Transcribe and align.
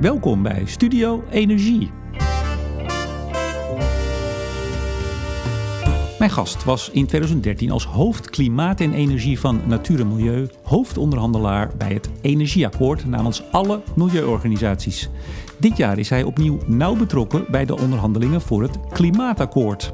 Welkom 0.00 0.42
bij 0.42 0.62
Studio 0.66 1.24
Energie. 1.30 1.90
Mijn 6.18 6.30
gast 6.30 6.64
was 6.64 6.90
in 6.90 7.06
2013 7.06 7.70
als 7.70 7.86
hoofd 7.86 8.30
klimaat 8.30 8.80
en 8.80 8.92
energie 8.92 9.40
van 9.40 9.60
Natuur 9.66 10.00
en 10.00 10.08
Milieu 10.08 10.48
hoofdonderhandelaar 10.62 11.70
bij 11.76 11.92
het 11.92 12.10
Energieakkoord 12.20 13.06
namens 13.06 13.42
alle 13.50 13.82
milieuorganisaties. 13.96 15.10
Dit 15.56 15.76
jaar 15.76 15.98
is 15.98 16.10
hij 16.10 16.22
opnieuw 16.22 16.58
nauw 16.66 16.96
betrokken 16.96 17.44
bij 17.50 17.64
de 17.64 17.78
onderhandelingen 17.78 18.40
voor 18.40 18.62
het 18.62 18.78
Klimaatakkoord. 18.92 19.92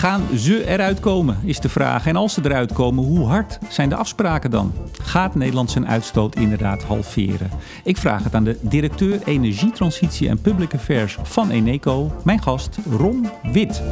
Gaan 0.00 0.38
ze 0.38 0.66
eruit 0.66 1.00
komen, 1.00 1.38
is 1.42 1.60
de 1.60 1.68
vraag. 1.68 2.06
En 2.06 2.16
als 2.16 2.34
ze 2.34 2.40
eruit 2.44 2.72
komen, 2.72 3.04
hoe 3.04 3.26
hard 3.26 3.58
zijn 3.68 3.88
de 3.88 3.94
afspraken 3.94 4.50
dan? 4.50 4.72
Gaat 5.02 5.34
Nederland 5.34 5.70
zijn 5.70 5.88
uitstoot 5.88 6.36
inderdaad 6.36 6.82
halveren? 6.82 7.50
Ik 7.84 7.96
vraag 7.96 8.24
het 8.24 8.34
aan 8.34 8.44
de 8.44 8.58
directeur 8.60 9.22
Energietransitie 9.24 10.28
en 10.28 10.40
Public 10.40 10.74
Affairs 10.74 11.18
van 11.22 11.50
Eneco, 11.50 12.12
mijn 12.24 12.42
gast 12.42 12.78
Ron 12.90 13.26
Wit. 13.52 13.82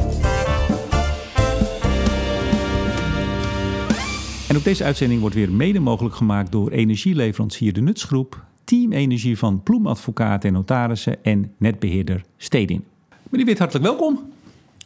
En 4.48 4.56
ook 4.56 4.64
deze 4.64 4.84
uitzending 4.84 5.20
wordt 5.20 5.36
weer 5.36 5.52
mede 5.52 5.80
mogelijk 5.80 6.14
gemaakt 6.14 6.52
door 6.52 6.70
energieleverancier 6.70 7.72
De 7.72 7.80
Nutsgroep, 7.80 8.44
Team 8.64 8.92
Energie 8.92 9.38
van 9.38 9.62
Ploemadvocaten 9.62 10.48
en 10.48 10.54
Notarissen 10.54 11.24
en 11.24 11.52
netbeheerder 11.58 12.24
Stedin. 12.36 12.84
Meneer 13.28 13.46
Wit, 13.46 13.58
hartelijk 13.58 13.86
welkom. 13.86 14.20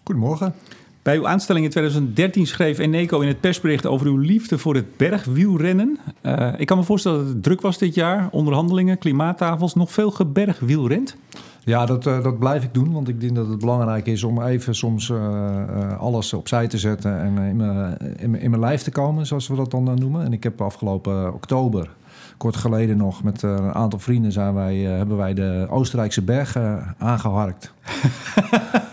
Goedemorgen. 0.04 0.54
Bij 1.02 1.16
uw 1.16 1.28
aanstelling 1.28 1.64
in 1.64 1.70
2013 1.70 2.46
schreef 2.46 2.78
Eneco 2.78 3.20
in 3.20 3.28
het 3.28 3.40
persbericht 3.40 3.86
over 3.86 4.06
uw 4.06 4.16
liefde 4.16 4.58
voor 4.58 4.74
het 4.74 4.96
bergwielrennen. 4.96 5.98
Uh, 6.22 6.52
ik 6.56 6.66
kan 6.66 6.78
me 6.78 6.84
voorstellen 6.84 7.18
dat 7.18 7.28
het 7.28 7.42
druk 7.42 7.60
was 7.60 7.78
dit 7.78 7.94
jaar. 7.94 8.28
Onderhandelingen, 8.30 8.98
klimaattafels, 8.98 9.74
nog 9.74 9.92
veel 9.92 10.10
gebergwielrend. 10.10 11.16
Ja, 11.64 11.86
dat, 11.86 12.06
uh, 12.06 12.22
dat 12.22 12.38
blijf 12.38 12.64
ik 12.64 12.74
doen. 12.74 12.92
Want 12.92 13.08
ik 13.08 13.20
denk 13.20 13.34
dat 13.34 13.48
het 13.48 13.58
belangrijk 13.58 14.06
is 14.06 14.22
om 14.22 14.42
even 14.42 14.74
soms 14.74 15.08
uh, 15.08 15.98
alles 15.98 16.32
opzij 16.32 16.68
te 16.68 16.78
zetten 16.78 17.20
en 17.20 17.38
in 17.38 17.56
mijn, 17.56 17.98
in, 18.18 18.50
mijn 18.50 18.60
lijf 18.60 18.82
te 18.82 18.90
komen, 18.90 19.26
zoals 19.26 19.48
we 19.48 19.56
dat 19.56 19.70
dan 19.70 19.94
noemen. 19.94 20.24
En 20.24 20.32
ik 20.32 20.42
heb 20.42 20.60
afgelopen 20.60 21.34
oktober 21.34 21.88
kort 22.36 22.56
geleden 22.56 22.96
nog 22.96 23.22
met 23.22 23.42
een 23.42 23.74
aantal 23.74 23.98
vrienden 23.98 24.32
zijn 24.32 24.54
wij, 24.54 24.76
hebben 24.76 25.16
wij 25.16 25.34
de 25.34 25.66
Oostenrijkse 25.70 26.22
bergen 26.22 26.94
aangeharkt. 26.98 27.72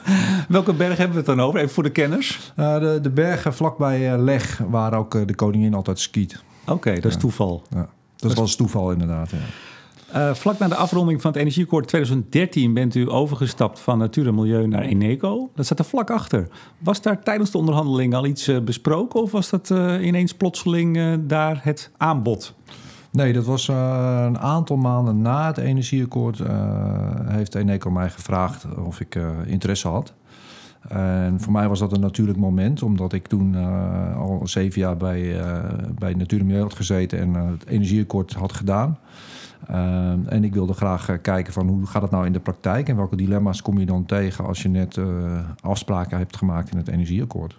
Welke 0.50 0.74
berg 0.74 0.98
hebben 0.98 1.12
we 1.12 1.18
het 1.18 1.38
dan 1.38 1.46
over? 1.46 1.60
Even 1.60 1.74
voor 1.74 1.84
de 1.84 1.90
kenners. 1.90 2.52
Uh, 2.56 2.80
de, 2.80 3.00
de 3.02 3.10
bergen 3.10 3.54
vlakbij 3.54 4.14
uh, 4.14 4.24
Leg, 4.24 4.62
waar 4.70 4.94
ook 4.94 5.16
uh, 5.16 5.26
de 5.26 5.36
koningin 5.36 5.74
altijd 5.74 6.00
skiet. 6.00 6.44
Oké, 6.62 6.72
okay, 6.72 7.00
dat 7.00 7.12
is 7.12 7.18
toeval. 7.18 7.64
Ja. 7.70 7.76
Dat, 7.76 7.90
dat 8.30 8.34
was 8.34 8.56
toeval 8.56 8.92
inderdaad, 8.92 9.30
ja. 10.12 10.36
vlak 10.36 10.60
na 10.60 10.68
de 10.68 10.76
afronding 10.76 11.22
van 11.22 11.32
het 11.32 11.40
Energieakkoord 11.40 11.88
2013 11.88 12.74
bent 12.74 12.96
u 12.96 13.10
overgestapt 13.10 13.80
van 13.80 13.98
Natuur 13.98 14.28
en 14.28 14.36
Milieu 14.36 14.68
naar 14.68 14.82
Eneco. 14.82 15.50
Dat 15.56 15.66
zat 15.66 15.80
er 15.80 15.86
vlak 15.86 16.10
achter. 16.10 16.48
Was 16.78 17.02
daar 17.02 17.24
tijdens 17.24 17.52
de 17.52 17.58
onderhandeling 17.58 18.14
al 18.14 18.26
iets 18.26 18.64
besproken 18.64 19.22
of 19.22 19.32
was 19.32 19.50
dat 19.50 19.70
ineens 20.02 20.34
plotseling 20.34 21.20
daar 21.28 21.60
het 21.64 21.92
aanbod? 21.98 22.54
Nee, 23.12 23.34
dat 23.34 23.46
was 23.46 23.68
een 23.68 24.40
aantal 24.40 24.78
maanden 24.78 25.22
na 25.22 25.48
het 25.48 25.58
energieakkoord. 25.58 26.42
Heeft 27.26 27.56
Eneco 27.56 27.92
mij 27.92 28.10
gevraagd 28.10 28.66
of 28.78 29.00
ik 29.00 29.20
interesse 29.46 29.88
had. 29.88 30.14
En 30.88 31.40
voor 31.40 31.52
mij 31.52 31.68
was 31.68 31.80
dat 31.80 31.94
een 31.94 32.00
natuurlijk 32.00 32.38
moment, 32.38 32.84
omdat 32.84 33.14
ik 33.14 33.28
toen 33.28 33.56
al 34.16 34.42
zeven 34.44 34.82
jaar 34.82 34.98
bij, 34.98 35.42
bij 36.00 36.14
Natuur 36.14 36.40
en 36.40 36.46
Milieu 36.46 36.62
had 36.62 36.76
gezeten 36.76 37.20
en 37.20 37.34
het 37.34 37.66
energieakkoord 37.66 38.34
had 38.34 38.54
gedaan. 38.54 38.98
en 40.26 40.44
ik 40.44 40.54
wilde 40.54 40.74
graag 40.74 41.22
kijken 41.22 41.54
van 41.54 41.68
hoe 41.68 41.86
gaat 41.86 42.02
het 42.02 42.12
nou 42.12 42.26
in 42.26 42.34
de 42.34 42.40
praktijk 42.40 42.90
en 42.90 42.96
welke 42.96 43.16
dilemma's 43.16 43.62
kom 43.62 43.80
je 43.80 43.86
dan 43.86 44.06
tegen 44.06 44.46
als 44.46 44.62
je 44.62 44.70
net 44.70 45.00
afspraken 45.62 46.18
hebt 46.18 46.38
gemaakt 46.38 46.72
in 46.72 46.78
het 46.78 46.88
energieakkoord. 46.88 47.56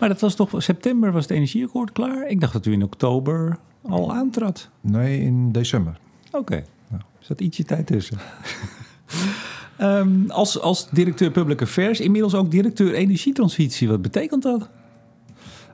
Maar 0.00 0.08
dat 0.08 0.20
was 0.20 0.34
toch 0.34 0.62
september 0.62 1.12
was 1.12 1.22
het 1.22 1.32
energieakkoord 1.32 1.92
klaar? 1.92 2.28
Ik 2.28 2.40
dacht 2.40 2.52
dat 2.52 2.66
u 2.66 2.72
in 2.72 2.82
oktober 2.82 3.58
al 3.82 4.12
aantrad? 4.12 4.68
Nee, 4.80 5.20
in 5.20 5.52
december. 5.52 5.98
Oké, 6.26 6.38
okay. 6.38 6.64
er 6.90 7.04
zat 7.18 7.40
ietsje 7.40 7.64
tijd 7.64 7.86
tussen. 7.86 8.18
um, 9.82 10.30
als, 10.30 10.60
als 10.60 10.88
directeur 10.90 11.30
Public 11.30 11.62
Affairs, 11.62 12.00
inmiddels 12.00 12.34
ook 12.34 12.50
directeur 12.50 12.94
Energietransitie. 12.94 13.88
Wat 13.88 14.02
betekent 14.02 14.42
dat? 14.42 14.68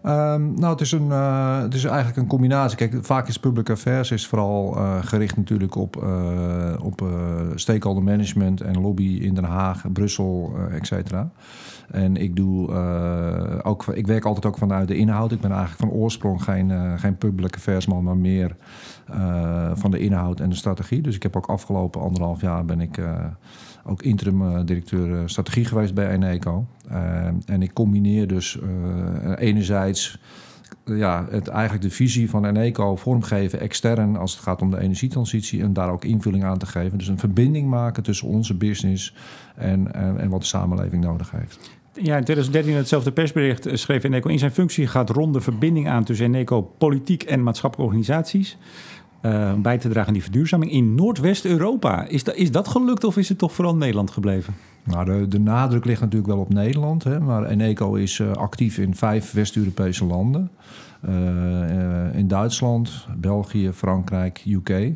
Um, 0.04 0.54
nou, 0.54 0.72
het 0.72 0.80
is, 0.80 0.92
een, 0.92 1.06
uh, 1.06 1.60
het 1.62 1.74
is 1.74 1.84
eigenlijk 1.84 2.16
een 2.16 2.26
combinatie. 2.26 2.76
Kijk, 2.76 2.98
vaak 3.00 3.28
is 3.28 3.38
public 3.38 3.70
affairs 3.70 4.10
is 4.10 4.26
vooral 4.26 4.76
uh, 4.76 4.96
gericht 5.00 5.36
natuurlijk 5.36 5.74
op, 5.74 6.02
uh, 6.02 6.74
op 6.82 7.04
stakeholder 7.54 8.02
management 8.02 8.60
en 8.60 8.80
lobby 8.80 9.18
in 9.22 9.34
Den 9.34 9.44
Haag, 9.44 9.92
Brussel, 9.92 10.56
et 10.70 10.86
cetera. 10.86 11.30
En 11.90 12.16
ik 12.16 12.36
doe 12.36 12.72
ook, 13.62 13.86
ik 13.86 14.06
werk 14.06 14.24
altijd 14.24 14.46
ook 14.46 14.58
vanuit 14.58 14.88
de 14.88 14.96
inhoud. 14.96 15.32
Ik 15.32 15.40
ben 15.40 15.50
eigenlijk 15.50 15.80
van 15.80 16.00
oorsprong 16.00 16.42
geen, 16.42 16.98
geen 16.98 17.16
public 17.16 17.54
affairs 17.54 17.86
man, 17.86 18.04
maar 18.04 18.16
meer 18.16 18.56
van 19.74 19.90
de 19.90 19.98
inhoud 19.98 20.40
en 20.40 20.48
de 20.48 20.54
strategie. 20.54 21.00
Dus 21.00 21.14
ik 21.14 21.22
heb 21.22 21.36
ook 21.36 21.46
afgelopen 21.46 22.00
anderhalf 22.00 22.40
jaar 22.40 22.64
ben 22.64 22.80
ik 22.80 23.00
ook 23.86 24.02
interim 24.02 24.66
directeur 24.66 25.28
strategie 25.28 25.64
geweest 25.64 25.94
bij 25.94 26.10
Eneco. 26.10 26.66
en 27.46 27.62
ik 27.62 27.72
combineer 27.72 28.26
dus 28.26 28.58
enerzijds 29.36 30.18
ja, 30.84 31.26
het, 31.30 31.48
eigenlijk 31.48 31.82
de 31.82 31.90
visie 31.90 32.30
van 32.30 32.46
Eneco 32.46 32.96
vormgeven 32.96 33.60
extern 33.60 34.16
als 34.16 34.32
het 34.32 34.42
gaat 34.42 34.62
om 34.62 34.70
de 34.70 34.80
energietransitie 34.80 35.62
en 35.62 35.72
daar 35.72 35.90
ook 35.90 36.04
invulling 36.04 36.44
aan 36.44 36.58
te 36.58 36.66
geven. 36.66 36.98
Dus 36.98 37.08
een 37.08 37.18
verbinding 37.18 37.68
maken 37.68 38.02
tussen 38.02 38.28
onze 38.28 38.54
business 38.54 39.14
en, 39.56 39.94
en, 40.18 40.28
wat 40.28 40.40
de 40.40 40.46
samenleving 40.46 41.04
nodig 41.04 41.30
heeft. 41.30 41.70
Ja, 41.92 42.16
in 42.16 42.24
2013 42.24 42.74
hetzelfde 42.74 43.12
persbericht 43.12 43.66
eh, 43.66 43.76
schreef 43.76 44.04
Eneco 44.04 44.28
in 44.28 44.38
zijn 44.38 44.50
functie 44.50 44.86
gaat 44.86 45.10
rond 45.10 45.34
de 45.34 45.40
verbinding 45.40 45.88
aan 45.88 46.04
tussen 46.04 46.26
Eneco 46.26 46.62
politiek 46.62 47.22
en 47.22 47.42
maatschappelijke 47.42 47.94
organisaties. 47.94 48.58
Uh, 49.22 49.52
bij 49.54 49.78
te 49.78 49.88
dragen 49.88 50.06
aan 50.08 50.14
die 50.14 50.22
verduurzaming 50.22 50.72
in 50.72 50.94
Noordwest-Europa. 50.94 52.06
Is, 52.06 52.24
dat, 52.24 52.34
is 52.34 52.50
dat 52.50 52.68
gelukt 52.68 53.04
of 53.04 53.16
is 53.16 53.28
het 53.28 53.38
toch 53.38 53.52
vooral 53.52 53.76
Nederland 53.76 54.10
gebleven? 54.10 54.54
Nou, 54.84 55.04
de, 55.04 55.28
de 55.28 55.40
nadruk 55.40 55.84
ligt 55.84 56.00
natuurlijk 56.00 56.32
wel 56.32 56.40
op 56.40 56.52
Nederland. 56.52 57.04
Hè, 57.04 57.20
maar 57.20 57.44
Eneco 57.44 57.94
is 57.94 58.18
uh, 58.18 58.32
actief 58.32 58.78
in 58.78 58.94
vijf 58.94 59.32
West-Europese 59.32 60.04
landen. 60.04 60.50
Uh, 61.08 62.14
in 62.14 62.28
Duitsland, 62.28 63.06
België, 63.16 63.72
Frankrijk, 63.72 64.44
UK. 64.46 64.92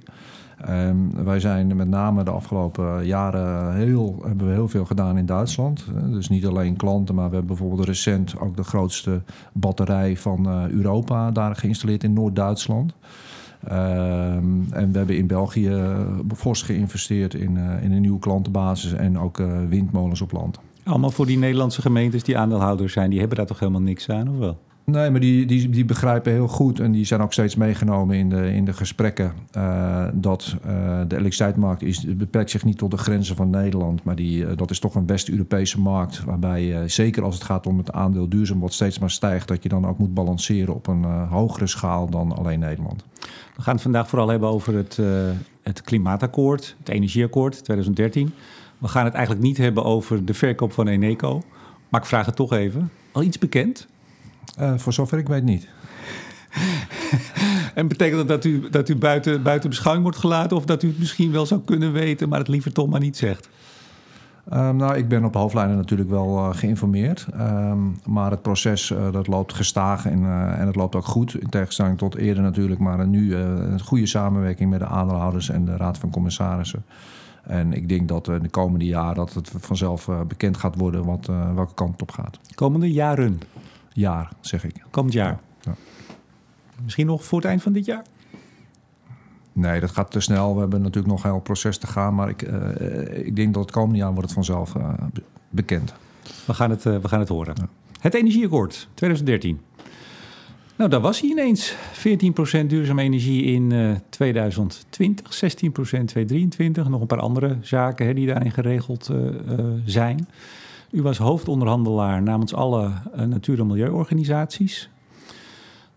Um, 0.69 1.25
wij 1.25 1.41
zijn 1.41 1.77
met 1.77 1.89
name 1.89 2.23
de 2.23 2.31
afgelopen 2.31 3.07
jaren 3.07 3.75
heel, 3.75 4.23
hebben 4.27 4.47
we 4.47 4.53
heel 4.53 4.69
veel 4.69 4.85
gedaan 4.85 5.19
in 5.19 5.27
Duitsland. 5.27 5.85
Dus 6.11 6.29
niet 6.29 6.47
alleen 6.47 6.77
klanten, 6.77 7.15
maar 7.15 7.29
we 7.29 7.37
hebben 7.37 7.57
bijvoorbeeld 7.57 7.89
recent 7.89 8.41
ook 8.41 8.57
de 8.57 8.65
grootste 8.65 9.23
batterij 9.53 10.17
van 10.17 10.71
Europa 10.71 11.31
daar 11.31 11.57
geïnstalleerd 11.57 12.05
in 12.05 12.13
Noord-Duitsland. 12.13 12.93
Um, 13.65 14.67
en 14.73 14.93
we 14.93 14.99
hebben 14.99 15.17
in 15.17 15.27
België 15.27 15.83
fors 16.37 16.63
geïnvesteerd 16.63 17.35
in, 17.35 17.57
uh, 17.57 17.83
in 17.83 17.93
een 17.93 18.01
nieuwe 18.01 18.19
klantenbasis 18.19 18.93
en 18.93 19.19
ook 19.19 19.39
uh, 19.39 19.59
windmolens 19.69 20.21
op 20.21 20.33
land. 20.33 20.61
Allemaal 20.85 21.11
voor 21.11 21.27
die 21.27 21.39
Nederlandse 21.39 21.81
gemeentes 21.81 22.23
die 22.23 22.39
aandeelhouders 22.39 22.93
zijn, 22.93 23.11
die 23.11 23.19
hebben 23.19 23.37
daar 23.37 23.47
toch 23.47 23.59
helemaal 23.59 23.81
niks 23.81 24.09
aan, 24.09 24.29
of 24.29 24.39
wel? 24.39 24.59
Nee, 24.91 25.11
maar 25.11 25.21
die, 25.21 25.47
die, 25.47 25.69
die 25.69 25.85
begrijpen 25.85 26.33
heel 26.33 26.49
goed 26.49 26.81
en 26.81 26.93
die 26.93 27.05
zijn 27.05 27.21
ook 27.21 27.33
steeds 27.33 27.55
meegenomen 27.55 28.17
in 28.17 28.29
de, 28.29 28.53
in 28.53 28.65
de 28.65 28.73
gesprekken. 28.73 29.33
Uh, 29.57 30.05
dat 30.13 30.57
uh, 30.67 30.71
de 30.99 31.17
elektriciteitsmarkt 31.17 31.83
is, 31.83 32.17
beperkt 32.17 32.51
zich 32.51 32.65
niet 32.65 32.79
tot 32.79 32.91
de 32.91 32.97
grenzen 32.97 33.37
van 33.37 33.51
Nederland. 33.51 34.05
Maar 34.05 34.17
die, 34.17 34.43
uh, 34.43 34.49
dat 34.57 34.71
is 34.71 34.79
toch 34.79 34.95
een 34.95 35.07
West-Europese 35.07 35.81
markt. 35.81 36.25
Waarbij 36.25 36.89
zeker 36.89 37.23
als 37.23 37.35
het 37.35 37.45
gaat 37.45 37.67
om 37.67 37.79
het 37.79 37.93
aandeel 37.93 38.29
duurzaam 38.29 38.61
wat 38.61 38.73
steeds 38.73 38.99
maar 38.99 39.11
stijgt. 39.11 39.49
Dat 39.49 39.63
je 39.63 39.69
dan 39.69 39.87
ook 39.87 39.99
moet 39.99 40.15
balanceren 40.15 40.75
op 40.75 40.87
een 40.87 41.05
hogere 41.05 41.67
schaal 41.67 42.11
dan 42.11 42.37
alleen 42.37 42.59
Nederland. 42.59 43.05
We 43.57 43.63
gaan 43.63 43.75
het 43.75 43.83
vandaag 43.83 44.09
vooral 44.09 44.29
hebben 44.29 44.49
over 44.49 44.75
het, 44.75 44.99
het 45.63 45.83
klimaatakkoord, 45.83 46.77
het 46.79 46.89
energieakkoord 46.89 47.65
2013. 47.65 48.33
We 48.79 48.89
gaan 48.89 49.05
het 49.05 49.15
eigenlijk 49.15 49.45
niet 49.45 49.57
hebben 49.57 49.85
over 49.85 50.25
de 50.25 50.35
verkoop 50.35 50.73
van 50.73 50.89
Eneco. 50.89 51.43
Maar 51.89 52.01
ik 52.01 52.07
vraag 52.07 52.27
het 52.27 52.37
toch 52.37 52.53
even. 52.53 52.91
Al 53.13 53.23
iets 53.23 53.39
bekend? 53.39 53.89
Uh, 54.61 54.73
voor 54.77 54.93
zover 54.93 55.19
ik 55.19 55.29
weet 55.29 55.45
niet. 55.45 55.69
en 57.75 57.89
betekent 57.89 58.17
dat 58.17 58.29
dat 58.29 58.45
u, 58.45 58.71
dat 58.71 58.89
u 58.89 58.97
buiten, 58.97 59.43
buiten 59.43 59.69
beschouwing 59.69 60.05
wordt 60.05 60.21
gelaten... 60.21 60.57
of 60.57 60.65
dat 60.65 60.83
u 60.83 60.89
het 60.89 60.99
misschien 60.99 61.33
wel 61.33 61.47
zou 61.47 61.61
kunnen 61.65 61.93
weten, 61.93 62.29
maar 62.29 62.39
het 62.39 62.49
liever 62.49 62.73
toch 62.73 62.89
maar 62.89 63.01
niet 63.01 63.17
zegt? 63.17 63.49
Um, 64.53 64.77
nou, 64.77 64.97
ik 64.97 65.09
ben 65.09 65.25
op 65.25 65.35
hoofdlijnen 65.35 65.77
natuurlijk 65.77 66.11
wel 66.11 66.39
uh, 66.39 66.49
geïnformeerd. 66.53 67.27
Um, 67.41 68.01
maar 68.07 68.31
het 68.31 68.43
proces 68.43 68.91
uh, 68.91 69.13
dat 69.13 69.27
loopt 69.27 69.55
gestaag 69.55 70.07
en, 70.07 70.23
uh, 70.23 70.61
en 70.61 70.67
het 70.67 70.77
loopt 70.77 70.95
ook 70.95 71.05
goed. 71.05 71.41
In 71.41 71.49
tegenstelling 71.49 71.99
tot 71.99 72.15
eerder 72.15 72.43
natuurlijk. 72.43 72.81
Maar 72.81 73.07
nu 73.07 73.35
een 73.35 73.81
goede 73.81 74.07
samenwerking 74.07 74.71
met 74.71 74.79
de 74.81 74.87
aandeelhouders 74.87 75.49
en 75.49 75.65
de 75.65 75.77
Raad 75.77 75.99
van 75.99 76.11
Commissarissen. 76.11 76.85
En 77.43 77.73
ik 77.73 77.89
denk 77.89 78.09
dat 78.09 78.29
in 78.29 78.43
de 78.43 78.49
komende 78.49 78.85
jaren 78.85 79.15
dat 79.15 79.35
het 79.35 79.53
vanzelf 79.59 80.09
bekend 80.29 80.57
gaat 80.57 80.77
worden 80.77 81.05
wat, 81.05 81.31
welke 81.55 81.75
kant 81.75 81.93
het 81.93 82.03
op 82.03 82.11
gaat. 82.11 82.39
Komende 82.55 82.93
jaren? 82.93 83.41
Jaar, 84.01 84.33
zeg 84.41 84.65
ik. 84.65 84.75
Komend 84.91 85.15
jaar. 85.15 85.41
Ja. 85.61 85.75
Misschien 86.83 87.07
nog 87.07 87.25
voor 87.25 87.39
het 87.39 87.49
eind 87.49 87.63
van 87.63 87.73
dit 87.73 87.85
jaar? 87.85 88.03
Nee, 89.53 89.81
dat 89.81 89.91
gaat 89.91 90.11
te 90.11 90.21
snel. 90.21 90.55
We 90.55 90.61
hebben 90.61 90.83
natuurlijk 90.83 91.13
nog 91.13 91.25
een 91.25 91.31
heel 91.31 91.41
proces 91.41 91.79
te 91.79 91.87
gaan. 91.87 92.15
Maar 92.15 92.29
ik, 92.29 92.43
uh, 92.43 93.27
ik 93.27 93.37
denk 93.37 93.55
dat 93.55 93.63
het 93.63 93.73
komende 93.73 93.99
jaar 93.99 94.09
wordt 94.09 94.23
het 94.23 94.33
vanzelf 94.33 94.75
uh, 94.75 94.93
bekend. 95.49 95.95
We 96.47 96.55
gaan 96.55 96.71
het, 96.71 96.85
uh, 96.85 96.97
we 96.97 97.09
gaan 97.09 97.19
het 97.19 97.29
horen. 97.29 97.55
Ja. 97.57 97.69
Het 98.01 98.15
Energieakkoord 98.15 98.89
2013. 98.95 99.61
Nou, 100.77 100.91
daar 100.91 101.01
was 101.01 101.21
hij 101.21 101.31
ineens. 101.31 101.75
14% 102.63 102.67
duurzame 102.67 103.03
energie 103.03 103.45
in 103.45 103.71
uh, 103.71 103.97
2020, 104.09 105.35
16% 105.35 105.39
2023. 105.71 106.89
Nog 106.89 107.01
een 107.01 107.07
paar 107.07 107.21
andere 107.21 107.57
zaken 107.61 108.07
hè, 108.07 108.15
die 108.15 108.27
daarin 108.27 108.51
geregeld 108.51 109.11
zijn. 109.85 110.29
U 110.91 111.03
was 111.03 111.19
hoofdonderhandelaar 111.19 112.23
namens 112.23 112.55
alle 112.55 112.91
natuur- 113.27 113.61
en 113.61 113.67
milieuorganisaties. 113.67 114.91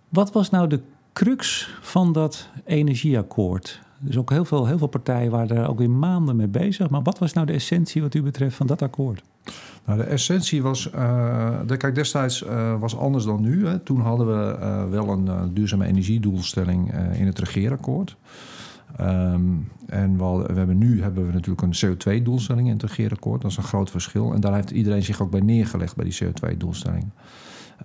Wat 0.09 0.31
was 0.31 0.49
nou 0.49 0.67
de 0.67 0.79
crux 1.13 1.69
van 1.81 2.11
dat 2.11 2.49
energieakkoord? 2.65 3.81
Er 4.03 4.09
is 4.09 4.17
ook 4.17 4.29
heel 4.29 4.45
veel, 4.45 4.65
heel 4.65 4.77
veel 4.77 4.87
partijen 4.87 5.31
waren 5.31 5.57
er 5.57 5.69
ook 5.69 5.77
weer 5.77 5.89
maanden 5.89 6.35
mee 6.35 6.47
bezig. 6.47 6.89
Maar 6.89 7.01
wat 7.01 7.19
was 7.19 7.33
nou 7.33 7.45
de 7.45 7.53
essentie 7.53 8.01
wat 8.01 8.13
u 8.13 8.21
betreft 8.21 8.55
van 8.55 8.67
dat 8.67 8.81
akkoord? 8.81 9.23
Nou, 9.85 9.99
de 9.99 10.05
essentie 10.05 10.61
was, 10.61 10.89
uh, 10.95 11.59
de, 11.65 11.77
kijk, 11.77 11.95
destijds 11.95 12.43
uh, 12.43 12.79
was 12.79 12.97
anders 12.97 13.25
dan 13.25 13.41
nu. 13.41 13.67
Hè. 13.67 13.79
Toen 13.79 14.01
hadden 14.01 14.27
we 14.27 14.87
wel 14.89 15.09
een 15.09 15.53
duurzame 15.53 15.85
energiedoelstelling 15.85 16.93
in 17.13 17.25
het 17.25 17.39
regeerakkoord. 17.39 18.15
Um, 19.01 19.71
en 19.87 20.17
we, 20.17 20.45
we, 20.47 20.57
hebben 20.57 20.77
nu 20.77 21.01
hebben 21.01 21.25
we 21.27 21.33
natuurlijk 21.33 21.61
een 21.61 21.95
CO2-doelstelling 21.95 22.67
in 22.67 22.73
het 22.73 22.83
regeerakkoord. 22.83 23.41
Dat 23.41 23.51
is 23.51 23.57
een 23.57 23.63
groot 23.63 23.91
verschil. 23.91 24.33
En 24.33 24.41
daar 24.41 24.53
heeft 24.53 24.71
iedereen 24.71 25.03
zich 25.03 25.21
ook 25.21 25.31
bij 25.31 25.39
neergelegd 25.39 25.95
bij 25.95 26.05
die 26.05 26.17
CO2-doelstelling. 26.23 27.05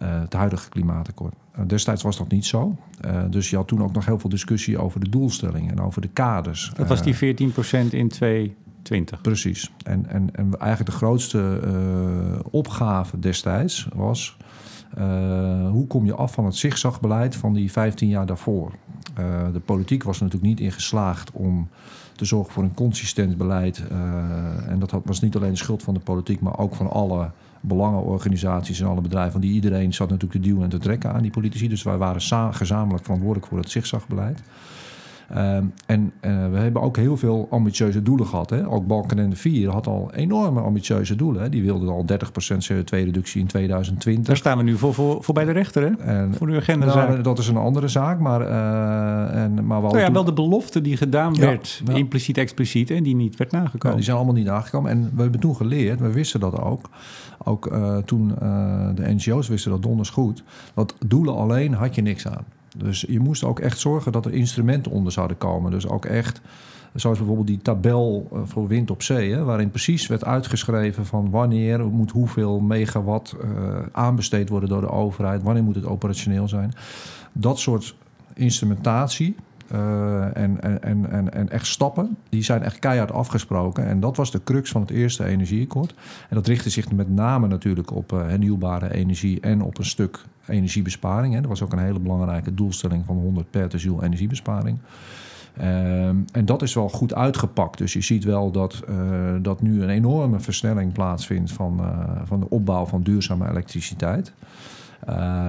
Uh, 0.02 0.20
het 0.20 0.32
huidige 0.32 0.68
klimaatakkoord. 0.68 1.34
Uh, 1.58 1.64
destijds 1.66 2.02
was 2.02 2.18
dat 2.18 2.28
niet 2.28 2.46
zo. 2.46 2.76
Uh, 3.04 3.22
dus 3.30 3.50
je 3.50 3.56
had 3.56 3.68
toen 3.68 3.82
ook 3.82 3.92
nog 3.92 4.06
heel 4.06 4.18
veel 4.18 4.30
discussie 4.30 4.78
over 4.78 5.00
de 5.00 5.08
doelstellingen 5.08 5.70
en 5.70 5.80
over 5.80 6.00
de 6.00 6.08
kaders. 6.08 6.72
Dat 6.76 6.88
was 6.88 7.02
die 7.02 7.14
14% 7.14 7.18
in 7.90 8.08
2020. 8.08 9.20
Precies. 9.20 9.72
En, 9.84 10.06
en, 10.06 10.34
en 10.34 10.58
eigenlijk 10.58 10.90
de 10.90 10.96
grootste 10.96 11.60
opgave 12.50 13.18
destijds 13.18 13.88
was... 13.94 14.36
hoe 15.70 15.86
kom 15.86 16.04
je 16.04 16.14
af 16.14 16.32
van 16.32 16.44
het 16.44 16.56
zigzagbeleid 16.56 17.36
van 17.36 17.52
die 17.52 17.72
15 17.72 18.08
jaar 18.08 18.26
daarvoor? 18.26 18.72
de 19.52 19.60
politiek 19.64 20.02
was 20.02 20.20
natuurlijk 20.20 20.48
niet 20.48 20.60
in 20.60 20.72
geslaagd 20.72 21.30
om 21.32 21.68
te 22.16 22.24
zorgen 22.24 22.52
voor 22.52 22.62
een 22.62 22.74
consistent 22.74 23.36
beleid. 23.36 23.82
en 24.68 24.78
dat 24.78 25.00
was 25.04 25.20
niet 25.20 25.36
alleen 25.36 25.50
de 25.50 25.56
schuld 25.56 25.82
van 25.82 25.94
de 25.94 26.00
politiek, 26.00 26.40
maar 26.40 26.58
ook 26.58 26.74
van 26.74 26.90
alle 26.90 27.30
belangenorganisaties 27.60 28.80
en 28.80 28.86
alle 28.86 29.00
bedrijven. 29.00 29.40
die 29.40 29.52
iedereen 29.52 29.94
zat 29.94 30.10
natuurlijk 30.10 30.42
te 30.42 30.48
duwen 30.48 30.62
en 30.62 30.70
te 30.70 30.78
trekken 30.78 31.12
aan 31.12 31.22
die 31.22 31.30
politici. 31.30 31.68
Dus 31.68 31.82
wij 31.82 31.96
waren 31.96 32.54
gezamenlijk 32.54 33.04
verantwoordelijk 33.04 33.46
voor 33.46 33.58
het 33.58 33.70
zigzagbeleid. 33.70 34.42
Um, 35.36 35.72
en 35.86 36.12
uh, 36.20 36.50
we 36.50 36.56
hebben 36.58 36.82
ook 36.82 36.96
heel 36.96 37.16
veel 37.16 37.46
ambitieuze 37.50 38.02
doelen 38.02 38.26
gehad. 38.26 38.50
Hè? 38.50 38.68
Ook 38.68 38.86
Balkenende 38.86 39.36
4 39.36 39.70
had 39.70 39.86
al 39.86 40.10
enorme 40.14 40.60
ambitieuze 40.60 41.16
doelen. 41.16 41.42
Hè? 41.42 41.48
Die 41.48 41.62
wilden 41.62 41.88
al 41.88 42.04
30% 42.12 42.14
CO2-reductie 42.72 43.40
in 43.40 43.46
2020. 43.46 44.26
Daar 44.26 44.36
staan 44.36 44.56
we 44.56 44.62
nu 44.62 44.76
voor, 44.76 44.94
voor, 44.94 45.22
voor 45.22 45.34
bij 45.34 45.44
de 45.44 45.50
rechter, 45.50 45.82
hè? 45.82 46.04
En, 46.04 46.34
voor 46.34 46.48
uw 46.48 46.56
agenda. 46.56 46.86
Nou, 46.86 47.22
dat 47.22 47.38
is 47.38 47.48
een 47.48 47.56
andere 47.56 47.88
zaak. 47.88 48.18
Maar, 48.18 48.40
uh, 48.40 49.42
en, 49.42 49.66
maar 49.66 49.80
nou 49.80 49.98
ja, 49.98 50.04
toen... 50.04 50.14
wel 50.14 50.24
de 50.24 50.32
belofte 50.32 50.80
die 50.80 50.96
gedaan 50.96 51.34
werd, 51.34 51.82
ja. 51.84 51.94
impliciet, 51.94 52.38
expliciet, 52.38 52.90
en 52.90 53.02
die 53.02 53.14
niet 53.14 53.36
werd 53.36 53.50
nagekomen. 53.50 53.88
Ja, 53.88 53.94
die 53.94 54.04
zijn 54.04 54.16
allemaal 54.16 54.34
niet 54.34 54.46
nagekomen. 54.46 54.90
En 54.90 55.10
we 55.14 55.22
hebben 55.22 55.40
toen 55.40 55.56
geleerd, 55.56 56.00
we 56.00 56.12
wisten 56.12 56.40
dat 56.40 56.60
ook. 56.60 56.90
Ook 57.44 57.72
uh, 57.72 57.96
toen 57.96 58.28
de 58.94 59.14
NGO's 59.14 59.48
wisten 59.48 59.70
dat 59.70 59.82
donders 59.82 60.10
goed. 60.10 60.42
Dat 60.74 60.94
doelen 61.06 61.34
alleen 61.34 61.74
had 61.74 61.94
je 61.94 62.02
niks 62.02 62.28
aan. 62.28 62.44
Dus 62.76 63.04
je 63.08 63.20
moest 63.20 63.44
ook 63.44 63.60
echt 63.60 63.78
zorgen 63.78 64.12
dat 64.12 64.24
er 64.24 64.32
instrumenten 64.32 64.92
onder 64.92 65.12
zouden 65.12 65.38
komen. 65.38 65.70
Dus 65.70 65.88
ook 65.88 66.04
echt, 66.04 66.40
zoals 66.94 67.18
bijvoorbeeld 67.18 67.46
die 67.46 67.62
tabel 67.62 68.28
eh, 68.32 68.40
voor 68.44 68.68
wind 68.68 68.90
op 68.90 69.02
zee, 69.02 69.32
hè, 69.32 69.44
waarin 69.44 69.70
precies 69.70 70.06
werd 70.06 70.24
uitgeschreven 70.24 71.06
van 71.06 71.30
wanneer 71.30 71.84
moet 71.86 72.10
hoeveel 72.10 72.60
megawatt 72.60 73.34
uh, 73.44 73.76
aanbesteed 73.92 74.48
worden 74.48 74.68
door 74.68 74.80
de 74.80 74.90
overheid, 74.90 75.42
wanneer 75.42 75.64
moet 75.64 75.74
het 75.74 75.86
operationeel 75.86 76.48
zijn. 76.48 76.72
Dat 77.32 77.58
soort 77.58 77.94
instrumentatie, 78.34 79.36
en, 79.70 80.60
en, 80.60 80.82
en, 81.10 81.32
en 81.32 81.48
echt 81.48 81.66
stappen, 81.66 82.16
die 82.28 82.42
zijn 82.42 82.62
echt 82.62 82.78
keihard 82.78 83.12
afgesproken. 83.12 83.86
En 83.86 84.00
dat 84.00 84.16
was 84.16 84.30
de 84.30 84.42
crux 84.44 84.70
van 84.70 84.80
het 84.80 84.90
eerste 84.90 85.24
energieakkoord. 85.24 85.94
En 86.28 86.36
dat 86.36 86.46
richtte 86.46 86.70
zich 86.70 86.92
met 86.92 87.10
name 87.10 87.46
natuurlijk 87.46 87.90
op 87.90 88.12
uh, 88.12 88.26
hernieuwbare 88.26 88.94
energie 88.94 89.40
en 89.40 89.62
op 89.62 89.78
een 89.78 89.84
stuk 89.84 90.24
energiebesparing. 90.46 91.34
Hè. 91.34 91.40
Er 91.40 91.48
was 91.48 91.62
ook 91.62 91.72
een 91.72 91.78
hele 91.78 91.98
belangrijke 91.98 92.54
doelstelling 92.54 93.04
van 93.04 93.16
100 93.16 93.50
per 93.50 93.70
energiebesparing. 94.02 94.78
Uh, 95.60 96.08
en 96.08 96.44
dat 96.44 96.62
is 96.62 96.74
wel 96.74 96.88
goed 96.88 97.14
uitgepakt. 97.14 97.78
Dus 97.78 97.92
je 97.92 98.00
ziet 98.00 98.24
wel 98.24 98.50
dat, 98.50 98.82
uh, 98.88 98.96
dat 99.42 99.62
nu 99.62 99.82
een 99.82 99.88
enorme 99.88 100.40
versnelling 100.40 100.92
plaatsvindt 100.92 101.52
van, 101.52 101.80
van 102.24 102.40
de 102.40 102.48
opbouw 102.48 102.86
van 102.86 103.02
duurzame 103.02 103.48
elektriciteit. 103.48 104.32
Uh, 105.08 105.48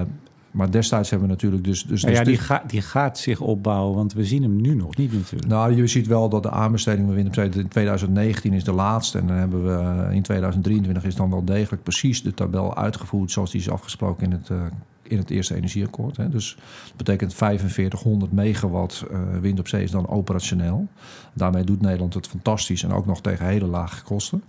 maar 0.51 0.71
destijds 0.71 1.09
hebben 1.09 1.27
we 1.27 1.33
natuurlijk 1.33 1.63
dus... 1.63 1.83
dus, 1.83 2.03
nou 2.03 2.15
ja, 2.15 2.23
die, 2.23 2.37
ga, 2.37 2.63
die 2.67 2.81
gaat 2.81 3.17
zich 3.17 3.39
opbouwen, 3.39 3.95
want 3.95 4.13
we 4.13 4.25
zien 4.25 4.41
hem 4.41 4.61
nu 4.61 4.75
nog 4.75 4.97
niet 4.97 5.13
natuurlijk. 5.13 5.51
Nou, 5.51 5.75
je 5.75 5.87
ziet 5.87 6.07
wel 6.07 6.29
dat 6.29 6.43
de 6.43 6.51
aanbesteding 6.51 7.05
van 7.05 7.15
wind 7.15 7.37
in 7.37 7.67
2019 7.67 8.53
is 8.53 8.63
de 8.63 8.71
laatste. 8.71 9.17
En 9.17 9.27
dan 9.27 9.35
hebben 9.35 9.63
we 9.63 10.15
in 10.15 10.21
2023 10.21 11.03
is 11.03 11.15
dan 11.15 11.29
wel 11.29 11.45
degelijk 11.45 11.83
precies 11.83 12.23
de 12.23 12.33
tabel 12.33 12.77
uitgevoerd... 12.77 13.31
zoals 13.31 13.51
die 13.51 13.61
is 13.61 13.69
afgesproken 13.69 14.25
in 14.25 14.31
het, 14.31 14.49
uh, 14.49 14.61
in 15.03 15.17
het 15.17 15.29
eerste 15.29 15.55
energieakkoord. 15.55 16.17
Hè. 16.17 16.29
Dus 16.29 16.55
dat 16.87 16.97
betekent 16.97 17.33
4500 17.33 18.31
megawatt 18.31 19.05
uh, 19.11 19.19
wind 19.41 19.59
op 19.59 19.67
zee 19.67 19.83
is 19.83 19.91
dan 19.91 20.07
operationeel. 20.07 20.87
Daarmee 21.33 21.63
doet 21.63 21.81
Nederland 21.81 22.13
het 22.13 22.27
fantastisch 22.27 22.83
en 22.83 22.91
ook 22.91 23.05
nog 23.05 23.21
tegen 23.21 23.45
hele 23.45 23.67
lage 23.67 24.03
kosten. 24.03 24.43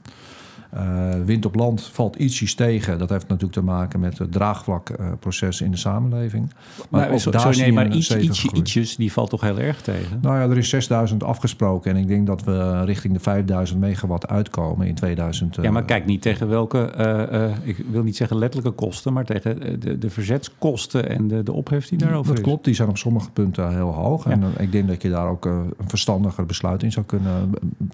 Uh, 0.75 1.11
wind 1.25 1.47
op 1.47 1.55
land 1.55 1.83
valt 1.83 2.17
ietsjes 2.17 2.55
tegen. 2.55 2.99
Dat 2.99 3.09
heeft 3.11 3.29
natuurlijk 3.29 3.53
te 3.53 3.63
maken 3.63 4.01
met 4.01 4.19
het 4.19 4.33
draagvlakproces 4.33 5.61
uh, 5.61 5.67
in 5.67 5.73
de 5.73 5.79
samenleving. 5.79 6.51
Maar 6.89 7.11
ook 7.11 7.33
daar 7.33 7.41
sorry, 7.41 7.61
nee, 7.61 7.73
maar 7.73 7.93
iets, 7.93 8.17
ietsje, 8.17 8.49
ietsjes, 8.53 8.97
die 8.97 9.13
valt 9.13 9.31
toch 9.31 9.41
heel 9.41 9.59
erg 9.59 9.83
tegen? 9.83 10.19
Nou 10.23 10.37
ja, 10.37 10.43
er 10.43 10.59
is 10.59 10.69
6000 10.69 11.25
afgesproken. 11.25 11.91
En 11.91 11.97
ik 11.97 12.09
denk 12.09 12.27
dat 12.27 12.45
we 12.45 12.85
richting 12.85 13.13
de 13.13 13.21
5000 13.21 13.81
megawatt 13.81 14.29
uitkomen 14.29 14.87
in 14.87 14.95
2000. 14.95 15.59
Ja, 15.63 15.71
maar 15.71 15.85
kijk 15.85 16.07
niet 16.07 16.23
tegen 16.23 16.49
welke, 16.49 16.93
uh, 16.99 17.69
ik 17.69 17.85
wil 17.91 18.03
niet 18.03 18.17
zeggen 18.17 18.39
letterlijke 18.39 18.79
kosten... 18.79 19.13
maar 19.13 19.25
tegen 19.25 19.81
de, 19.81 19.99
de 19.99 20.11
verzetskosten 20.11 21.09
en 21.09 21.29
de, 21.29 21.43
de 21.43 21.53
ophef 21.53 21.89
die 21.89 21.99
daarover 21.99 22.29
dat 22.29 22.39
is. 22.39 22.45
Klopt, 22.45 22.65
die 22.65 22.75
zijn 22.75 22.89
op 22.89 22.99
sommige 22.99 23.31
punten 23.31 23.75
heel 23.75 23.93
hoog. 23.93 24.25
Ja. 24.25 24.31
En 24.31 24.43
ik 24.59 24.73
denk 24.73 24.89
dat 24.89 25.03
je 25.03 25.11
daar 25.11 25.29
ook 25.29 25.45
een 25.45 25.75
verstandiger 25.87 26.47
besluit 26.47 26.83
in 26.83 26.93
zou 26.93 27.07
kunnen... 27.07 27.50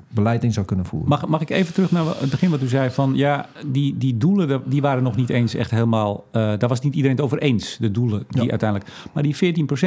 beleid 0.09 0.45
in 0.45 0.52
zou 0.52 0.66
kunnen 0.66 0.87
voeren. 0.87 1.09
Mag, 1.09 1.26
mag 1.26 1.40
ik 1.40 1.50
even 1.50 1.75
terug 1.75 1.90
naar 1.90 2.04
het 2.06 2.30
begin 2.30 2.50
wat 2.50 2.62
u 2.62 2.65
zei 2.68 2.90
van 2.90 3.14
ja, 3.14 3.46
die, 3.66 3.99
die 3.99 4.16
doelen 4.16 4.62
die 4.64 4.80
waren 4.80 5.02
nog 5.02 5.16
niet 5.16 5.30
eens 5.30 5.54
echt 5.54 5.70
helemaal. 5.70 6.25
Uh, 6.26 6.32
daar 6.32 6.68
was 6.68 6.80
niet 6.80 6.94
iedereen 6.94 7.16
het 7.16 7.25
over 7.25 7.38
eens, 7.38 7.76
de 7.80 7.90
doelen 7.90 8.25
die 8.28 8.42
ja. 8.42 8.50
uiteindelijk. 8.50 8.90
Maar 9.12 9.23
die 9.23 9.37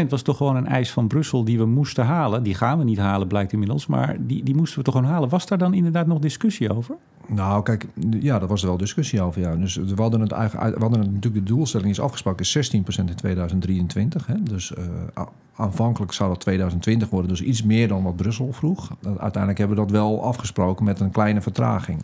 14% 0.04 0.08
was 0.10 0.22
toch 0.22 0.38
gewoon 0.38 0.56
een 0.56 0.68
eis 0.68 0.92
van 0.92 1.08
Brussel 1.08 1.44
die 1.44 1.58
we 1.58 1.66
moesten 1.66 2.06
halen. 2.06 2.44
Die 2.44 2.56
gaan 2.56 2.78
we 2.78 2.84
niet 2.84 2.98
halen, 2.98 3.28
blijkt 3.28 3.52
inmiddels. 3.52 3.88
Maar 3.88 4.18
die, 4.20 4.44
die 4.44 4.56
moesten 4.56 4.78
we 4.78 4.84
toch 4.84 4.94
gewoon 4.94 5.10
halen. 5.10 5.30
Was 5.30 5.46
daar 5.46 5.58
dan 5.58 5.74
inderdaad 5.74 6.08
nog 6.08 6.20
discussie 6.20 6.76
over? 6.76 6.96
Nou, 7.28 7.64
kijk, 7.64 7.88
ja, 8.20 8.40
daar 8.40 8.48
was 8.48 8.62
er 8.62 8.68
wel 8.68 8.78
discussie 8.78 9.22
over. 9.22 9.42
Ja. 9.42 9.56
Dus 9.56 9.76
we 9.76 10.02
hadden 10.02 10.22
het 10.22 10.32
eigenlijk, 10.32 10.76
we 10.76 10.82
hadden 10.82 11.00
het, 11.00 11.14
natuurlijk 11.14 11.46
de 11.46 11.54
doelstelling 11.54 11.90
is 11.90 12.00
afgesproken, 12.00 12.46
is 12.46 12.72
16% 12.74 12.80
in 12.96 13.16
2023. 13.16 14.28
Hè. 14.28 14.44
Dus 14.44 14.72
uh, 14.78 15.24
aanvankelijk 15.56 16.12
zou 16.12 16.30
dat 16.30 16.40
2020 16.40 17.10
worden, 17.10 17.30
dus 17.30 17.42
iets 17.42 17.64
meer 17.64 17.88
dan 17.88 18.04
wat 18.04 18.16
Brussel 18.16 18.54
vroeg. 18.54 18.96
Uiteindelijk 19.04 19.58
hebben 19.58 19.78
we 19.78 19.84
dat 19.84 19.92
wel 19.92 20.24
afgesproken 20.24 20.86
met 20.86 21.00
een 21.00 21.12
kleine 21.12 21.42
vertraging. 21.42 22.02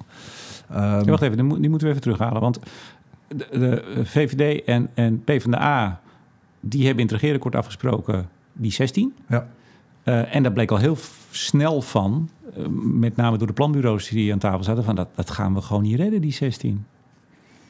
Um, 0.71 0.77
ja, 0.77 1.03
wacht 1.03 1.21
even, 1.21 1.37
die 1.37 1.69
moeten 1.69 1.87
we 1.87 1.93
even 1.93 2.01
terughalen. 2.01 2.41
Want 2.41 2.59
de, 3.27 3.47
de 3.51 4.05
VVD 4.05 4.63
en, 4.63 4.89
en 4.93 5.23
PvdA, 5.23 5.99
die 6.59 6.85
hebben 6.85 7.03
in 7.03 7.09
het 7.09 7.19
regeerakkoord 7.21 7.55
afgesproken 7.55 8.29
die 8.53 8.71
16. 8.71 9.13
Ja. 9.29 9.47
Uh, 10.03 10.35
en 10.35 10.43
daar 10.43 10.51
bleek 10.51 10.71
al 10.71 10.77
heel 10.77 10.97
snel 11.31 11.81
van, 11.81 12.29
uh, 12.57 12.65
met 12.81 13.15
name 13.15 13.37
door 13.37 13.47
de 13.47 13.53
planbureaus 13.53 14.09
die 14.09 14.31
aan 14.31 14.39
tafel 14.39 14.63
zaten, 14.63 14.83
van 14.83 14.95
dat, 14.95 15.07
dat 15.15 15.29
gaan 15.29 15.53
we 15.53 15.61
gewoon 15.61 15.83
niet 15.83 15.95
redden, 15.95 16.21
die 16.21 16.33
16. 16.33 16.85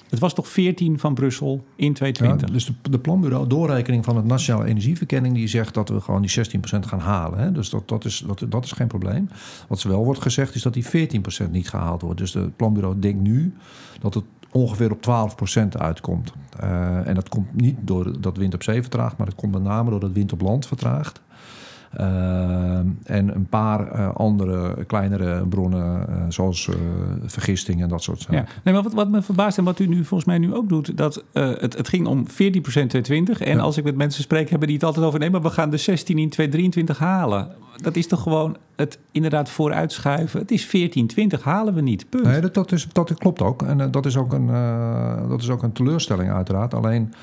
Het 0.09 0.19
was 0.19 0.33
toch 0.33 0.47
14 0.47 0.99
van 0.99 1.13
Brussel 1.13 1.65
in 1.75 1.93
2020? 1.93 2.47
Ja, 2.47 2.53
dus 2.53 2.91
de, 2.91 2.99
planbureau, 2.99 3.47
doorrekening 3.47 4.05
van 4.05 4.15
het 4.15 4.25
Nationale 4.25 4.65
Energieverkenning... 4.65 5.35
die 5.35 5.47
zegt 5.47 5.73
dat 5.73 5.89
we 5.89 6.01
gewoon 6.01 6.21
die 6.21 6.45
16% 6.59 6.59
gaan 6.79 6.99
halen. 6.99 7.39
Hè? 7.39 7.51
Dus 7.51 7.69
dat, 7.69 7.87
dat, 7.87 8.05
is, 8.05 8.25
dat, 8.49 8.63
is 8.63 8.71
geen 8.71 8.87
probleem. 8.87 9.29
Wat 9.67 9.83
wel 9.83 10.03
wordt 10.03 10.21
gezegd 10.21 10.55
is 10.55 10.61
dat 10.61 10.73
die 10.73 10.85
14% 10.85 11.51
niet 11.51 11.69
gehaald 11.69 12.01
wordt. 12.01 12.19
Dus 12.19 12.33
het 12.33 12.55
planbureau 12.55 12.99
denkt 12.99 13.21
nu 13.21 13.53
dat 13.99 14.13
het 14.13 14.23
ongeveer 14.51 14.91
op 14.91 15.35
12% 15.55 15.67
uitkomt. 15.77 16.33
Uh, 16.63 17.07
en 17.07 17.15
dat 17.15 17.29
komt 17.29 17.55
niet 17.55 17.77
door 17.81 18.21
dat 18.21 18.37
wind 18.37 18.53
op 18.53 18.63
zee 18.63 18.81
vertraagt... 18.81 19.17
maar 19.17 19.25
dat 19.25 19.35
komt 19.35 19.51
met 19.51 19.63
name 19.63 19.89
door 19.89 19.99
dat 19.99 20.11
wind 20.11 20.33
op 20.33 20.41
land 20.41 20.67
vertraagt. 20.67 21.21
En 23.03 23.35
een 23.35 23.47
paar 23.49 24.11
andere 24.13 24.85
kleinere 24.85 25.45
bronnen, 25.47 26.07
zoals 26.29 26.69
vergisting 27.25 27.81
en 27.81 27.89
dat 27.89 28.03
soort 28.03 28.19
zaken. 28.21 28.35
Ja. 28.35 28.45
Nee, 28.63 28.73
maar 28.73 28.83
wat, 28.83 28.93
wat 28.93 29.09
me 29.09 29.21
verbaast 29.21 29.57
en 29.57 29.63
wat 29.63 29.79
u 29.79 29.87
nu 29.87 30.03
volgens 30.03 30.25
mij 30.25 30.37
nu 30.37 30.53
ook 30.53 30.69
doet, 30.69 30.97
dat 30.97 31.23
het, 31.33 31.77
het 31.77 31.87
ging 31.87 32.07
om 32.07 32.25
14% 32.27 32.33
2020. 32.85 33.41
En 33.41 33.59
als 33.59 33.77
ik 33.77 33.83
met 33.83 33.95
mensen 33.95 34.23
spreek, 34.23 34.49
hebben 34.49 34.67
die 34.67 34.77
het 34.77 34.85
altijd 34.85 35.05
over 35.05 35.19
nee, 35.19 35.29
maar 35.29 35.41
we 35.41 35.49
gaan 35.49 35.69
de 35.69 35.77
16 35.77 36.17
in 36.17 36.29
2023 36.29 36.97
halen. 36.97 37.51
Dat 37.75 37.95
is 37.95 38.07
toch 38.07 38.21
gewoon 38.21 38.57
het 38.75 38.99
inderdaad 39.11 39.49
vooruitschuiven. 39.49 40.39
Het 40.39 40.51
is 40.51 40.65
14, 40.65 41.07
20 41.07 41.43
halen 41.43 41.73
we 41.73 41.81
niet. 41.81 42.09
Punt. 42.09 42.23
Nee, 42.23 42.41
dat, 42.41 42.53
dat, 42.53 42.71
is, 42.71 42.87
dat 42.91 43.13
klopt 43.13 43.41
ook. 43.41 43.61
En 43.61 43.91
dat, 43.91 44.05
is 44.05 44.17
ook 44.17 44.33
een, 44.33 44.47
dat 45.29 45.41
is 45.41 45.49
ook 45.49 45.63
een 45.63 45.71
teleurstelling 45.71 46.31
uiteraard. 46.31 46.73
Alleen 46.73 47.13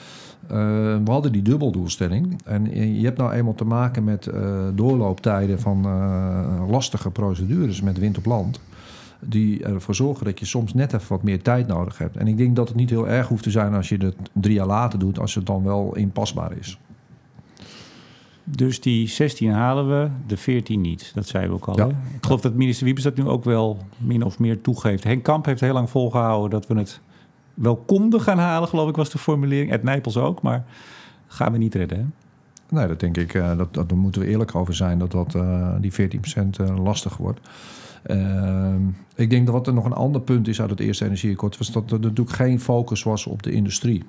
we 0.46 1.02
hadden 1.04 1.32
die 1.32 1.42
dubbeldoelstelling. 1.42 2.40
En 2.44 2.94
je 2.98 3.04
hebt 3.04 3.18
nou 3.18 3.32
eenmaal 3.32 3.54
te 3.54 3.64
maken 3.64 4.04
met 4.04 4.26
uh, 4.26 4.68
doorlooptijden 4.74 5.60
van 5.60 5.86
uh, 5.86 6.62
lastige 6.68 7.10
procedures 7.10 7.80
met 7.80 7.98
wind 7.98 8.18
op 8.18 8.24
land. 8.24 8.60
Die 9.20 9.64
ervoor 9.64 9.94
zorgen 9.94 10.24
dat 10.24 10.38
je 10.38 10.46
soms 10.46 10.74
net 10.74 10.92
even 10.92 11.08
wat 11.08 11.22
meer 11.22 11.42
tijd 11.42 11.66
nodig 11.66 11.98
hebt. 11.98 12.16
En 12.16 12.28
ik 12.28 12.36
denk 12.36 12.56
dat 12.56 12.68
het 12.68 12.76
niet 12.76 12.90
heel 12.90 13.08
erg 13.08 13.28
hoeft 13.28 13.42
te 13.42 13.50
zijn 13.50 13.74
als 13.74 13.88
je 13.88 13.96
het 13.96 14.16
drie 14.32 14.54
jaar 14.54 14.66
later 14.66 14.98
doet, 14.98 15.18
als 15.18 15.34
het 15.34 15.46
dan 15.46 15.64
wel 15.64 15.96
inpasbaar 15.96 16.56
is. 16.58 16.78
Dus 18.44 18.80
die 18.80 19.08
16 19.08 19.50
halen 19.50 19.88
we, 19.88 20.08
de 20.26 20.36
14 20.36 20.80
niet. 20.80 21.12
Dat 21.14 21.26
zeiden 21.26 21.52
we 21.52 21.56
ook 21.56 21.68
al. 21.68 21.76
Ja. 21.76 21.86
Ik 21.86 22.24
geloof 22.24 22.40
dat 22.40 22.54
minister 22.54 22.84
Wiebes 22.84 23.02
dat 23.02 23.16
nu 23.16 23.26
ook 23.26 23.44
wel 23.44 23.78
min 23.96 24.24
of 24.24 24.38
meer 24.38 24.60
toegeeft. 24.60 25.04
Henk 25.04 25.22
Kamp 25.22 25.44
heeft 25.44 25.60
heel 25.60 25.72
lang 25.72 25.90
volgehouden 25.90 26.50
dat 26.50 26.66
we 26.66 26.74
het 26.74 27.00
wel 27.54 27.76
konden 27.76 28.20
gaan 28.20 28.38
halen, 28.38 28.68
geloof 28.68 28.88
ik 28.88 28.96
was 28.96 29.10
de 29.10 29.18
formulering. 29.18 29.72
Ed 29.72 29.82
Nijpels 29.82 30.16
ook, 30.16 30.42
maar 30.42 30.64
gaan 31.26 31.52
we 31.52 31.58
niet 31.58 31.74
redden. 31.74 31.98
Hè? 31.98 32.04
Nee, 32.72 32.86
dat 32.86 33.00
denk 33.00 33.16
ik. 33.16 33.34
Uh, 33.34 33.56
dat, 33.56 33.74
dat, 33.74 33.88
daar 33.88 33.98
moeten 33.98 34.20
we 34.20 34.26
eerlijk 34.26 34.54
over 34.54 34.74
zijn 34.74 34.98
dat, 34.98 35.10
dat 35.10 35.34
uh, 35.34 35.74
die 35.80 35.92
14% 35.92 35.96
uh, 36.60 36.82
lastig 36.82 37.16
wordt. 37.16 37.40
Ehm, 38.02 38.80
ik 39.14 39.30
denk 39.30 39.46
dat 39.46 39.54
wat 39.54 39.66
er 39.66 39.74
nog 39.74 39.84
een 39.84 39.92
ander 39.92 40.20
punt 40.20 40.48
is 40.48 40.60
uit 40.60 40.70
het 40.70 40.80
eerste 40.80 41.04
energieakkoord... 41.04 41.58
was 41.58 41.72
dat 41.72 41.90
er 41.90 42.00
natuurlijk 42.00 42.36
geen 42.36 42.60
focus 42.60 43.02
was 43.02 43.26
op 43.26 43.42
de 43.42 43.50
industrie. 43.52 44.04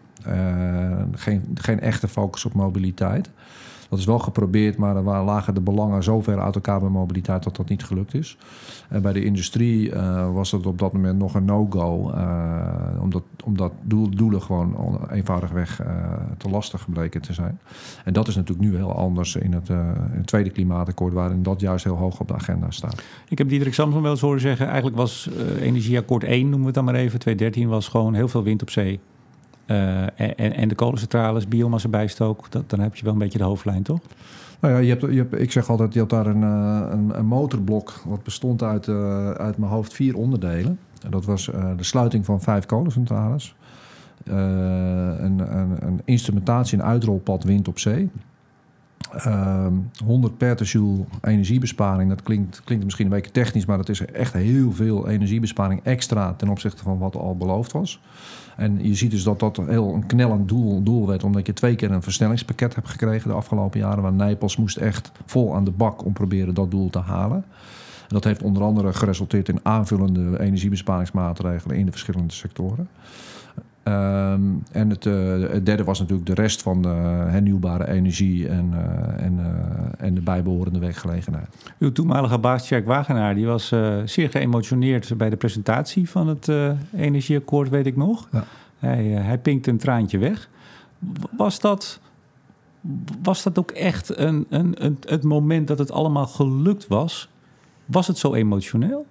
geen, 1.11 1.43
geen 1.53 1.79
echte 1.79 2.07
focus 2.07 2.45
op 2.45 2.53
mobiliteit. 2.53 3.29
Dat 3.89 3.99
is 3.99 4.05
wel 4.05 4.19
geprobeerd, 4.19 4.77
maar 4.77 4.95
er 4.95 5.03
lagen 5.03 5.53
de 5.53 5.61
belangen 5.61 6.03
zo 6.03 6.21
ver 6.21 6.39
uit 6.39 6.55
elkaar 6.55 6.79
bij 6.79 6.89
mobiliteit 6.89 7.43
dat 7.43 7.55
dat 7.55 7.69
niet 7.69 7.83
gelukt 7.83 8.13
is. 8.13 8.37
En 8.89 9.01
bij 9.01 9.13
de 9.13 9.23
industrie 9.23 9.89
uh, 9.89 10.33
was 10.33 10.51
het 10.51 10.65
op 10.65 10.79
dat 10.79 10.93
moment 10.93 11.19
nog 11.19 11.33
een 11.33 11.45
no-go, 11.45 12.11
uh, 12.15 13.01
omdat, 13.01 13.23
omdat 13.43 13.71
doel, 13.83 14.09
doelen 14.09 14.41
gewoon 14.41 14.99
eenvoudigweg 15.11 15.81
uh, 15.81 15.87
te 16.37 16.49
lastig 16.49 16.81
gebleken 16.81 17.21
te 17.21 17.33
zijn. 17.33 17.59
En 18.05 18.13
dat 18.13 18.27
is 18.27 18.35
natuurlijk 18.35 18.69
nu 18.69 18.75
heel 18.75 18.95
anders 18.95 19.35
in 19.35 19.53
het, 19.53 19.69
in 19.69 19.95
het 20.11 20.27
tweede 20.27 20.49
klimaatakkoord, 20.49 21.13
waarin 21.13 21.43
dat 21.43 21.61
juist 21.61 21.83
heel 21.83 21.95
hoog 21.95 22.19
op 22.19 22.27
de 22.27 22.33
agenda 22.33 22.71
staat. 22.71 23.03
Ik 23.29 23.37
heb 23.37 23.49
Diederik 23.49 23.73
Samson 23.73 24.01
wel 24.01 24.11
eens 24.11 24.21
horen 24.21 24.41
zeggen, 24.41 24.65
eigenlijk 24.65 24.97
was 24.97 25.29
energieakkoord 25.59 26.23
1, 26.23 26.39
noemen 26.41 26.59
we 26.59 26.65
het 26.65 26.75
dan 26.75 26.85
maar 26.85 26.95
even, 26.95 27.19
2013 27.19 27.69
was 27.69 27.87
gewoon 27.87 28.13
heel 28.13 28.27
veel 28.27 28.43
wind 28.43 28.61
op 28.61 28.69
zee. 28.69 28.99
Uh, 29.67 30.01
en, 30.19 30.53
en, 30.55 30.67
de 30.67 30.75
kolencentrales, 30.75 31.47
biomassa 31.47 31.89
bijstook, 31.89 32.51
dat, 32.51 32.69
dan 32.69 32.79
heb 32.79 32.95
je 32.95 33.03
wel 33.03 33.13
een 33.13 33.19
beetje 33.19 33.37
de 33.37 33.43
hoofdlijn, 33.43 33.83
toch? 33.83 33.99
Nou 34.59 34.73
ja, 34.73 34.79
je 34.79 34.89
hebt, 34.89 35.01
je 35.01 35.17
hebt, 35.17 35.39
ik 35.39 35.51
zeg 35.51 35.69
altijd, 35.69 35.93
je 35.93 35.99
had 35.99 36.09
daar 36.09 36.25
een, 36.25 36.43
eh, 36.43 36.91
een, 36.91 37.17
een 37.17 37.25
motorblok... 37.25 38.01
wat 38.05 38.23
bestond 38.23 38.63
uit, 38.63 38.87
uh, 38.87 39.31
uit 39.31 39.57
mijn 39.57 39.71
hoofd 39.71 39.93
vier 39.93 40.17
onderdelen. 40.17 40.79
En 41.03 41.11
dat 41.11 41.25
was 41.25 41.45
de 41.77 41.83
sluiting 41.83 42.25
van 42.25 42.41
vijf 42.41 42.65
kolencentrales... 42.65 43.55
een, 44.23 45.39
een, 45.39 45.85
een 45.85 46.01
instrumentatie- 46.05 46.77
en 46.77 46.83
uitrolpad 46.83 47.43
wind 47.43 47.67
op 47.67 47.79
zee... 47.79 48.09
100 49.11 49.83
ehm, 50.05 50.37
petajoule 50.37 51.05
energiebesparing, 51.21 52.09
dat 52.09 52.23
klinkt, 52.23 52.61
klinkt 52.63 52.83
misschien 52.83 53.05
een 53.05 53.11
beetje 53.11 53.31
technisch, 53.31 53.65
maar 53.65 53.77
dat 53.77 53.89
is 53.89 54.05
echt 54.05 54.33
heel 54.33 54.71
veel 54.71 55.07
energiebesparing 55.07 55.83
extra 55.83 56.33
ten 56.33 56.49
opzichte 56.49 56.83
van 56.83 56.97
wat 56.97 57.15
al 57.15 57.37
beloofd 57.37 57.71
was. 57.71 58.01
En 58.57 58.87
je 58.87 58.95
ziet 58.95 59.11
dus 59.11 59.23
dat 59.23 59.39
dat 59.39 59.57
heel 59.57 59.93
een 59.93 60.05
knellend 60.05 60.47
doel, 60.47 60.83
doel 60.83 61.07
werd, 61.07 61.23
omdat 61.23 61.45
je 61.45 61.53
twee 61.53 61.75
keer 61.75 61.91
een 61.91 62.01
versnellingspakket 62.01 62.75
hebt 62.75 62.89
gekregen 62.89 63.29
de 63.29 63.35
afgelopen 63.35 63.79
jaren, 63.79 64.03
waar 64.03 64.13
Nijpels 64.13 64.57
moest 64.57 64.77
echt 64.77 65.11
vol 65.25 65.55
aan 65.55 65.63
de 65.63 65.71
bak 65.71 66.05
om 66.05 66.13
proberen 66.13 66.53
dat 66.53 66.71
doel 66.71 66.89
te 66.89 66.99
halen. 66.99 67.45
dat 68.07 68.23
heeft 68.23 68.43
onder 68.43 68.63
andere 68.63 68.93
geresulteerd 68.93 69.49
in 69.49 69.59
aanvullende 69.63 70.39
energiebesparingsmaatregelen 70.39 71.77
in 71.77 71.85
de 71.85 71.91
verschillende 71.91 72.33
sectoren. 72.33 72.87
Ehm, 73.83 74.41
en 74.71 74.89
het, 74.89 75.05
uh, 75.05 75.49
het, 75.49 75.65
derde 75.65 75.83
was 75.83 75.99
natuurlijk 75.99 76.27
de 76.27 76.33
rest 76.33 76.61
van 76.61 76.81
de 76.81 76.87
hernieuwbare 77.27 77.87
energie 77.87 78.47
en, 78.47 78.71
uh, 78.73 79.25
en, 79.25 79.39
en 79.97 80.13
de 80.13 80.21
bijbehorende 80.21 80.79
werkgelegenheid. 80.79 81.47
Uw 81.79 81.91
toenmalige 81.91 82.37
baas 82.37 82.69
Jack 82.69 82.85
Wagenaar 82.85 83.35
die 83.35 83.45
was 83.45 83.67
zeer 84.05 84.29
geëmotioneerd 84.29 85.17
bij 85.17 85.29
de 85.29 85.35
presentatie 85.35 86.09
van 86.09 86.27
het 86.27 86.51
energieakkoord, 86.95 87.69
weet 87.69 87.85
ik 87.85 87.95
nog. 87.95 88.27
Ja. 88.31 88.43
Hij, 88.77 89.03
hij 89.03 89.37
pinkte 89.37 89.69
een 89.69 89.77
traantje 89.77 90.17
weg. 90.17 90.49
Was 91.37 91.59
dat, 91.59 91.99
was 93.21 93.43
dat 93.43 93.59
ook 93.59 93.71
echt 93.71 94.17
een, 94.17 94.45
een, 94.49 94.85
een, 94.85 94.97
het 95.07 95.23
moment 95.23 95.67
dat 95.67 95.79
het 95.79 95.91
allemaal 95.91 96.27
gelukt 96.27 96.87
was? 96.87 97.29
Was 97.85 98.07
het 98.07 98.17
zo 98.17 98.33
emotioneel? 98.33 99.05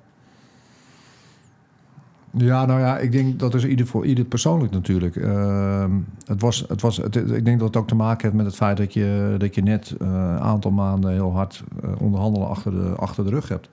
Ja, 2.36 2.66
nou 2.66 2.80
ja, 2.80 2.98
ik 2.98 3.12
denk 3.12 3.38
dat 3.38 3.54
is 3.54 3.64
ieder 3.64 3.86
voor 3.86 4.06
ieder 4.06 4.24
persoonlijk 4.24 4.72
natuurlijk. 4.72 5.16
Uh, 5.16 5.84
het 6.26 6.40
was, 6.40 6.64
het 6.68 6.80
was, 6.80 6.98
ik 6.98 7.44
denk 7.44 7.58
dat 7.58 7.68
het 7.68 7.76
ook 7.76 7.88
te 7.88 7.94
maken 7.94 8.22
heeft 8.22 8.34
met 8.34 8.46
het 8.46 8.54
feit 8.54 8.76
dat 8.76 8.92
je, 8.92 9.34
dat 9.38 9.54
je 9.54 9.62
net 9.62 9.94
een 9.98 10.08
uh, 10.08 10.36
aantal 10.36 10.70
maanden 10.70 11.12
heel 11.12 11.32
hard 11.32 11.62
uh, 11.84 11.90
onderhandelen 11.98 12.48
achter 12.48 12.70
de, 12.70 12.94
achter 12.96 13.24
de 13.24 13.30
rug 13.30 13.48
hebt. 13.48 13.68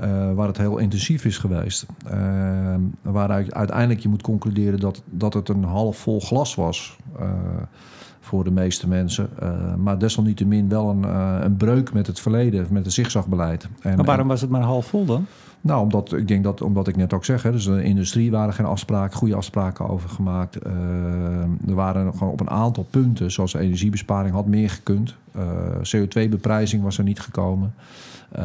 Uh, 0.00 0.32
waar 0.32 0.46
het 0.46 0.56
heel 0.56 0.78
intensief 0.78 1.24
is 1.24 1.38
geweest. 1.38 1.86
Ehm, 2.06 2.80
waaruit 3.02 3.54
uiteindelijk 3.54 4.00
je 4.00 4.08
moet 4.08 4.22
concluderen 4.22 4.80
dat, 4.80 5.02
dat 5.10 5.34
het 5.34 5.48
een 5.48 5.64
half 5.64 5.96
vol 5.96 6.20
glas 6.20 6.54
was 6.54 6.96
voor 8.20 8.44
de 8.44 8.50
meeste 8.50 8.88
mensen. 8.88 9.28
maar 9.78 9.98
desalniettemin 9.98 10.68
wel 10.68 10.90
een, 10.90 11.02
een 11.44 11.56
breuk 11.56 11.92
met 11.92 12.06
het 12.06 12.20
verleden, 12.20 12.66
met 12.70 12.84
het 12.84 12.94
zigzagbeleid. 12.94 13.68
En, 13.80 13.96
maar 13.96 14.04
waarom 14.04 14.28
was 14.28 14.40
het 14.40 14.50
maar 14.50 14.62
half 14.62 14.86
vol 14.86 15.04
dan? 15.04 15.26
Nou, 15.66 15.82
omdat 15.82 16.12
ik 16.12 16.28
denk 16.28 16.44
dat, 16.44 16.62
omdat 16.62 16.88
ik 16.88 16.96
net 16.96 17.12
ook 17.12 17.24
zeg, 17.24 17.42
hè, 17.42 17.52
dus 17.52 17.64
de 17.64 17.82
industrie 17.82 18.30
waren 18.30 18.54
geen 18.54 18.66
afspraken, 18.66 19.16
goede 19.16 19.34
afspraken 19.34 19.88
over 19.88 20.08
gemaakt. 20.08 20.66
Uh, 20.66 20.72
er 21.68 21.74
waren 21.74 22.12
gewoon 22.12 22.32
op 22.32 22.40
een 22.40 22.50
aantal 22.50 22.86
punten, 22.90 23.30
zoals 23.32 23.54
energiebesparing, 23.54 24.34
had 24.34 24.46
meer 24.46 24.70
gekund. 24.70 25.14
Uh, 25.36 25.42
eh, 25.42 26.04
CO2-beprijzing 26.06 26.82
was 26.82 26.98
er 26.98 27.04
niet 27.04 27.20
gekomen. 27.20 27.74
Uh, 28.38 28.42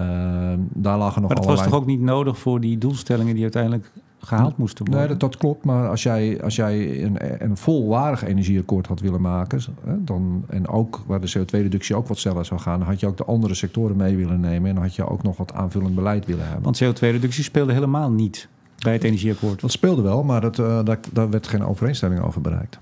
daar 0.73 0.97
lagen 0.97 1.21
nog 1.21 1.29
maar 1.29 1.39
dat 1.39 1.45
was 1.45 1.63
toch 1.63 1.73
ook 1.73 1.85
niet 1.85 2.01
nodig 2.01 2.37
voor 2.37 2.59
die 2.59 2.77
doelstellingen 2.77 3.33
die 3.33 3.43
uiteindelijk 3.43 3.91
gehaald 4.21 4.57
moesten 4.57 4.85
worden. 4.85 5.01
Nee, 5.01 5.09
dat, 5.09 5.19
dat, 5.19 5.37
klopt. 5.37 5.65
Maar 5.65 5.89
als 5.89 6.03
jij, 6.03 6.43
als 6.43 6.55
jij 6.55 7.03
een, 7.03 7.43
een 7.43 7.57
volwaardig 7.57 8.23
energieakkoord 8.23 8.87
had 8.87 8.99
willen 8.99 9.21
maken... 9.21 9.61
Hè, 9.85 10.03
dan, 10.03 10.45
en 10.49 10.67
ook 10.67 11.03
waar 11.05 11.21
de 11.21 11.33
CO2-reductie 11.37 11.95
ook 11.95 12.07
wat 12.07 12.17
sneller 12.17 12.45
zou 12.45 12.59
gaan... 12.59 12.79
dan 12.79 12.87
had 12.87 12.99
je 12.99 13.07
ook 13.07 13.17
de 13.17 13.25
andere 13.25 13.53
sectoren 13.53 13.95
mee 13.95 14.15
willen 14.15 14.39
nemen... 14.39 14.69
en 14.69 14.75
dan 14.75 14.83
had 14.83 14.95
je 14.95 15.09
ook 15.09 15.23
nog 15.23 15.37
wat 15.37 15.53
aanvullend 15.53 15.95
beleid 15.95 16.25
willen 16.25 16.47
hebben. 16.47 16.63
Want 16.63 16.83
CO2-reductie 16.83 17.43
speelde 17.43 17.73
helemaal 17.73 18.11
niet 18.11 18.47
bij 18.83 18.93
het 18.93 19.03
energieakkoord. 19.03 19.61
Dat 19.61 19.71
speelde 19.71 20.01
wel, 20.01 20.23
maar 20.23 20.41
dat, 20.41 20.57
uh, 20.57 20.79
daar, 20.83 20.99
daar 21.13 21.29
werd 21.29 21.47
geen 21.47 21.65
overeenstemming 21.65 22.21
over 22.21 22.41
bereikt. 22.41 22.79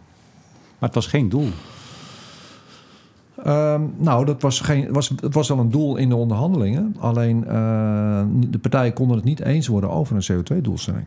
Maar 0.79 0.89
het 0.89 0.95
was 0.95 1.07
geen 1.07 1.29
doel. 1.29 1.47
Um, 3.47 3.93
nou, 3.97 4.25
dat 4.25 4.41
was, 4.41 4.59
geen, 4.59 4.93
was, 4.93 5.09
het 5.21 5.33
was 5.33 5.47
wel 5.47 5.59
een 5.59 5.71
doel 5.71 5.97
in 5.97 6.09
de 6.09 6.15
onderhandelingen. 6.15 6.95
Alleen 6.99 7.43
uh, 7.47 8.21
de 8.49 8.59
partijen 8.59 8.93
konden 8.93 9.15
het 9.15 9.25
niet 9.25 9.39
eens 9.39 9.67
worden 9.67 9.89
over 9.89 10.15
een 10.15 10.43
CO2-doelstelling. 10.43 11.05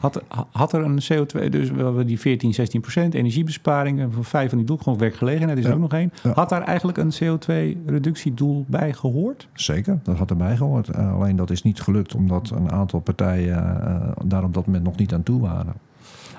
Had, 0.00 0.22
had 0.50 0.72
er 0.72 0.84
een 0.84 1.00
CO2, 1.12 1.48
dus 1.48 1.70
we 1.70 1.82
hebben 1.82 2.06
die 2.06 2.20
14, 2.20 2.54
16 2.54 2.80
procent 2.80 3.14
energiebesparing 3.14 4.08
voor 4.10 4.24
vijf 4.24 4.48
van 4.48 4.58
die 4.58 4.66
doelgroep 4.66 4.98
werkgelegenheid 4.98 5.58
is 5.58 5.64
er 5.64 5.72
ook 5.72 5.80
nog 5.80 5.92
één. 5.92 6.12
Had 6.34 6.48
daar 6.48 6.62
eigenlijk 6.62 6.98
een 6.98 7.12
CO2-reductiedoel 7.12 8.64
bij 8.68 8.92
gehoord? 8.92 9.48
Zeker, 9.54 9.98
dat 10.02 10.16
had 10.16 10.30
erbij 10.30 10.56
gehoord. 10.56 10.88
Uh, 10.88 11.14
alleen 11.14 11.36
dat 11.36 11.50
is 11.50 11.62
niet 11.62 11.80
gelukt 11.80 12.14
omdat 12.14 12.50
een 12.50 12.72
aantal 12.72 13.00
partijen 13.00 13.56
uh, 13.56 14.10
daar 14.24 14.44
op 14.44 14.54
dat 14.54 14.66
moment 14.66 14.84
nog 14.84 14.96
niet 14.96 15.14
aan 15.14 15.22
toe 15.22 15.40
waren. 15.40 15.74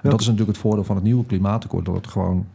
En 0.01 0.09
dat 0.09 0.19
is 0.19 0.25
natuurlijk 0.25 0.51
het 0.51 0.61
voordeel 0.61 0.83
van 0.83 0.95
het 0.95 1.05
nieuwe 1.05 1.25
klimaatakkoord, 1.25 1.85
dat 1.85 1.95
het 1.95 2.07
gewoon 2.07 2.45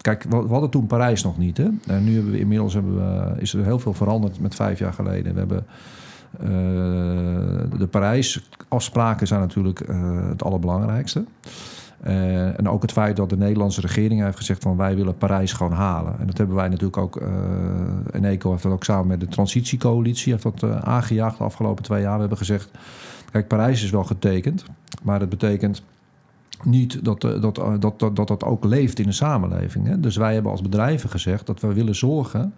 Kijk, 0.00 0.24
we 0.28 0.36
hadden 0.36 0.70
toen 0.70 0.86
Parijs 0.86 1.22
nog 1.22 1.38
niet. 1.38 1.56
Hè? 1.56 1.68
En 1.86 2.04
nu 2.04 2.14
hebben 2.14 2.32
we 2.32 2.38
inmiddels 2.38 2.74
hebben 2.74 2.94
we, 2.96 3.40
is 3.40 3.54
er 3.54 3.64
heel 3.64 3.78
veel 3.78 3.94
veranderd 3.94 4.40
met 4.40 4.54
vijf 4.54 4.78
jaar 4.78 4.92
geleden. 4.92 5.32
We 5.32 5.38
hebben 5.38 5.66
uh, 6.42 6.48
de 7.78 7.86
Parijs-afspraken 7.90 9.26
zijn 9.26 9.40
natuurlijk 9.40 9.88
uh, 9.88 10.28
het 10.28 10.44
allerbelangrijkste. 10.44 11.24
Uh, 12.06 12.58
en 12.58 12.68
ook 12.68 12.82
het 12.82 12.92
feit 12.92 13.16
dat 13.16 13.30
de 13.30 13.36
Nederlandse 13.36 13.80
regering 13.80 14.22
heeft 14.22 14.36
gezegd 14.36 14.62
van 14.62 14.76
wij 14.76 14.96
willen 14.96 15.16
Parijs 15.16 15.52
gewoon 15.52 15.72
halen. 15.72 16.18
En 16.18 16.26
dat 16.26 16.38
hebben 16.38 16.56
wij 16.56 16.68
natuurlijk 16.68 16.96
ook, 16.96 17.20
uh, 17.20 17.28
Eneco 18.12 18.50
heeft 18.50 18.62
dat 18.62 18.72
ook 18.72 18.84
samen 18.84 19.06
met 19.06 19.20
de 19.20 19.26
transitiecoalitie 19.26 20.32
heeft 20.32 20.42
dat 20.42 20.82
aangejaagd 20.84 21.38
de 21.38 21.44
afgelopen 21.44 21.84
twee 21.84 22.00
jaar. 22.00 22.14
We 22.14 22.20
hebben 22.20 22.38
gezegd, 22.38 22.70
kijk 23.30 23.48
Parijs 23.48 23.82
is 23.82 23.90
wel 23.90 24.04
getekend, 24.04 24.64
maar 25.02 25.18
dat 25.18 25.28
betekent 25.28 25.82
niet 26.62 27.04
dat 27.04 27.20
dat, 27.20 27.42
dat, 27.42 27.98
dat, 27.98 28.16
dat, 28.16 28.28
dat 28.28 28.44
ook 28.44 28.64
leeft 28.64 28.98
in 28.98 29.06
de 29.06 29.12
samenleving. 29.12 29.86
Hè? 29.86 30.00
Dus 30.00 30.16
wij 30.16 30.34
hebben 30.34 30.52
als 30.52 30.62
bedrijven 30.62 31.10
gezegd 31.10 31.46
dat 31.46 31.60
we 31.60 31.72
willen 31.72 31.94
zorgen 31.94 32.54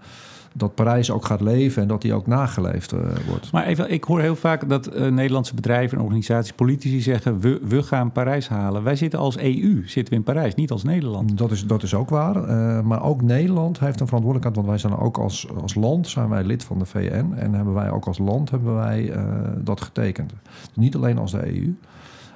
dat 0.56 0.75
Parijs 0.75 1.10
ook 1.10 1.25
gaat 1.25 1.40
leven 1.40 1.82
en 1.82 1.88
dat 1.88 2.02
die 2.02 2.14
ook 2.14 2.26
nageleefd 2.26 2.92
uh, 2.92 3.00
wordt. 3.28 3.52
Maar 3.52 3.64
even, 3.64 3.90
ik 3.90 4.04
hoor 4.04 4.20
heel 4.20 4.36
vaak 4.36 4.68
dat 4.68 4.96
uh, 4.96 5.06
Nederlandse 5.06 5.54
bedrijven 5.54 5.98
en 5.98 6.04
organisaties, 6.04 6.52
politici 6.52 7.00
zeggen: 7.00 7.40
we, 7.40 7.60
we 7.62 7.82
gaan 7.82 8.12
Parijs 8.12 8.48
halen. 8.48 8.82
Wij 8.82 8.96
zitten 8.96 9.18
als 9.18 9.38
EU 9.38 9.82
zitten 9.86 10.12
we 10.12 10.18
in 10.18 10.22
Parijs, 10.22 10.54
niet 10.54 10.70
als 10.70 10.82
Nederland. 10.82 11.38
Dat 11.38 11.50
is, 11.50 11.66
dat 11.66 11.82
is 11.82 11.94
ook 11.94 12.08
waar. 12.08 12.36
Uh, 12.36 12.80
maar 12.80 13.02
ook 13.02 13.22
Nederland 13.22 13.80
heeft 13.80 14.00
een 14.00 14.06
verantwoordelijkheid, 14.06 14.56
want 14.56 14.68
wij 14.68 14.90
zijn 14.90 15.02
ook 15.06 15.18
als, 15.18 15.48
als 15.60 15.75
land 15.75 16.08
zijn 16.08 16.28
wij 16.28 16.44
lid 16.44 16.64
van 16.64 16.78
de 16.78 16.86
VN 16.86 17.32
en 17.36 17.54
hebben 17.54 17.75
wij 17.75 17.90
ook 17.90 18.06
als 18.06 18.18
land 18.18 18.50
hebben 18.50 18.75
wij 18.75 19.12
dat 19.58 19.80
getekend. 19.80 20.32
Niet 20.75 20.94
alleen 20.96 21.18
als 21.18 21.30
de 21.30 21.46
EU. 21.46 21.76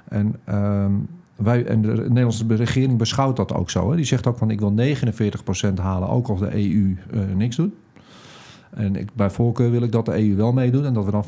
En 0.08 0.34
ehm, 0.44 0.92
wij, 1.36 1.64
en 1.64 1.82
de 1.82 1.88
Nederlandse 1.88 2.44
regering 2.48 2.98
beschouwt 2.98 3.36
dat 3.36 3.54
ook 3.54 3.70
zo. 3.70 3.90
Hè. 3.90 3.96
Die 3.96 4.04
zegt 4.04 4.26
ook 4.26 4.38
van 4.38 4.50
ik 4.50 4.60
wil 4.60 4.74
49% 5.70 5.74
halen, 5.74 6.08
ook 6.08 6.28
als 6.28 6.40
de 6.40 6.52
EU 6.52 6.96
uh, 7.14 7.20
niks 7.34 7.56
doet. 7.56 7.72
En 8.70 8.96
ik, 8.96 9.14
bij 9.14 9.30
voorkeur 9.30 9.70
wil 9.70 9.82
ik 9.82 9.92
dat 9.92 10.06
de 10.06 10.28
EU 10.28 10.36
wel 10.36 10.52
meedoet 10.52 10.84
en 10.84 10.94
dat 10.94 11.04
we 11.04 11.10
dan 11.10 11.24
55% 11.24 11.26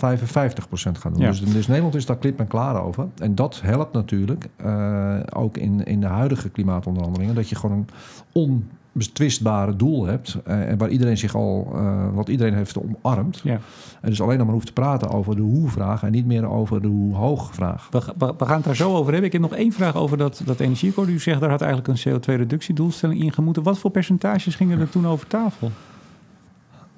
gaan 0.72 1.12
doen. 1.12 1.22
Ja. 1.22 1.28
Dus, 1.28 1.40
dus, 1.40 1.66
Nederland 1.66 1.94
is 1.94 2.06
daar 2.06 2.16
klip 2.16 2.38
en 2.38 2.46
klaar 2.46 2.84
over. 2.84 3.06
En 3.16 3.34
dat 3.34 3.60
helpt 3.64 3.92
natuurlijk 3.92 4.48
uh, 4.64 5.16
ook 5.32 5.56
in, 5.56 5.84
in 5.84 6.00
de 6.00 6.06
huidige 6.06 6.48
klimaatonderhandelingen. 6.48 7.34
Dat 7.34 7.48
je 7.48 7.56
gewoon 7.56 7.76
een 7.76 7.88
on 8.32 8.68
betwistbare 8.92 9.76
doel 9.76 10.06
hebt. 10.06 10.38
Uh, 10.48 10.68
en 10.68 10.78
waar 10.78 10.88
iedereen 10.88 11.18
zich 11.18 11.34
al, 11.34 11.72
uh, 11.74 12.04
wat 12.14 12.28
iedereen 12.28 12.54
heeft 12.54 12.78
omarmd. 12.78 13.40
Ja. 13.44 13.60
En 14.00 14.08
dus 14.08 14.20
alleen 14.20 14.36
nog 14.36 14.46
maar 14.46 14.54
hoeft 14.54 14.66
te 14.66 14.72
praten 14.72 15.10
over 15.10 15.36
de 15.36 15.42
hoe-vraag 15.42 16.02
en 16.02 16.12
niet 16.12 16.26
meer 16.26 16.48
over 16.48 16.82
de 16.82 16.88
hoe-hoog-vraag. 16.88 17.88
We, 17.90 18.02
we, 18.18 18.34
we, 18.38 18.44
gaan 18.44 18.56
het 18.56 18.64
daar 18.64 18.76
zo 18.76 18.94
over 18.94 19.12
hebben. 19.12 19.24
Ik 19.24 19.32
heb 19.32 19.42
nog 19.42 19.54
één 19.54 19.72
vraag 19.72 19.96
over 19.96 20.16
dat, 20.16 20.42
dat 20.44 20.60
energieakkoord. 20.60 21.08
U 21.08 21.18
zegt 21.18 21.40
daar 21.40 21.50
had 21.50 21.60
eigenlijk 21.60 22.04
een 22.04 22.12
CO2-reductiedoelstelling 22.12 23.22
in 23.22 23.32
gemoeten. 23.32 23.62
Wat 23.62 23.78
voor 23.78 23.90
percentages 23.90 24.54
gingen 24.54 24.80
er 24.80 24.88
toen 24.88 25.06
over 25.06 25.26
tafel? 25.26 25.70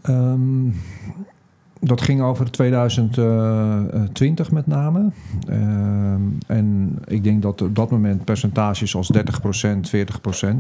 Um, 0.09 0.75
dat 1.81 2.01
ging 2.01 2.23
over 2.23 2.51
2020 2.51 4.51
met 4.51 4.67
name. 4.67 5.11
Uh, 5.49 5.57
en 6.47 6.99
ik 7.07 7.25
denk 7.25 7.43
dat 7.43 7.63
op 7.63 7.75
dat 7.75 7.91
moment 7.91 8.25
percentages 8.25 8.97
als 8.97 9.11
30%, 9.17 9.21
40% 9.21 9.23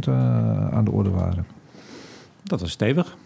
uh, 0.09 0.69
aan 0.69 0.85
de 0.85 0.91
orde 0.91 1.11
waren. 1.11 1.47
Dat 2.43 2.61
is 2.61 2.71
stevig. 2.71 3.17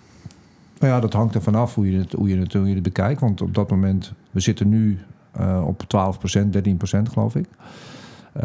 Nou 0.79 0.93
ja, 0.93 1.01
dat 1.01 1.13
hangt 1.13 1.35
er 1.35 1.43
vanaf 1.43 1.75
hoe 1.75 1.91
je 1.91 1.99
het, 1.99 2.13
hoe 2.13 2.29
je 2.29 2.39
het, 2.39 2.53
hoe 2.53 2.69
je 2.69 2.75
het 2.75 2.83
bekijkt. 2.83 3.21
Want 3.21 3.41
op 3.41 3.55
dat 3.55 3.71
moment, 3.71 4.13
we 4.31 4.41
zitten 4.41 4.69
nu 4.69 4.99
uh, 5.41 5.67
op 5.67 5.83
12%, 5.83 5.87
13% 6.99 7.03
geloof 7.13 7.35
ik. 7.35 7.47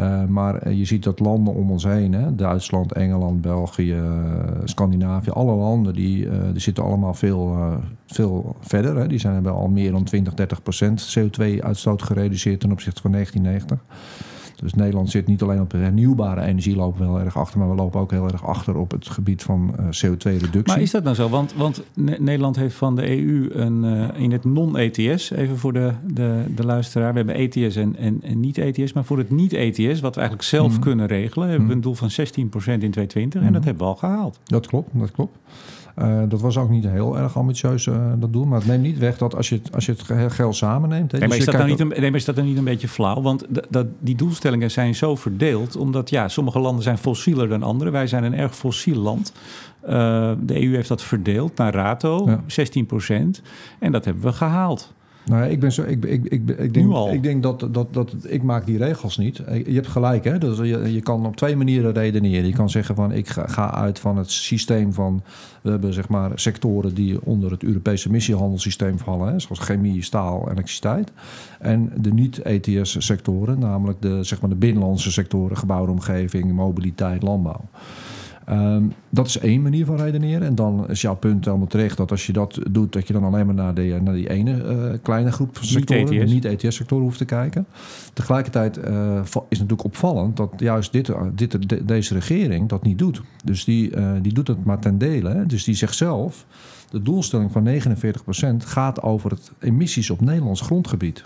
Uh, 0.00 0.24
maar 0.24 0.56
eh, 0.56 0.78
je 0.78 0.84
ziet 0.84 1.02
dat 1.02 1.20
landen 1.20 1.54
om 1.54 1.70
ons 1.70 1.84
heen, 1.84 2.12
hè, 2.12 2.34
Duitsland, 2.34 2.92
Engeland, 2.92 3.40
België, 3.40 3.94
uh, 3.94 4.04
Scandinavië, 4.64 5.30
alle 5.30 5.54
landen, 5.54 5.94
die, 5.94 6.24
uh, 6.24 6.32
die 6.52 6.60
zitten 6.60 6.84
allemaal 6.84 7.14
veel, 7.14 7.56
veel 8.06 8.56
verder. 8.60 8.96
Hè. 8.96 9.06
Die 9.06 9.18
zijn, 9.18 9.34
hebben 9.34 9.52
al 9.52 9.68
meer 9.68 9.90
dan 9.90 10.04
20, 10.04 10.34
30 10.34 10.62
procent 10.62 11.18
CO2-uitstoot 11.18 12.02
gereduceerd 12.02 12.60
ten 12.60 12.72
opzichte 12.72 13.00
van 13.00 13.12
1990. 13.12 14.33
Dus 14.56 14.74
Nederland 14.74 15.10
zit 15.10 15.26
niet 15.26 15.42
alleen 15.42 15.60
op 15.60 15.70
de 15.70 15.76
hernieuwbare 15.76 16.40
energie, 16.40 16.76
lopen 16.76 17.00
we 17.00 17.06
heel 17.06 17.24
erg 17.24 17.36
achter, 17.36 17.58
maar 17.58 17.68
we 17.68 17.74
lopen 17.74 18.00
ook 18.00 18.10
heel 18.10 18.28
erg 18.28 18.46
achter 18.46 18.76
op 18.76 18.90
het 18.90 19.08
gebied 19.08 19.42
van 19.42 19.74
uh, 19.80 19.84
CO2-reductie. 19.86 20.62
Maar 20.66 20.80
is 20.80 20.90
dat 20.90 21.02
nou 21.02 21.14
zo? 21.14 21.28
Want, 21.28 21.54
want 21.54 21.82
Nederland 22.18 22.56
heeft 22.56 22.74
van 22.74 22.96
de 22.96 23.08
EU 23.08 23.50
een, 23.52 23.84
uh, 23.84 24.22
in 24.22 24.32
het 24.32 24.44
non-ETS, 24.44 25.30
even 25.30 25.58
voor 25.58 25.72
de, 25.72 25.92
de, 26.12 26.44
de 26.54 26.64
luisteraar, 26.64 27.10
we 27.12 27.16
hebben 27.16 27.34
ETS 27.34 27.76
en, 27.76 27.96
en, 27.96 28.22
en 28.22 28.40
niet-ETS, 28.40 28.92
maar 28.92 29.04
voor 29.04 29.18
het 29.18 29.30
niet-ETS, 29.30 30.00
wat 30.00 30.14
we 30.14 30.20
eigenlijk 30.20 30.48
zelf 30.48 30.72
mm. 30.74 30.80
kunnen 30.80 31.06
regelen, 31.06 31.48
hebben 31.48 31.68
we 31.68 31.74
een 31.74 31.80
doel 31.80 31.94
van 31.94 32.10
16% 32.10 32.14
in 32.14 32.48
2020 32.48 33.40
mm. 33.40 33.46
en 33.46 33.52
dat 33.52 33.64
hebben 33.64 33.82
we 33.82 33.88
al 33.88 33.96
gehaald. 33.96 34.38
Dat 34.44 34.66
klopt, 34.66 34.88
dat 34.92 35.10
klopt. 35.10 35.36
Uh, 35.98 36.22
dat 36.28 36.40
was 36.40 36.58
ook 36.58 36.70
niet 36.70 36.84
heel 36.84 37.18
erg 37.18 37.36
ambitieus, 37.36 37.86
uh, 37.86 38.12
dat 38.16 38.32
doel. 38.32 38.44
Maar 38.44 38.58
het 38.58 38.68
neemt 38.68 38.82
niet 38.82 38.98
weg 38.98 39.18
dat 39.18 39.34
als 39.34 39.48
je 39.48 39.54
het, 39.54 39.74
als 39.74 39.86
je 39.86 39.92
het 39.92 40.32
geld 40.32 40.56
samenneemt... 40.56 41.12
Nee, 41.12 41.20
maar, 41.20 41.30
dus 41.30 41.38
is 41.38 41.44
dat 41.44 41.54
dan 41.54 41.66
niet 41.66 41.80
een, 41.80 41.88
nee, 41.88 42.10
maar 42.10 42.18
is 42.18 42.24
dat 42.24 42.36
dan 42.36 42.44
niet 42.44 42.56
een 42.56 42.64
beetje 42.64 42.88
flauw? 42.88 43.22
Want 43.22 43.44
dat, 43.70 43.86
die 43.98 44.16
doelstellingen 44.16 44.70
zijn 44.70 44.94
zo 44.94 45.16
verdeeld... 45.16 45.76
omdat 45.76 46.10
ja, 46.10 46.28
sommige 46.28 46.58
landen 46.58 46.82
zijn 46.82 46.98
fossieler 46.98 47.48
dan 47.48 47.62
andere. 47.62 47.90
Wij 47.90 48.06
zijn 48.06 48.24
een 48.24 48.34
erg 48.34 48.56
fossiel 48.56 48.96
land. 48.96 49.32
Uh, 49.84 49.90
de 50.40 50.62
EU 50.62 50.74
heeft 50.74 50.88
dat 50.88 51.02
verdeeld 51.02 51.56
naar 51.56 51.74
rato, 51.74 52.22
ja. 52.26 52.40
16 52.46 52.86
procent. 52.86 53.42
En 53.78 53.92
dat 53.92 54.04
hebben 54.04 54.22
we 54.22 54.32
gehaald. 54.32 54.92
Nou, 55.24 55.50
ik 55.50 55.60
ben 55.60 55.72
zo. 55.72 55.82
Ik, 55.82 56.04
ik, 56.04 56.24
ik, 56.24 56.50
ik 56.50 56.74
denk, 56.74 56.94
ik 57.12 57.22
denk 57.22 57.42
dat, 57.42 57.68
dat, 57.70 57.94
dat 57.94 58.14
ik 58.26 58.42
maak 58.42 58.66
die 58.66 58.78
regels 58.78 59.18
niet. 59.18 59.36
Je 59.66 59.74
hebt 59.74 59.86
gelijk, 59.86 60.24
hè? 60.24 60.38
Dus 60.38 60.58
je, 60.58 60.92
je 60.92 61.00
kan 61.00 61.26
op 61.26 61.36
twee 61.36 61.56
manieren 61.56 61.92
redeneren. 61.92 62.46
Je 62.46 62.54
kan 62.54 62.70
zeggen 62.70 62.94
van 62.94 63.12
ik 63.12 63.28
ga, 63.28 63.46
ga 63.46 63.74
uit 63.74 63.98
van 63.98 64.16
het 64.16 64.30
systeem 64.30 64.92
van. 64.92 65.22
We 65.62 65.70
hebben 65.70 65.92
zeg 65.92 66.08
maar 66.08 66.30
sectoren 66.34 66.94
die 66.94 67.24
onder 67.24 67.50
het 67.50 67.62
Europese 67.62 68.10
missiehandelssysteem 68.10 68.98
vallen, 68.98 69.32
hè, 69.32 69.40
zoals 69.40 69.58
chemie, 69.58 70.02
staal, 70.02 70.50
elektriciteit. 70.50 71.12
En 71.58 71.92
de 71.96 72.12
niet-ETS-sectoren, 72.12 73.58
namelijk 73.58 74.02
de, 74.02 74.22
zeg 74.22 74.40
maar 74.40 74.50
de 74.50 74.56
binnenlandse 74.56 75.12
sectoren, 75.12 75.56
gebouwde 75.56 75.92
omgeving, 75.92 76.52
mobiliteit, 76.52 77.22
landbouw. 77.22 77.64
Um, 78.50 78.92
dat 79.10 79.26
is 79.26 79.38
één 79.38 79.62
manier 79.62 79.84
van 79.84 79.96
redeneren. 79.96 80.46
En 80.46 80.54
dan 80.54 80.88
is 80.88 81.00
jouw 81.00 81.16
punt 81.16 81.44
helemaal 81.44 81.66
terecht 81.66 81.96
dat 81.96 82.10
als 82.10 82.26
je 82.26 82.32
dat 82.32 82.58
doet, 82.70 82.92
dat 82.92 83.06
je 83.06 83.12
dan 83.12 83.24
alleen 83.24 83.46
maar 83.46 83.54
naar, 83.54 83.74
de, 83.74 83.98
naar 84.02 84.14
die 84.14 84.30
ene 84.30 84.64
uh, 84.64 84.98
kleine 85.02 85.32
groep 85.32 85.56
van 85.56 85.66
sectoren, 85.66 86.06
de 86.06 86.14
niet-ETS-sectoren, 86.14 87.04
hoeft 87.04 87.18
te 87.18 87.24
kijken. 87.24 87.66
Tegelijkertijd 88.12 88.78
uh, 88.78 89.20
is 89.48 89.58
natuurlijk 89.58 89.84
opvallend 89.84 90.36
dat 90.36 90.52
juist 90.56 90.92
dit, 90.92 91.10
dit, 91.34 91.68
de, 91.68 91.84
deze 91.84 92.14
regering 92.14 92.68
dat 92.68 92.82
niet 92.82 92.98
doet. 92.98 93.22
Dus 93.44 93.64
die, 93.64 93.96
uh, 93.96 94.12
die 94.22 94.32
doet 94.32 94.48
het 94.48 94.64
maar 94.64 94.78
ten 94.78 94.98
dele. 94.98 95.30
Hè. 95.30 95.46
Dus 95.46 95.64
die 95.64 95.74
zegt 95.74 95.96
zelf, 95.96 96.46
de 96.90 97.02
doelstelling 97.02 97.52
van 97.52 97.68
49% 98.62 98.66
gaat 98.66 99.02
over 99.02 99.30
het 99.30 99.52
emissies 99.58 100.10
op 100.10 100.20
Nederlands 100.20 100.60
grondgebied. 100.60 101.24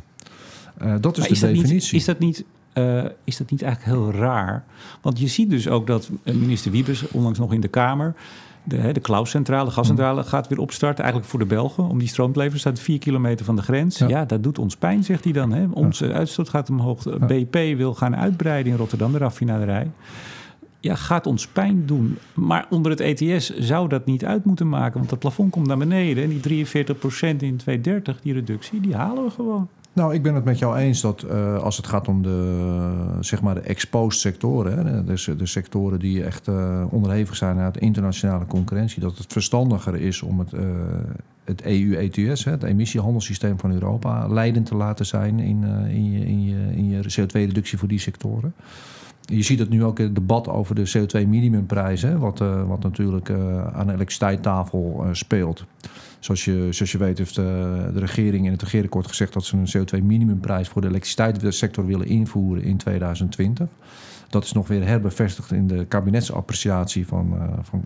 dat 1.00 1.16
is 1.16 1.18
maar 1.18 1.28
de 1.28 1.34
is 1.34 1.40
definitie. 1.40 1.72
Niet, 1.74 1.92
is 1.92 2.04
dat 2.04 2.18
niet 2.18 2.44
uh, 2.78 3.04
is 3.24 3.36
dat 3.36 3.50
niet 3.50 3.62
eigenlijk 3.62 3.96
heel 3.96 4.20
raar? 4.20 4.64
Want 5.00 5.18
je 5.18 5.26
ziet 5.26 5.50
dus 5.50 5.68
ook 5.68 5.86
dat 5.86 6.10
minister 6.24 6.70
Wiebes, 6.70 7.08
onlangs 7.08 7.38
nog 7.38 7.52
in 7.52 7.60
de 7.60 7.68
Kamer, 7.68 8.14
de, 8.68 8.92
de 8.92 9.00
Klauscentrale, 9.00 9.64
de 9.64 9.70
gascentrale, 9.70 10.22
gaat 10.22 10.48
weer 10.48 10.58
opstarten. 10.58 10.98
Eigenlijk 10.98 11.30
voor 11.30 11.40
de 11.40 11.46
Belgen, 11.46 11.84
om 11.84 11.98
die 11.98 12.08
stroom 12.08 12.32
te 12.32 12.38
leveren. 12.38 12.60
Staat 12.60 12.80
vier 12.80 12.98
kilometer 12.98 13.44
van 13.44 13.56
de 13.56 13.62
grens. 13.62 13.98
Ja, 13.98 14.24
dat 14.24 14.42
doet 14.42 14.58
ons 14.58 14.76
pijn, 14.76 15.04
zegt 15.04 15.24
hij 15.24 15.32
dan. 15.32 15.52
Hè? 15.52 15.66
Onze 15.72 16.12
uitstoot 16.12 16.48
gaat 16.48 16.70
omhoog. 16.70 17.04
Ja. 17.04 17.26
BP 17.26 17.76
wil 17.76 17.94
gaan 17.94 18.16
uitbreiden 18.16 18.72
in 18.72 18.78
Rotterdam, 18.78 19.12
de 19.12 19.18
raffinaderij. 19.18 19.90
Ja, 20.80 20.94
gaat 20.94 21.26
ons 21.26 21.46
pijn 21.46 21.86
doen. 21.86 22.18
Maar 22.34 22.66
onder 22.70 22.90
het 22.90 23.00
ETS 23.00 23.56
zou 23.58 23.88
dat 23.88 24.06
niet 24.06 24.24
uit 24.24 24.44
moeten 24.44 24.68
maken. 24.68 24.98
Want 24.98 25.10
het 25.10 25.18
plafond 25.18 25.50
komt 25.50 25.66
naar 25.66 25.78
beneden. 25.78 26.24
En 26.24 26.28
die 26.28 26.66
43% 26.66 26.66
in 27.20 27.56
2030, 27.56 28.20
die 28.20 28.32
reductie, 28.32 28.80
die 28.80 28.94
halen 28.94 29.24
we 29.24 29.30
gewoon. 29.30 29.68
Nou, 29.98 30.14
ik 30.14 30.22
ben 30.22 30.34
het 30.34 30.44
met 30.44 30.58
jou 30.58 30.76
eens 30.76 31.00
dat 31.00 31.24
uh, 31.30 31.58
als 31.58 31.76
het 31.76 31.86
gaat 31.86 32.08
om 32.08 32.22
de, 32.22 32.92
zeg 33.20 33.42
maar 33.42 33.54
de 33.54 33.60
exposed 33.60 34.20
sectoren, 34.20 34.86
hè, 34.86 35.04
de 35.36 35.46
sectoren 35.46 35.98
die 35.98 36.24
echt 36.24 36.48
uh, 36.48 36.84
onderhevig 36.90 37.36
zijn 37.36 37.58
aan 37.58 37.72
de 37.72 37.78
internationale 37.78 38.46
concurrentie, 38.46 39.00
dat 39.00 39.18
het 39.18 39.32
verstandiger 39.32 39.94
is 39.94 40.22
om 40.22 40.38
het, 40.38 40.52
uh, 40.52 40.60
het 41.44 41.62
EU-ETS, 41.62 42.44
het 42.44 42.62
emissiehandelssysteem 42.62 43.58
van 43.58 43.72
Europa, 43.72 44.28
leidend 44.28 44.66
te 44.66 44.74
laten 44.74 45.06
zijn 45.06 45.38
in, 45.38 45.64
in 45.88 46.10
je, 46.12 46.26
in 46.26 46.44
je, 46.44 46.76
in 46.76 46.88
je 46.88 47.02
CO2-reductie 47.02 47.78
voor 47.78 47.88
die 47.88 47.98
sectoren. 47.98 48.54
Je 49.32 49.42
ziet 49.42 49.58
het 49.58 49.68
nu 49.68 49.84
ook 49.84 49.98
in 49.98 50.04
het 50.04 50.14
debat 50.14 50.48
over 50.48 50.74
de 50.74 50.92
CO2-minimumprijs, 50.98 52.02
wat, 52.18 52.38
wat 52.66 52.82
natuurlijk 52.82 53.30
aan 53.72 53.86
de 53.86 53.92
elektriciteitstafel 53.92 55.06
speelt. 55.12 55.64
Zoals 56.18 56.44
je, 56.44 56.68
je 56.70 56.98
weet 56.98 57.18
heeft 57.18 57.34
de, 57.34 57.88
eh, 57.94 58.00
regering 58.00 58.46
in 58.46 58.52
het 58.52 58.62
regeerakkoord 58.62 59.06
gezegd 59.06 59.32
dat 59.32 59.44
ze 59.44 59.56
een 59.56 59.68
CO2-minimumprijs 59.68 60.68
voor 60.68 60.80
de 60.80 60.88
elektriciteitssector 60.88 61.86
willen 61.86 62.06
invoeren 62.06 62.62
in 62.62 62.76
2020. 62.76 63.66
Dat 64.28 64.44
is 64.44 64.52
nog 64.52 64.68
weer 64.68 64.86
herbevestigd 64.86 65.52
in 65.52 65.66
de 65.66 65.84
kabinetsappreciatie 65.84 67.06
van, 67.06 67.36
van, 67.62 67.84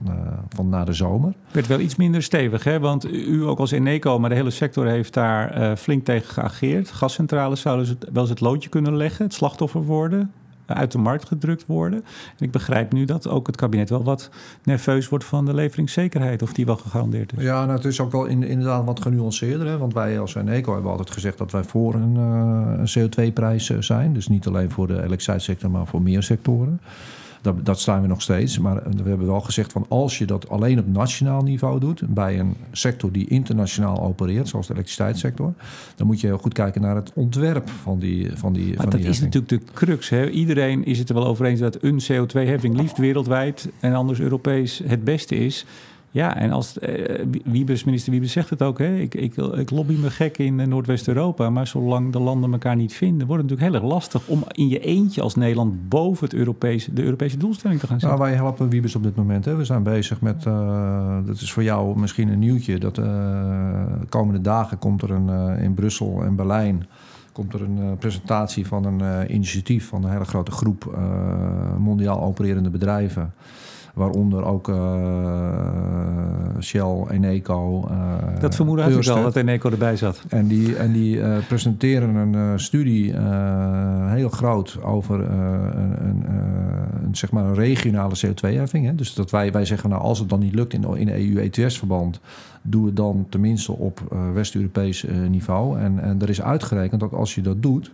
van 0.49 0.69
na 0.69 0.85
de 0.85 0.93
zomer. 0.93 1.33
Werd 1.51 1.67
wel 1.67 1.81
iets 1.81 1.97
minder 1.97 2.23
stevig, 2.23 2.65
hè? 2.65 2.81
want 2.81 3.13
u 3.13 3.45
ook 3.45 3.59
als 3.59 3.71
Eneco, 3.71 4.19
maar 4.19 4.31
de 4.31 4.37
hele 4.37 4.51
sector 4.51 4.87
heeft 4.87 5.15
daar 5.15 5.77
flink 5.77 6.05
tegen 6.05 6.33
geageerd. 6.33 6.91
Gascentrales 6.91 7.61
zouden 7.61 7.99
wel 8.13 8.21
eens 8.21 8.31
het 8.31 8.41
loodje 8.41 8.69
kunnen 8.69 8.97
leggen, 8.97 9.25
het 9.25 9.35
slachtoffer 9.35 9.83
worden 9.83 10.33
uit 10.75 10.93
de 10.93 10.99
markt 10.99 11.27
gedrukt 11.27 11.67
worden. 11.67 12.05
En 12.39 12.45
ik 12.45 12.51
begrijp 12.51 12.93
nu 12.93 13.05
dat 13.05 13.29
ook 13.29 13.47
het 13.47 13.57
kabinet 13.57 13.91
wel 13.91 14.05
wat 14.05 14.31
nerveus 14.63 15.09
wordt 15.09 15.25
van 15.25 15.45
de 15.45 15.55
leveringszekerheid, 15.55 16.43
of 16.43 16.53
die 16.53 16.67
wel 16.67 16.77
gegarandeerd 16.77 17.33
is. 17.37 17.43
Ja, 17.43 17.65
nou, 17.65 17.77
het 17.77 17.85
is 17.85 18.01
ook 18.01 18.13
wel 18.13 18.25
in, 18.25 18.43
inderdaad 18.43 18.85
wat 18.85 19.03
genuanceerder. 19.03 19.67
Hè? 19.67 19.79
Want 19.79 19.95
wij 19.95 20.21
als 20.21 20.35
Eneco 20.35 20.73
hebben 20.73 20.91
altijd 20.91 21.11
gezegd 21.11 21.39
dat 21.39 21.51
wij 21.51 21.65
voor 21.65 21.95
een, 21.95 22.17
een 22.17 22.89
CO2-prijs 22.99 23.71
eh, 23.71 23.77
zijn. 23.81 24.13
Dus 24.13 24.29
niet 24.29 24.47
alleen 24.47 24.71
voor 24.71 24.87
de 24.87 24.95
elektriciteitssector, 24.95 25.71
maar 25.71 25.87
voor 25.87 26.03
meer 26.03 26.23
sectoren. 26.23 26.81
Dat, 27.43 27.65
dat 27.65 27.81
staan 27.81 28.03
we 28.03 28.09
nog 28.09 28.23
steeds. 28.23 28.59
Maar 28.59 28.75
we 28.75 29.09
hebben 29.09 29.27
wel 29.27 29.41
gezegd 29.41 29.73
van 29.73 29.87
als 29.89 30.19
je 30.19 30.25
dat 30.25 30.49
alleen 30.49 30.79
op 30.79 30.87
nationaal 30.87 31.43
niveau 31.43 31.81
doet, 31.81 32.03
bij 32.09 32.39
een 32.39 32.57
sector 32.73 33.13
die 33.13 33.29
internationaal 33.29 34.03
opereert, 34.03 34.49
zoals 34.49 34.67
de 34.67 34.73
elektriciteitssector, 34.73 35.53
dan 35.97 36.07
moet 36.07 36.21
je 36.21 36.27
heel 36.27 36.39
goed 36.39 36.53
kijken 36.53 36.81
naar 36.81 36.97
het 36.97 37.13
ontwerp 37.15 37.69
van 37.69 37.99
die. 37.99 38.31
Van 38.37 38.53
die 38.53 38.67
maar 38.67 38.77
van 38.77 38.91
dat 38.91 39.01
die 39.01 39.09
is 39.09 39.21
natuurlijk 39.21 39.67
de 39.67 39.73
crux. 39.73 40.09
Hè? 40.09 40.31
Iedereen 40.31 40.85
is 40.85 40.99
het 40.99 41.09
er 41.09 41.15
wel 41.15 41.27
over 41.27 41.45
eens 41.47 41.61
dat 41.61 41.83
een 41.83 42.03
CO2-heffing 42.03 42.77
liefst 42.77 42.99
wereldwijd 42.99 43.69
en 43.81 43.95
anders 43.95 44.21
Europees 44.21 44.83
het 44.87 45.05
beste 45.05 45.35
is. 45.35 45.67
Ja, 46.15 46.37
en 46.37 46.51
als 46.51 46.79
uh, 46.79 47.25
Wiebes, 47.45 47.85
minister 47.85 48.13
Wiebes 48.13 48.33
zegt 48.33 48.51
het 48.51 48.63
ook, 48.63 48.79
hè? 48.79 48.97
Ik, 48.97 49.15
ik, 49.15 49.37
ik 49.37 49.71
lobby 49.71 49.95
me 49.95 50.11
gek 50.11 50.39
in 50.39 50.69
Noordwest-Europa, 50.69 51.51
maar 51.51 51.67
zolang 51.67 52.13
de 52.13 52.19
landen 52.19 52.53
elkaar 52.53 52.77
niet 52.77 52.95
vinden, 52.95 53.27
wordt 53.27 53.43
het 53.43 53.51
natuurlijk 53.51 53.77
heel 53.79 53.89
erg 53.89 53.95
lastig 53.95 54.29
om 54.29 54.45
in 54.49 54.69
je 54.69 54.79
eentje 54.79 55.23
als 55.23 55.35
Nederland 55.35 55.89
boven 55.89 56.25
het 56.25 56.35
Europese, 56.35 56.93
de 56.93 57.03
Europese 57.03 57.37
doelstelling 57.37 57.81
te 57.81 57.87
gaan 57.87 58.01
zitten. 58.01 58.19
Nou, 58.19 58.31
wij 58.31 58.41
helpen 58.41 58.69
Wiebes 58.69 58.95
op 58.95 59.03
dit 59.03 59.17
moment. 59.17 59.45
Hè. 59.45 59.57
We 59.57 59.65
zijn 59.65 59.83
bezig 59.83 60.21
met, 60.21 60.45
uh, 60.45 61.17
dat 61.27 61.41
is 61.41 61.53
voor 61.53 61.63
jou 61.63 61.99
misschien 61.99 62.29
een 62.29 62.39
nieuwtje, 62.39 62.79
dat 62.79 62.99
uh, 62.99 63.85
komende 64.09 64.41
dagen 64.41 64.79
komt 64.79 65.03
er 65.03 65.11
een, 65.11 65.59
in 65.59 65.75
Brussel 65.75 66.23
en 66.25 66.37
Berlijn 66.37 66.87
komt 67.33 67.55
er 67.55 67.63
een 67.63 67.97
presentatie 67.99 68.67
van 68.67 68.85
een 68.85 69.35
initiatief 69.35 69.89
van 69.89 70.05
een 70.05 70.11
hele 70.11 70.25
grote 70.25 70.51
groep 70.51 70.99
mondiaal 71.79 72.23
opererende 72.23 72.71
bedrijven 72.71 73.33
Waaronder 73.93 74.45
ook 74.45 74.69
uh, 74.69 74.77
Shell, 76.61 77.05
Eneco. 77.11 77.89
Uh, 77.91 78.41
dat 78.41 78.55
vermoeden 78.55 78.85
had 78.85 79.05
ik 79.05 79.09
al, 79.09 79.23
dat 79.23 79.37
Eneco 79.37 79.71
erbij 79.71 79.97
zat. 79.97 80.23
En 80.29 80.47
die, 80.47 80.77
en 80.77 80.93
die 80.93 81.17
uh, 81.17 81.37
presenteren 81.49 82.15
een 82.15 82.61
studie 82.61 83.15
heel 84.07 84.29
groot 84.29 84.83
over 84.83 85.21
een, 85.31 86.07
een, 86.07 86.25
een, 87.05 87.17
zeg 87.17 87.31
maar 87.31 87.45
een 87.45 87.55
regionale 87.55 88.15
CO2-heffing. 88.27 88.95
Dus 88.95 89.15
dat 89.15 89.31
wij, 89.31 89.53
wij 89.53 89.65
zeggen, 89.65 89.91
nou, 89.91 90.03
als 90.03 90.19
het 90.19 90.29
dan 90.29 90.41
niet 90.41 90.55
lukt 90.55 90.73
in, 90.73 90.97
in 90.97 91.09
EU-ETS-verband, 91.09 92.21
doe 92.63 92.87
het 92.87 92.97
dan 92.97 93.27
tenminste 93.29 93.73
op 93.73 94.01
West-Europees 94.35 95.05
niveau. 95.29 95.79
En, 95.79 95.99
en 95.99 96.23
er 96.23 96.29
is 96.29 96.43
uitgerekend 96.43 97.01
dat 97.01 97.13
als 97.13 97.35
je 97.35 97.41
dat 97.41 97.63
doet 97.63 97.93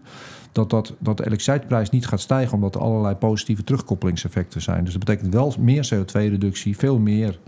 dat, 0.59 0.71
dat, 0.71 0.95
dat 0.99 1.17
de 1.17 1.27
elektriciteitsprijs 1.27 1.91
niet 1.91 2.07
gaat 2.07 2.21
stijgen 2.21 2.55
omdat 2.55 2.75
er 2.75 2.81
allerlei 2.81 3.15
positieve 3.15 3.65
terugkoppelingseffecten 3.65 4.63
zijn. 4.63 4.85
Dus 4.85 4.93
dat 4.93 5.05
betekent 5.05 5.35
wel 5.35 5.55
meer 5.59 5.91
CO2-reductie, 5.95 6.77
veel 6.77 6.99
meer 6.99 7.39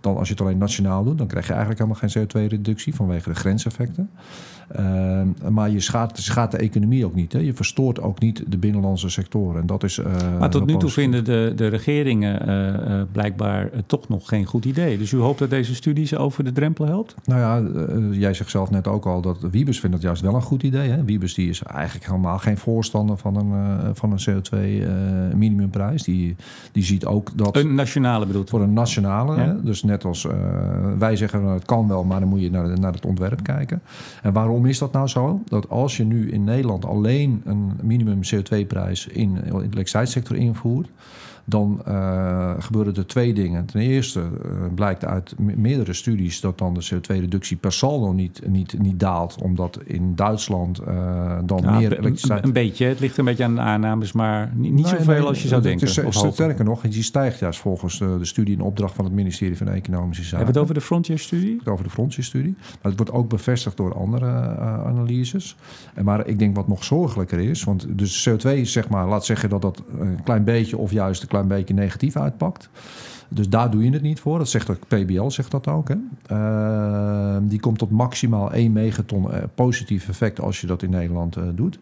dan 0.00 0.16
als 0.16 0.28
je 0.28 0.34
het 0.34 0.42
alleen 0.42 0.58
nationaal 0.58 1.04
doet. 1.04 1.18
Dan 1.18 1.26
krijg 1.26 1.46
je 1.46 1.52
eigenlijk 1.52 1.82
helemaal 1.82 2.08
geen 2.08 2.48
CO2-reductie 2.48 2.94
vanwege 2.94 3.28
de 3.28 3.34
grenseffecten. 3.34 4.10
Uh, 4.78 5.20
maar 5.50 5.70
je 5.70 5.80
schaadt, 5.80 6.18
schaadt 6.18 6.52
de 6.52 6.58
economie 6.58 7.04
ook 7.04 7.14
niet. 7.14 7.32
Hè. 7.32 7.38
Je 7.38 7.54
verstoort 7.54 8.00
ook 8.00 8.20
niet 8.20 8.44
de 8.46 8.58
binnenlandse 8.58 9.08
sectoren. 9.08 9.60
En 9.60 9.66
dat 9.66 9.82
is, 9.82 9.98
uh, 9.98 10.06
maar 10.38 10.50
tot 10.50 10.66
nu 10.66 10.76
toe 10.76 10.90
vinden 10.90 11.24
de, 11.24 11.52
de 11.56 11.66
regeringen 11.66 12.48
uh, 12.48 13.02
blijkbaar 13.12 13.70
toch 13.86 14.08
nog 14.08 14.28
geen 14.28 14.44
goed 14.44 14.64
idee. 14.64 14.98
Dus 14.98 15.12
u 15.12 15.18
hoopt 15.18 15.38
dat 15.38 15.50
deze 15.50 15.74
studie 15.74 16.06
ze 16.06 16.18
over 16.18 16.44
de 16.44 16.52
drempel 16.52 16.86
helpt? 16.86 17.14
Nou 17.24 17.40
ja, 17.40 17.62
jij 18.10 18.34
zegt 18.34 18.50
zelf 18.50 18.70
net 18.70 18.88
ook 18.88 19.06
al 19.06 19.20
dat 19.20 19.38
Wiebes 19.50 19.80
vindt 19.80 19.94
het 19.94 20.04
juist 20.04 20.22
wel 20.22 20.34
een 20.34 20.42
goed 20.42 20.62
idee. 20.62 20.90
Hè? 20.90 21.04
Wiebes 21.04 21.34
die 21.34 21.48
is 21.48 21.62
eigenlijk 21.62 22.06
helemaal 22.06 22.38
geen 22.38 22.58
voorstander 22.58 23.16
van 23.16 23.36
een, 23.36 23.94
van 23.96 24.12
een 24.12 24.20
CO2-minimumprijs. 24.30 26.02
die, 26.02 26.36
die 26.72 26.84
ziet 26.84 27.04
ook 27.04 27.30
dat... 27.34 27.56
Een 27.56 27.74
nationale 27.74 28.26
bedoelt 28.26 28.50
Voor 28.50 28.62
een 28.62 28.72
nationale. 28.72 29.36
Ja. 29.36 29.56
Dus 29.62 29.82
net 29.82 30.04
als 30.04 30.26
wij 30.98 31.16
zeggen, 31.16 31.42
nou, 31.42 31.54
het 31.54 31.64
kan 31.64 31.88
wel, 31.88 32.04
maar 32.04 32.20
dan 32.20 32.28
moet 32.28 32.40
je 32.40 32.50
naar, 32.50 32.78
naar 32.80 32.92
het 32.92 33.06
ontwerp 33.06 33.42
kijken. 33.42 33.82
En 34.22 34.32
waarom 34.32 34.59
waarom 34.60 34.74
is 34.74 34.78
dat 34.78 34.92
nou 34.92 35.08
zo? 35.08 35.42
Dat 35.48 35.68
als 35.68 35.96
je 35.96 36.04
nu 36.04 36.30
in 36.30 36.44
Nederland 36.44 36.84
alleen 36.84 37.42
een 37.44 37.72
minimum 37.82 38.20
CO2-prijs 38.34 39.06
in 39.06 39.34
de 39.34 39.46
elektriciteitssector 39.46 40.36
invoert, 40.36 40.88
dan 41.50 41.82
uh, 41.88 42.54
gebeuren 42.58 42.94
er 42.94 43.06
twee 43.06 43.34
dingen. 43.34 43.64
Ten 43.64 43.80
eerste 43.80 44.20
uh, 44.20 44.50
blijkt 44.74 45.04
uit 45.04 45.34
meerdere 45.38 45.92
studies 45.92 46.40
dat 46.40 46.58
dan 46.58 46.74
de 46.74 46.88
CO2-reductie 46.94 47.56
per 47.56 47.72
saldo 47.72 48.12
niet, 48.12 48.42
niet, 48.46 48.78
niet 48.78 49.00
daalt, 49.00 49.42
omdat 49.42 49.78
in 49.84 50.14
Duitsland 50.14 50.80
uh, 50.80 51.38
dan 51.44 51.76
meer 51.76 51.98
elektriciteit... 51.98 52.44
Een 52.44 52.52
beetje, 52.52 52.86
het 52.86 53.00
ligt 53.00 53.18
een 53.18 53.24
beetje 53.24 53.44
aan 53.44 53.54
de 53.54 53.60
aannames, 53.60 54.12
maar 54.12 54.52
niet, 54.54 54.72
niet 54.72 54.84
nee, 54.84 54.96
zoveel 54.96 55.14
nee, 55.14 55.22
als 55.22 55.42
je 55.42 55.48
zou 55.48 55.62
denken. 55.62 55.88
Het 55.88 56.14
is 56.14 56.32
sterker 56.32 56.64
nog, 56.64 56.80
die 56.80 57.02
stijgt 57.02 57.38
juist 57.38 57.60
volgens 57.60 57.98
de, 57.98 58.16
de 58.18 58.24
studie 58.24 58.54
in 58.54 58.60
opdracht 58.60 58.94
van 58.94 59.04
het 59.04 59.14
ministerie 59.14 59.56
van 59.56 59.68
Economische 59.68 60.22
Zaken. 60.22 60.36
Hebben 60.36 60.54
we 60.54 60.60
het 60.60 60.70
over 60.70 60.80
de 60.80 60.86
Frontier-studie? 60.86 61.60
Over 61.64 61.84
de 61.84 61.90
Frontier-studie. 61.90 62.54
Maar 62.58 62.92
het 62.92 62.96
wordt 62.96 63.12
ook 63.12 63.28
bevestigd 63.28 63.76
door 63.76 63.94
andere 63.94 64.26
analyses. 64.84 65.56
En 65.94 66.04
maar 66.04 66.26
ik 66.26 66.38
denk 66.38 66.56
wat 66.56 66.68
nog 66.68 66.84
zorgelijker 66.84 67.38
is, 67.38 67.64
want 67.64 67.86
dus 67.98 68.28
CO2, 68.28 68.60
zeg 68.62 68.88
maar, 68.88 69.08
laat 69.08 69.24
zeggen 69.24 69.48
dat 69.48 69.62
dat 69.62 69.82
een 69.98 70.22
klein 70.24 70.44
beetje 70.44 70.76
of 70.76 70.92
juist 70.92 71.22
een 71.22 71.28
klein 71.28 71.39
een 71.40 71.48
beetje 71.48 71.74
negatief 71.74 72.16
uitpakt. 72.16 72.70
Dus 73.32 73.48
daar 73.48 73.70
doe 73.70 73.84
je 73.84 73.90
het 73.90 74.02
niet 74.02 74.20
voor. 74.20 74.38
Dat 74.38 74.48
zegt 74.48 74.70
ook 74.70 74.86
PBL, 74.88 75.28
zegt 75.28 75.50
dat 75.50 75.68
ook. 75.68 75.88
Hè? 75.88 75.96
Uh, 76.30 77.36
die 77.42 77.60
komt 77.60 77.78
tot 77.78 77.90
maximaal 77.90 78.52
1 78.52 78.72
megaton 78.72 79.24
uh, 79.24 79.36
positief 79.54 80.08
effect 80.08 80.40
als 80.40 80.60
je 80.60 80.66
dat 80.66 80.82
in 80.82 80.90
Nederland 80.90 81.36
uh, 81.36 81.44
doet. 81.54 81.78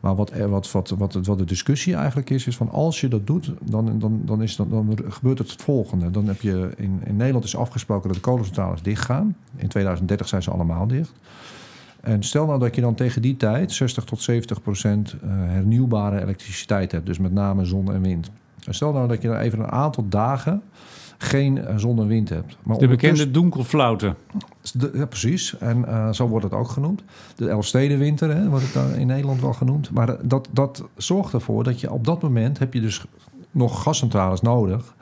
Maar 0.00 0.14
wat, 0.14 0.32
wat, 0.36 0.70
wat, 0.70 0.90
wat, 0.90 1.14
wat 1.14 1.38
de 1.38 1.44
discussie 1.44 1.94
eigenlijk 1.94 2.30
is, 2.30 2.46
is 2.46 2.56
van 2.56 2.70
als 2.70 3.00
je 3.00 3.08
dat 3.08 3.26
doet, 3.26 3.52
dan, 3.62 3.98
dan, 3.98 4.20
dan, 4.24 4.42
is 4.42 4.56
dat, 4.56 4.70
dan 4.70 4.98
gebeurt 5.08 5.38
het 5.38 5.50
het 5.50 5.62
volgende. 5.62 6.10
Dan 6.10 6.26
heb 6.26 6.40
je 6.40 6.70
in, 6.76 7.00
in 7.04 7.16
Nederland 7.16 7.44
is 7.44 7.56
afgesproken 7.56 8.06
dat 8.08 8.16
de 8.16 8.22
kolencentrales 8.22 8.82
dichtgaan. 8.82 9.36
In 9.56 9.68
2030 9.68 10.28
zijn 10.28 10.42
ze 10.42 10.50
allemaal 10.50 10.86
dicht. 10.86 11.12
En 12.00 12.22
stel 12.22 12.46
nou 12.46 12.58
dat 12.58 12.74
je 12.74 12.80
dan 12.80 12.94
tegen 12.94 13.22
die 13.22 13.36
tijd 13.36 13.72
60 13.72 14.04
tot 14.04 14.20
70 14.20 14.62
procent 14.62 15.16
hernieuwbare 15.26 16.20
elektriciteit 16.20 16.92
hebt. 16.92 17.06
Dus 17.06 17.18
met 17.18 17.32
name 17.32 17.64
zon 17.64 17.92
en 17.92 18.02
wind. 18.02 18.30
Stel 18.74 18.92
nou 18.92 19.08
dat 19.08 19.22
je 19.22 19.28
dan 19.28 19.36
even 19.36 19.58
een 19.58 19.70
aantal 19.70 20.08
dagen 20.08 20.62
geen 21.18 21.56
uh, 21.56 21.76
zon 21.76 21.98
en 21.98 22.06
wind 22.06 22.28
hebt. 22.28 22.56
Maar 22.62 22.78
de 22.78 22.88
bekende 22.88 23.30
donkerflauten. 23.30 24.16
Ja, 24.92 25.06
precies. 25.06 25.58
En 25.58 25.84
uh, 25.88 26.12
zo 26.12 26.28
wordt 26.28 26.44
het 26.44 26.54
ook 26.54 26.68
genoemd. 26.68 27.02
De 27.36 27.48
Elfstedenwinter 27.48 28.36
hè, 28.36 28.48
wordt 28.48 28.64
het 28.64 28.74
dan 28.74 28.94
in 28.94 29.06
Nederland 29.06 29.40
wel 29.40 29.52
genoemd. 29.52 29.90
Maar 29.90 30.16
dat, 30.28 30.48
dat 30.52 30.84
zorgt 30.96 31.32
ervoor 31.32 31.64
dat 31.64 31.80
je 31.80 31.92
op 31.92 32.04
dat 32.04 32.22
moment 32.22 32.58
heb 32.58 32.74
je 32.74 32.80
dus 32.80 33.04
nog 33.50 33.82
gascentrales 33.82 34.40
nodig 34.40 34.94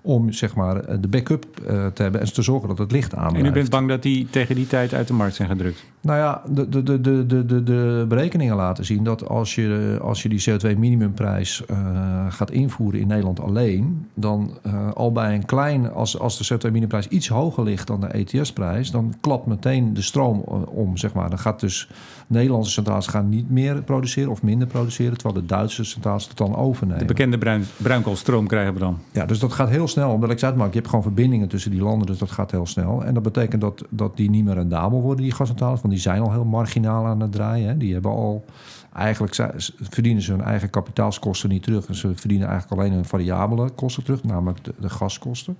om 0.00 0.32
zeg 0.32 0.54
maar, 0.54 0.76
eh, 0.76 0.96
de 1.00 1.08
backup 1.08 1.46
te 1.94 2.02
hebben 2.02 2.20
en 2.20 2.32
te 2.32 2.42
zorgen 2.42 2.68
dat 2.68 2.78
het 2.78 2.92
licht 2.92 3.14
aan 3.14 3.36
En 3.36 3.46
u 3.46 3.52
bent 3.52 3.70
bang 3.70 3.88
dat 3.88 4.02
die 4.02 4.26
tegen 4.30 4.54
die 4.54 4.66
tijd 4.66 4.94
uit 4.94 5.06
de 5.06 5.14
markt 5.14 5.34
zijn 5.34 5.48
gedrukt? 5.48 5.84
Nou 6.04 6.18
ja, 6.18 6.42
de, 6.48 6.68
de, 6.68 6.82
de, 6.82 7.26
de, 7.26 7.46
de, 7.46 7.62
de 7.62 8.04
berekeningen 8.08 8.56
laten 8.56 8.84
zien 8.84 9.04
dat 9.04 9.28
als 9.28 9.54
je, 9.54 9.98
als 10.02 10.22
je 10.22 10.28
die 10.28 10.44
CO2-minimumprijs 10.50 11.62
uh, 11.70 12.26
gaat 12.28 12.50
invoeren 12.50 13.00
in 13.00 13.06
Nederland 13.06 13.40
alleen, 13.40 14.06
dan 14.14 14.58
uh, 14.66 14.90
al 14.92 15.12
bij 15.12 15.34
een 15.34 15.44
klein, 15.44 15.92
als, 15.92 16.18
als 16.18 16.38
de 16.38 16.54
CO2-minimumprijs 16.54 17.08
iets 17.08 17.28
hoger 17.28 17.64
ligt 17.64 17.86
dan 17.86 18.00
de 18.00 18.06
ETS-prijs, 18.06 18.90
dan 18.90 19.14
klapt 19.20 19.46
meteen 19.46 19.94
de 19.94 20.02
stroom 20.02 20.40
om, 20.68 20.96
zeg 20.96 21.12
maar. 21.12 21.30
Dan 21.30 21.38
gaat 21.38 21.60
dus 21.60 21.88
Nederlandse 22.26 22.72
centrales 22.72 23.06
gaan 23.06 23.28
niet 23.28 23.50
meer 23.50 23.82
produceren 23.82 24.30
of 24.30 24.42
minder 24.42 24.68
produceren, 24.68 25.18
terwijl 25.18 25.40
de 25.40 25.46
Duitse 25.46 25.84
centrales 25.84 26.28
het 26.28 26.36
dan 26.36 26.56
overnemen. 26.56 26.98
De 26.98 27.04
bekende 27.04 27.38
bruin, 27.38 27.64
bruinkoolstroom 27.76 28.46
krijgen 28.46 28.74
we 28.74 28.78
dan? 28.78 28.98
Ja, 29.12 29.26
dus 29.26 29.38
dat 29.38 29.52
gaat 29.52 29.68
heel 29.68 29.88
snel. 29.88 30.10
Omdat 30.10 30.30
ik 30.30 30.38
zei, 30.38 30.54
je 30.56 30.68
hebt 30.70 30.88
gewoon 30.88 31.02
verbindingen 31.02 31.48
tussen 31.48 31.70
die 31.70 31.82
landen, 31.82 32.06
dus 32.06 32.18
dat 32.18 32.30
gaat 32.30 32.50
heel 32.50 32.66
snel. 32.66 33.04
En 33.04 33.14
dat 33.14 33.22
betekent 33.22 33.60
dat, 33.60 33.84
dat 33.88 34.16
die 34.16 34.30
niet 34.30 34.44
meer 34.44 34.54
rendabel 34.54 35.00
worden, 35.00 35.24
die 35.24 35.34
gascentrales, 35.34 35.80
want 35.80 35.93
die 35.94 36.02
zijn 36.02 36.22
al 36.22 36.32
heel 36.32 36.44
marginaal 36.44 37.06
aan 37.06 37.20
het 37.20 37.32
draaien. 37.32 37.68
Hè. 37.68 37.76
Die 37.76 37.92
hebben 37.92 38.10
al 38.10 38.44
eigenlijk 38.92 39.34
verdienen 39.80 40.22
ze 40.22 40.30
hun 40.30 40.42
eigen 40.42 40.70
kapitaalskosten 40.70 41.48
niet 41.48 41.62
terug. 41.62 41.86
Ze 41.90 42.12
verdienen 42.14 42.48
eigenlijk 42.48 42.80
alleen 42.80 42.92
hun 42.92 43.04
variabele 43.04 43.70
kosten 43.70 44.04
terug, 44.04 44.24
namelijk 44.24 44.64
de, 44.64 44.74
de 44.80 44.88
gaskosten. 44.88 45.56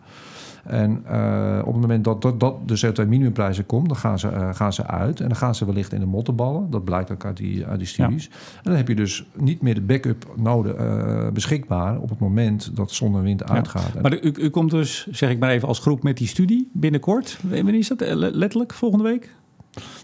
En 0.65 1.05
uh, 1.11 1.59
op 1.65 1.73
het 1.73 1.81
moment 1.81 2.05
dat, 2.05 2.23
dat, 2.23 2.41
dat 2.41 2.69
de 2.69 2.87
CO2-minimumprijzen 2.87 3.67
komt, 3.67 3.89
dan 3.89 3.97
gaan 3.97 4.19
ze, 4.19 4.31
uh, 4.31 4.55
gaan 4.55 4.73
ze 4.73 4.87
uit. 4.87 5.21
En 5.21 5.29
dan 5.29 5.37
gaan 5.37 5.55
ze 5.55 5.65
wellicht 5.65 5.93
in 5.93 6.01
de 6.01 6.07
mottenballen. 6.07 6.71
Dat 6.71 6.85
blijkt 6.85 7.11
ook 7.11 7.25
uit 7.25 7.37
die, 7.37 7.67
uit 7.67 7.79
die 7.79 7.89
studies. 7.89 8.25
Ja. 8.25 8.31
En 8.57 8.63
dan 8.63 8.75
heb 8.75 8.89
je 8.89 8.95
dus 8.95 9.27
niet 9.37 9.63
meer 9.63 9.75
de 9.75 9.81
backup 9.81 10.33
nodig, 10.37 10.77
uh, 10.81 11.29
beschikbaar 11.29 11.99
op 11.99 12.09
het 12.09 12.19
moment 12.19 12.77
dat 12.77 12.91
zon 12.91 13.17
en 13.17 13.23
wind 13.23 13.43
ja. 13.47 13.55
uitgaat. 13.55 14.03
Maar 14.03 14.19
u, 14.23 14.33
u 14.39 14.51
komt 14.51 14.71
dus, 14.71 15.07
zeg 15.11 15.31
ik 15.31 15.39
maar 15.39 15.51
even, 15.51 15.69
als 15.69 15.79
groep 15.79 16.03
met 16.03 16.17
die 16.17 16.29
studie 16.29 16.71
binnenkort. 16.73 17.39
Wanneer 17.43 17.75
is 17.75 17.89
dat? 17.89 18.01
Letterlijk 18.15 18.73
volgende 18.73 19.05
week? 19.05 19.35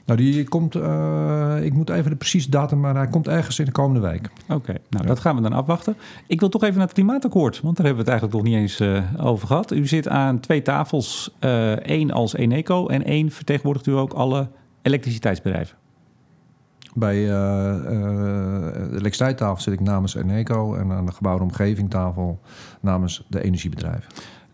Nou, 0.06 0.18
die 0.18 0.48
komt, 0.48 0.76
uh, 0.76 1.56
ik 1.62 1.72
moet 1.72 1.90
even 1.90 2.10
de 2.10 2.16
precieze 2.16 2.50
datum, 2.50 2.80
maar 2.80 2.94
hij 2.94 3.06
komt 3.06 3.28
ergens 3.28 3.58
in 3.58 3.64
de 3.64 3.72
komende 3.72 4.08
week. 4.08 4.30
Oké, 4.42 4.54
okay, 4.54 4.78
nou 4.90 5.02
ja. 5.02 5.08
dat 5.08 5.20
gaan 5.20 5.36
we 5.36 5.42
dan 5.42 5.52
afwachten. 5.52 5.96
Ik 6.26 6.40
wil 6.40 6.48
toch 6.48 6.62
even 6.62 6.76
naar 6.76 6.86
het 6.86 6.94
klimaatakkoord, 6.94 7.60
want 7.60 7.76
daar 7.76 7.86
hebben 7.86 8.04
we 8.04 8.10
het 8.10 8.20
eigenlijk 8.20 8.34
nog 8.34 8.54
niet 8.54 8.62
eens 8.62 8.80
uh, 8.80 9.26
over 9.26 9.46
gehad. 9.46 9.72
U 9.72 9.86
zit 9.86 10.08
aan 10.08 10.40
twee 10.40 10.62
tafels, 10.62 11.36
uh, 11.40 11.72
één 11.72 12.10
als 12.10 12.34
Eneco 12.34 12.86
en 12.86 13.04
één 13.04 13.30
vertegenwoordigt 13.30 13.86
u 13.86 13.92
ook 13.92 14.12
alle 14.12 14.48
elektriciteitsbedrijven. 14.82 15.76
Bij 16.94 17.14
de 17.14 18.88
elektriciteitstafel 18.90 19.62
zit 19.62 19.72
ik 19.72 19.80
namens 19.80 20.14
Eneco 20.14 20.74
en 20.74 20.92
aan 20.92 21.06
de 21.06 21.12
gebouwde 21.12 21.44
omgevingtafel 21.44 22.40
namens 22.80 23.24
de 23.28 23.42
energiebedrijven. 23.42 24.12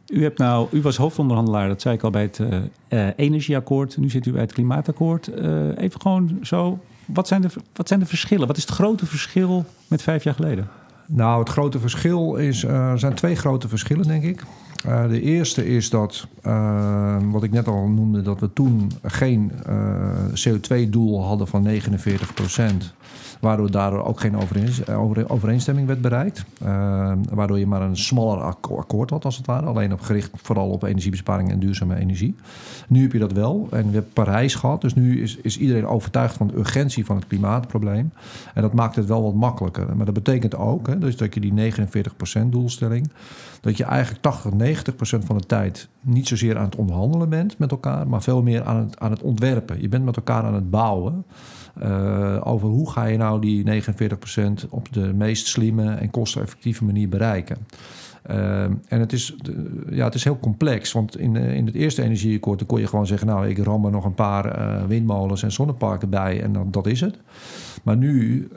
U, 0.08 0.22
hebt 0.22 0.38
nou, 0.38 0.68
u 0.72 0.82
was 0.82 0.96
hoofdonderhandelaar, 0.96 1.68
dat 1.68 1.80
zei 1.80 1.94
ik 1.94 2.02
al 2.02 2.10
bij 2.10 2.22
het 2.22 2.38
uh, 2.38 2.48
uh, 2.88 3.08
energieakkoord. 3.16 3.96
Nu 3.96 4.10
zit 4.10 4.26
u 4.26 4.32
bij 4.32 4.40
het 4.40 4.52
klimaatakkoord. 4.52 5.28
Uh, 5.28 5.78
even 5.78 6.00
gewoon 6.00 6.38
zo, 6.42 6.78
wat 7.04 7.28
zijn, 7.28 7.40
de, 7.40 7.48
wat 7.72 7.88
zijn 7.88 8.00
de 8.00 8.06
verschillen? 8.06 8.46
Wat 8.46 8.56
is 8.56 8.62
het 8.62 8.72
grote 8.72 9.06
verschil 9.06 9.64
met 9.88 10.02
vijf 10.02 10.24
jaar 10.24 10.34
geleden? 10.34 10.68
Nou, 11.06 11.38
het 11.38 11.48
grote 11.48 11.78
verschil 11.78 12.34
is, 12.34 12.64
er 12.64 12.98
zijn 12.98 13.14
twee 13.14 13.36
grote 13.36 13.68
verschillen, 13.68 14.06
denk 14.06 14.22
ik. 14.22 14.42
De 15.08 15.20
eerste 15.20 15.66
is 15.66 15.90
dat, 15.90 16.26
wat 17.30 17.42
ik 17.42 17.50
net 17.50 17.68
al 17.68 17.88
noemde, 17.88 18.22
dat 18.22 18.40
we 18.40 18.52
toen 18.52 18.92
geen 19.02 19.52
CO2-doel 20.48 21.24
hadden 21.24 21.46
van 21.46 21.62
49 21.62 22.34
procent. 22.34 22.94
Waardoor 23.40 23.70
daardoor 23.70 24.04
ook 24.04 24.20
geen 24.20 24.36
overeenstemming 25.28 25.86
werd 25.86 26.00
bereikt. 26.00 26.44
waardoor 27.30 27.58
je 27.58 27.66
maar 27.66 27.82
een 27.82 27.96
smaller 27.96 28.42
akkoord 28.42 29.10
had, 29.10 29.24
als 29.24 29.36
het 29.36 29.46
ware. 29.46 29.66
Alleen 29.66 29.92
op 29.92 30.00
gericht 30.00 30.30
vooral 30.34 30.70
op 30.70 30.82
energiebesparing 30.82 31.50
en 31.50 31.58
duurzame 31.58 31.96
energie. 31.96 32.34
Nu 32.88 33.02
heb 33.02 33.12
je 33.12 33.18
dat 33.18 33.32
wel. 33.32 33.68
En 33.70 33.86
we 33.86 33.92
hebben 33.92 34.12
Parijs 34.12 34.54
gehad. 34.54 34.80
Dus 34.80 34.94
nu 34.94 35.22
is, 35.22 35.36
is 35.36 35.58
iedereen 35.58 35.86
overtuigd 35.86 36.36
van 36.36 36.46
de 36.46 36.56
urgentie 36.56 37.04
van 37.04 37.16
het 37.16 37.26
klimaatprobleem. 37.26 38.12
En 38.54 38.62
dat 38.62 38.72
maakt 38.72 38.96
het 38.96 39.06
wel 39.06 39.22
wat 39.22 39.34
makkelijker. 39.34 39.96
Maar 39.96 40.06
dat 40.06 40.14
betekent 40.14 40.56
ook 40.56 40.86
hè, 40.86 40.98
dus 40.98 41.16
dat 41.16 41.34
je 41.34 41.40
die 41.40 41.72
49% 42.42 42.46
doelstelling. 42.46 43.10
dat 43.60 43.76
je 43.76 43.84
eigenlijk 43.84 44.22
80, 44.22 44.52
90% 44.52 45.24
van 45.24 45.38
de 45.38 45.46
tijd 45.46 45.88
niet 46.00 46.28
zozeer 46.28 46.58
aan 46.58 46.64
het 46.64 46.76
onderhandelen 46.76 47.28
bent 47.28 47.58
met 47.58 47.70
elkaar. 47.70 48.08
maar 48.08 48.22
veel 48.22 48.42
meer 48.42 48.64
aan 48.64 48.76
het, 48.76 48.98
aan 48.98 49.10
het 49.10 49.22
ontwerpen. 49.22 49.80
Je 49.80 49.88
bent 49.88 50.04
met 50.04 50.16
elkaar 50.16 50.42
aan 50.42 50.54
het 50.54 50.70
bouwen. 50.70 51.24
Uh, 51.82 52.40
over 52.46 52.68
hoe 52.68 52.90
ga 52.90 53.04
je 53.04 53.16
nou 53.16 53.40
die 53.40 53.82
49% 53.82 54.68
op 54.68 54.92
de 54.92 55.12
meest 55.14 55.46
slimme 55.46 55.94
en 55.94 56.10
kosteneffectieve 56.10 56.84
manier 56.84 57.08
bereiken. 57.08 57.56
Uh, 58.30 58.62
en 58.62 59.00
het 59.00 59.12
is, 59.12 59.36
ja, 59.90 60.04
het 60.04 60.14
is 60.14 60.24
heel 60.24 60.38
complex, 60.38 60.92
want 60.92 61.18
in, 61.18 61.36
in 61.36 61.66
het 61.66 61.74
eerste 61.74 62.02
energieakkoord 62.02 62.66
kon 62.66 62.80
je 62.80 62.86
gewoon 62.86 63.06
zeggen... 63.06 63.26
nou, 63.26 63.48
ik 63.48 63.58
ram 63.58 63.84
er 63.84 63.90
nog 63.90 64.04
een 64.04 64.14
paar 64.14 64.86
windmolens 64.88 65.42
en 65.42 65.52
zonneparken 65.52 66.10
bij 66.10 66.42
en 66.42 66.52
dan, 66.52 66.70
dat 66.70 66.86
is 66.86 67.00
het. 67.00 67.18
Maar 67.82 67.96
nu, 67.96 68.48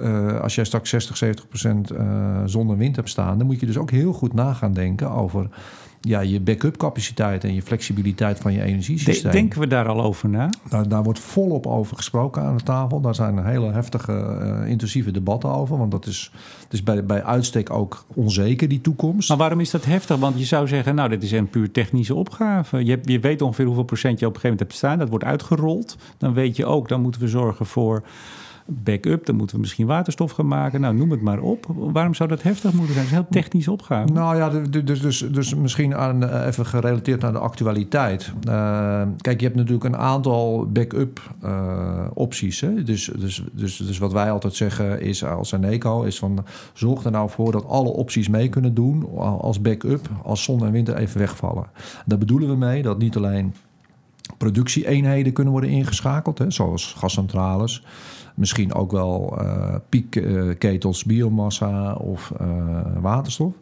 als 0.41 0.55
jij 0.55 0.63
straks 0.63 0.89
60, 0.89 1.17
70 1.17 1.47
procent 1.47 1.91
en 1.91 2.77
wind 2.77 2.95
hebt 2.95 3.10
staan... 3.10 3.38
dan 3.38 3.47
moet 3.47 3.60
je 3.60 3.65
dus 3.65 3.77
ook 3.77 3.91
heel 3.91 4.13
goed 4.13 4.34
na 4.34 4.53
gaan 4.53 4.73
denken 4.73 5.12
over 5.12 5.49
ja, 6.02 6.20
je 6.20 6.40
backup 6.40 6.78
capaciteit 6.78 7.44
en 7.44 7.54
je 7.54 7.62
flexibiliteit 7.62 8.40
van 8.40 8.54
je 8.54 8.62
energiesysteem. 8.62 9.32
Denken 9.32 9.60
we 9.60 9.68
daar 9.68 9.88
al 9.88 10.04
over 10.04 10.30
na? 10.30 10.50
Daar, 10.70 10.88
daar 10.88 11.04
wordt 11.04 11.20
volop 11.20 11.68
over 11.68 11.96
gesproken 11.96 12.42
aan 12.42 12.58
de 12.58 12.64
tafel. 12.64 13.02
Daar 13.02 13.16
zijn 13.16 13.46
hele 13.46 13.72
heftige, 13.72 14.12
uh, 14.64 14.70
intensieve 14.70 15.12
debatten 15.12 15.50
over. 15.50 15.78
Want 15.78 15.92
dat 15.92 16.06
is, 16.06 16.32
het 16.64 16.74
is 16.74 16.84
bij, 16.84 17.06
bij 17.06 17.24
uitstek 17.24 17.70
ook 17.70 18.06
onzeker, 18.14 18.68
die 18.68 18.82
toekomst. 18.82 19.30
Maar 19.30 19.38
waarom 19.38 19.60
is 19.60 19.70
dat 19.70 19.86
heftig? 19.86 20.18
Want 20.18 20.40
je 20.40 20.46
zou 20.46 20.68
zeggen, 20.68 20.96
nou, 20.96 21.10
dit 21.10 21.24
is 21.24 21.32
een 21.32 21.50
puur 21.50 21.72
technische 21.72 22.16
opgave. 22.16 22.86
Je, 22.86 23.00
je 23.04 23.20
weet 23.20 23.42
ongeveer 23.42 23.66
hoeveel 23.66 23.84
procent 23.84 24.20
je 24.20 24.26
op 24.26 24.34
een 24.36 24.40
gegeven 24.40 24.58
moment 24.58 24.70
hebt 24.70 24.84
staan. 24.84 25.00
Dat 25.00 25.10
wordt 25.10 25.26
uitgerold. 25.26 25.98
Dan 26.18 26.34
weet 26.34 26.56
je 26.56 26.66
ook, 26.66 26.88
dan 26.88 27.02
moeten 27.02 27.22
we 27.22 27.28
zorgen 27.28 27.66
voor 27.66 28.04
backup, 28.69 29.25
dan 29.25 29.36
moeten 29.36 29.55
we 29.55 29.62
misschien 29.62 29.86
waterstof 29.86 30.32
gaan 30.32 30.47
maken. 30.47 30.82
Nou, 30.82 30.95
noem 30.95 31.12
het 31.12 31.21
maar 31.21 31.39
op. 31.39 31.65
Waarom 31.75 32.13
zou 32.13 32.29
dat 32.29 32.43
heftig 32.43 32.73
moeten 32.73 32.93
zijn? 32.93 33.05
Dat 33.05 33.13
is 33.13 33.17
een 33.17 33.23
heel 33.32 33.41
technische 33.41 33.71
opgave. 33.71 34.13
Nou 34.13 34.38
ja, 34.38 34.49
dus, 34.49 35.01
dus, 35.01 35.17
dus 35.32 35.55
misschien 35.55 35.95
aan, 35.95 36.23
eh, 36.23 36.47
even 36.47 36.65
gerelateerd 36.65 37.21
naar 37.21 37.32
de 37.32 37.39
actualiteit. 37.39 38.32
Uh, 38.47 39.01
kijk, 39.17 39.39
je 39.39 39.45
hebt 39.45 39.58
natuurlijk 39.58 39.84
een 39.84 39.97
aantal 39.97 40.67
backup 40.71 41.36
uh, 41.43 42.05
opties. 42.13 42.62
Hè? 42.62 42.84
Dus, 42.84 43.12
dus, 43.17 43.43
dus, 43.51 43.77
dus 43.77 43.97
wat 43.97 44.12
wij 44.12 44.32
altijd 44.32 44.53
zeggen 44.53 45.01
is 45.01 45.25
als 45.25 45.51
Eneco... 45.51 46.01
is 46.01 46.19
van 46.19 46.45
zorg 46.73 47.03
er 47.03 47.12
nou 47.12 47.29
voor 47.29 47.51
dat 47.51 47.67
alle 47.67 47.89
opties 47.89 48.27
mee 48.29 48.49
kunnen 48.49 48.73
doen... 48.73 49.17
als 49.17 49.62
backup 49.62 50.10
als 50.23 50.43
zon 50.43 50.65
en 50.65 50.71
winter 50.71 50.95
even 50.95 51.19
wegvallen. 51.19 51.65
Daar 52.05 52.17
bedoelen 52.17 52.49
we 52.49 52.55
mee 52.55 52.82
dat 52.82 52.97
niet 52.97 53.15
alleen 53.15 53.53
productieeenheden 54.38 55.34
kunnen 55.34 55.53
worden 55.53 55.69
ingeschakeld... 55.69 56.38
Hè, 56.38 56.51
zoals 56.51 56.93
gascentrales... 56.97 57.84
Misschien 58.39 58.73
ook 58.73 58.91
wel 58.91 59.38
uh, 59.41 59.75
piekketels, 59.89 61.04
biomassa 61.04 61.93
of 61.93 62.34
uh, 62.41 62.47
waterstof. 62.99 63.54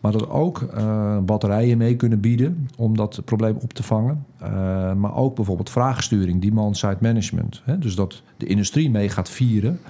Maar 0.00 0.12
dat 0.12 0.30
ook 0.30 0.60
uh, 0.60 1.18
batterijen 1.18 1.78
mee 1.78 1.96
kunnen 1.96 2.20
bieden 2.20 2.68
om 2.76 2.96
dat 2.96 3.22
probleem 3.24 3.56
op 3.56 3.72
te 3.72 3.82
vangen. 3.82 4.24
Maar 4.96 5.16
ook 5.16 5.34
bijvoorbeeld 5.34 5.70
vraagsturing, 5.70 6.42
demand-side 6.42 6.96
management. 7.00 7.62
Hè? 7.64 7.78
Dus 7.78 7.94
dat 7.94 8.22
de 8.36 8.46
industrie 8.46 8.90
mee 8.90 9.08
gaat 9.08 9.30
vieren 9.30 9.80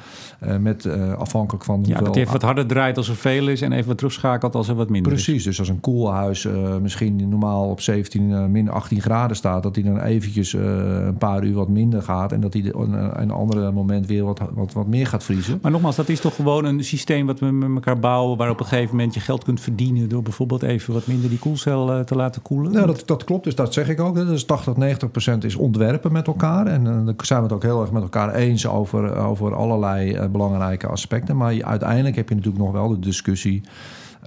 met 0.60 0.86
afhankelijk 1.18 1.64
van. 1.64 1.82
Ja, 1.86 1.98
dat 1.98 2.16
even 2.16 2.32
wat 2.32 2.42
harder 2.42 2.66
draait 2.66 2.96
als 2.96 3.08
er 3.08 3.16
veel 3.16 3.48
is 3.48 3.60
en 3.60 3.72
even 3.72 3.88
wat 3.88 3.96
terugschakelt 3.96 4.54
als 4.54 4.68
er 4.68 4.74
wat 4.74 4.88
minder 4.88 5.12
Precies, 5.12 5.34
is. 5.34 5.44
dus 5.44 5.58
als 5.58 5.68
een 5.68 5.80
koelhuis 5.80 6.48
misschien 6.82 7.28
normaal 7.28 7.68
op 7.68 7.80
17, 7.80 8.50
min 8.50 8.70
18 8.70 9.00
graden 9.00 9.36
staat... 9.36 9.62
dat 9.62 9.74
die 9.74 9.84
dan 9.84 10.00
eventjes 10.00 10.52
een 10.52 11.16
paar 11.18 11.44
uur 11.44 11.54
wat 11.54 11.68
minder 11.68 12.02
gaat... 12.02 12.32
en 12.32 12.40
dat 12.40 12.52
die 12.52 12.76
een 12.76 13.30
andere 13.30 13.70
moment 13.70 14.06
weer 14.06 14.24
wat, 14.24 14.40
wat, 14.54 14.72
wat 14.72 14.86
meer 14.86 15.06
gaat 15.06 15.24
vriezen. 15.24 15.58
Maar 15.62 15.70
nogmaals, 15.70 15.96
dat 15.96 16.08
is 16.08 16.20
toch 16.20 16.34
gewoon 16.34 16.64
een 16.64 16.84
systeem 16.84 17.26
wat 17.26 17.40
we 17.40 17.46
met 17.46 17.70
elkaar 17.74 17.98
bouwen... 17.98 18.38
waar 18.38 18.50
op 18.50 18.60
een 18.60 18.66
gegeven 18.66 18.96
moment 18.96 19.14
je 19.14 19.20
geld 19.20 19.44
kunt 19.44 19.60
verdienen... 19.60 20.08
door 20.08 20.22
bijvoorbeeld 20.22 20.62
even 20.62 20.94
wat 20.94 21.06
minder 21.06 21.28
die 21.28 21.38
koelcel 21.38 21.96
uh, 21.98 22.00
te 22.00 22.14
laten 22.14 22.42
koelen? 22.42 22.72
Nou, 22.72 22.86
dat, 22.86 23.02
dat 23.06 23.24
klopt, 23.24 23.44
dus 23.44 23.54
dat 23.54 23.72
zeg 23.72 23.88
ik 23.88 24.00
ook. 24.00 24.16
Dus 24.42 24.50
80, 24.50 24.76
90 24.76 25.10
procent 25.10 25.44
is 25.44 25.54
ontwerpen 25.54 26.12
met 26.12 26.26
elkaar. 26.26 26.66
En 26.66 26.80
uh, 26.84 26.86
dan 27.04 27.14
zijn 27.22 27.38
we 27.38 27.44
het 27.44 27.54
ook 27.54 27.62
heel 27.62 27.80
erg 27.80 27.92
met 27.92 28.02
elkaar 28.02 28.34
eens 28.34 28.66
over, 28.66 29.16
over 29.16 29.54
allerlei 29.54 30.14
uh, 30.14 30.26
belangrijke 30.26 30.86
aspecten. 30.86 31.36
Maar 31.36 31.64
uiteindelijk 31.64 32.16
heb 32.16 32.28
je 32.28 32.34
natuurlijk 32.34 32.64
nog 32.64 32.72
wel 32.72 32.88
de 32.88 32.98
discussie... 32.98 33.62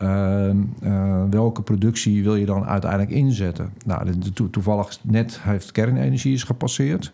Uh, 0.04 0.50
welke 1.30 1.62
productie 1.62 2.24
wil 2.24 2.36
je 2.36 2.46
dan 2.46 2.66
uiteindelijk 2.66 3.12
inzetten? 3.12 3.74
Nou, 3.86 4.14
toevallig 4.52 4.98
net 5.02 5.40
heeft 5.42 5.72
kernenergie 5.72 6.34
is 6.34 6.44
gepasseerd. 6.44 7.14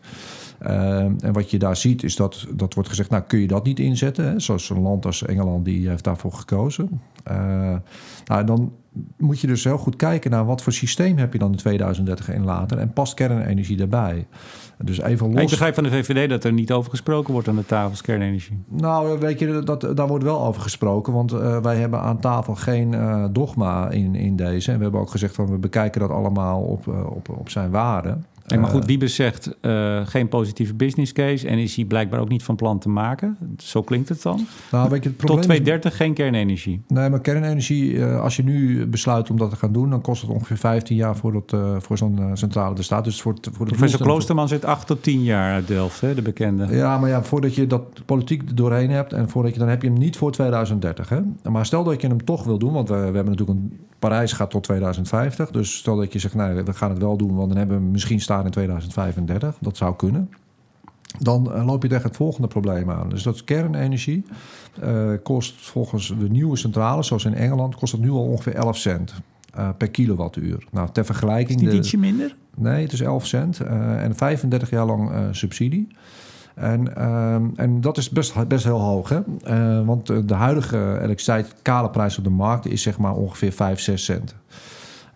Uh, 0.67 0.97
en 0.99 1.33
wat 1.33 1.51
je 1.51 1.59
daar 1.59 1.75
ziet 1.75 2.03
is 2.03 2.15
dat, 2.15 2.47
dat 2.55 2.73
wordt 2.73 2.89
gezegd, 2.89 3.09
nou 3.09 3.23
kun 3.23 3.39
je 3.39 3.47
dat 3.47 3.63
niet 3.63 3.79
inzetten? 3.79 4.25
Hè? 4.25 4.39
Zoals 4.39 4.69
een 4.69 4.81
land 4.81 5.05
als 5.05 5.25
Engeland, 5.25 5.65
die 5.65 5.89
heeft 5.89 6.03
daarvoor 6.03 6.33
gekozen. 6.33 7.01
nou, 8.25 8.45
dan 8.45 8.71
moet 9.17 9.39
je 9.39 9.47
dus 9.47 9.63
heel 9.63 9.77
goed 9.77 9.95
kijken 9.95 10.31
naar 10.31 10.45
wat 10.45 10.61
voor 10.61 10.73
systeem 10.73 11.17
heb 11.17 11.33
je 11.33 11.39
dan 11.39 11.51
in 11.51 11.57
2030 11.57 12.29
en 12.29 12.43
later. 12.43 12.77
En 12.77 12.93
past 12.93 13.13
kernenergie 13.13 13.77
daarbij? 13.77 14.27
Dus 14.83 15.01
even 15.01 15.31
los... 15.31 15.41
Ik 15.41 15.49
begrijp 15.49 15.73
van 15.73 15.83
de 15.83 15.89
VVD 15.89 16.29
dat 16.29 16.43
er 16.43 16.53
niet 16.53 16.71
over 16.71 16.89
gesproken 16.89 17.33
wordt 17.33 17.47
aan 17.47 17.55
de 17.55 17.65
tafels 17.65 18.01
kernenergie. 18.01 18.63
Nou, 18.67 19.19
weet 19.19 19.39
je, 19.39 19.61
dat, 19.63 19.81
daar 19.95 20.07
wordt 20.07 20.23
wel 20.23 20.45
over 20.45 20.61
gesproken. 20.61 21.13
Want 21.13 21.33
uh, 21.33 21.61
wij 21.61 21.75
hebben 21.75 22.01
aan 22.01 22.19
tafel 22.19 22.55
geen 22.55 22.93
uh, 22.93 23.25
dogma 23.31 23.89
in, 23.89 24.15
in 24.15 24.35
deze. 24.35 24.71
En 24.71 24.77
we 24.77 24.83
hebben 24.83 25.01
ook 25.01 25.11
gezegd 25.11 25.35
van 25.35 25.49
we 25.49 25.57
bekijken 25.57 26.01
dat 26.01 26.09
allemaal 26.09 26.61
op, 26.61 26.87
uh, 26.87 27.05
op, 27.05 27.29
op 27.29 27.49
zijn 27.49 27.71
waarde. 27.71 28.17
Nee, 28.51 28.59
maar 28.59 28.69
goed, 28.69 28.85
Wiebes 28.85 29.15
zegt 29.15 29.55
uh, 29.61 30.01
geen 30.05 30.27
positieve 30.27 30.73
business 30.73 31.11
case 31.11 31.47
en 31.47 31.57
is 31.57 31.75
hij 31.75 31.85
blijkbaar 31.85 32.19
ook 32.19 32.29
niet 32.29 32.43
van 32.43 32.55
plan 32.55 32.79
te 32.79 32.89
maken. 32.89 33.37
Zo 33.57 33.81
klinkt 33.81 34.09
het 34.09 34.21
dan. 34.21 34.47
Nou, 34.71 34.89
weet 34.89 35.03
je, 35.03 35.09
het 35.09 35.17
probleem 35.17 35.39
Tot 35.39 35.49
2030 35.49 35.95
geen 35.95 36.13
kernenergie. 36.13 36.81
Nee, 36.87 37.09
maar 37.09 37.21
kernenergie, 37.21 37.93
uh, 37.93 38.21
als 38.21 38.35
je 38.35 38.43
nu 38.43 38.85
besluit 38.87 39.29
om 39.29 39.37
dat 39.37 39.49
te 39.49 39.55
gaan 39.55 39.71
doen, 39.71 39.89
dan 39.89 40.01
kost 40.01 40.21
het 40.21 40.31
ongeveer 40.31 40.57
15 40.57 40.95
jaar 40.95 41.15
voordat 41.15 41.53
uh, 41.53 41.75
voor 41.79 41.97
zo'n 41.97 42.19
centrale 42.33 42.75
er 42.75 42.83
staat. 42.83 43.03
Dus 43.03 43.21
voor, 43.21 43.35
voor 43.51 43.65
de 43.65 43.71
Professor 43.71 44.01
Kloosterman 44.01 44.47
zit 44.47 44.65
8 44.65 44.87
tot 44.87 45.03
10 45.03 45.23
jaar 45.23 45.53
uit 45.53 45.67
Delft, 45.67 46.01
hè, 46.01 46.15
de 46.15 46.21
bekende. 46.21 46.75
Ja, 46.75 46.97
maar 46.97 47.09
ja, 47.09 47.23
voordat 47.23 47.55
je 47.55 47.67
dat 47.67 48.05
politiek 48.05 48.57
doorheen 48.57 48.89
hebt 48.89 49.13
en 49.13 49.29
voordat 49.29 49.53
je 49.53 49.59
dan 49.59 49.67
heb 49.67 49.81
je 49.81 49.87
hem 49.87 49.97
niet 49.97 50.17
voor 50.17 50.31
2030. 50.31 51.09
Hè? 51.09 51.19
Maar 51.49 51.65
stel 51.65 51.83
dat 51.83 52.01
je 52.01 52.07
hem 52.07 52.25
toch 52.25 52.43
wil 52.43 52.57
doen, 52.57 52.73
want 52.73 52.89
we, 52.89 52.95
we 52.95 53.01
hebben 53.01 53.25
natuurlijk 53.25 53.59
een 53.59 53.79
Parijs 54.01 54.33
gaat 54.33 54.49
tot 54.49 54.63
2050. 54.63 55.51
Dus 55.51 55.77
stel 55.77 55.95
dat 55.95 56.13
je 56.13 56.19
zegt, 56.19 56.35
nou, 56.35 56.63
we 56.63 56.73
gaan 56.73 56.89
het 56.89 56.99
wel 56.99 57.17
doen, 57.17 57.35
want 57.35 57.47
dan 57.49 57.57
hebben 57.57 57.77
we 57.77 57.83
misschien 57.83 58.21
staan 58.21 58.45
in 58.45 58.51
2035. 58.51 59.57
Dat 59.59 59.77
zou 59.77 59.95
kunnen. 59.95 60.29
Dan 61.19 61.51
uh, 61.55 61.65
loop 61.65 61.83
je 61.83 61.89
tegen 61.89 62.07
het 62.07 62.15
volgende 62.15 62.47
probleem 62.47 62.91
aan. 62.91 63.09
Dus 63.09 63.23
dat 63.23 63.35
is 63.35 63.43
kernenergie. 63.43 64.25
Uh, 64.83 65.11
kost 65.23 65.53
volgens 65.57 66.07
de 66.19 66.29
nieuwe 66.29 66.57
centrales, 66.57 67.07
zoals 67.07 67.25
in 67.25 67.33
Engeland, 67.33 67.75
kost 67.75 67.91
het 67.91 68.01
nu 68.01 68.09
al 68.09 68.23
ongeveer 68.23 68.55
11 68.55 68.77
cent. 68.77 69.13
Uh, 69.57 69.69
per 69.77 69.89
kilowattuur. 69.89 70.63
Nou, 70.71 70.89
ter 70.91 71.05
vergelijking. 71.05 71.61
Is 71.61 71.65
dit 71.65 71.73
ietsje 71.73 71.97
minder? 71.97 72.35
Nee, 72.55 72.83
het 72.83 72.93
is 72.93 73.01
11 73.01 73.25
cent. 73.27 73.59
en 73.59 74.15
35 74.15 74.69
jaar 74.69 74.85
lang 74.85 75.11
subsidie. 75.31 75.87
En, 76.55 76.93
uh, 76.97 77.35
en 77.55 77.81
dat 77.81 77.97
is 77.97 78.09
best, 78.09 78.47
best 78.47 78.63
heel 78.63 78.79
hoog. 78.79 79.09
Hè? 79.09 79.19
Uh, 79.47 79.85
want 79.85 80.27
de 80.27 80.33
huidige 80.33 80.77
elektriciteit, 80.77 81.55
kale 81.61 81.89
prijs 81.89 82.17
op 82.17 82.23
de 82.23 82.29
markt, 82.29 82.67
is 82.67 82.81
zeg 82.81 82.97
maar 82.97 83.13
ongeveer 83.13 83.51
5, 83.51 83.79
6 83.79 84.05
cent. 84.05 84.35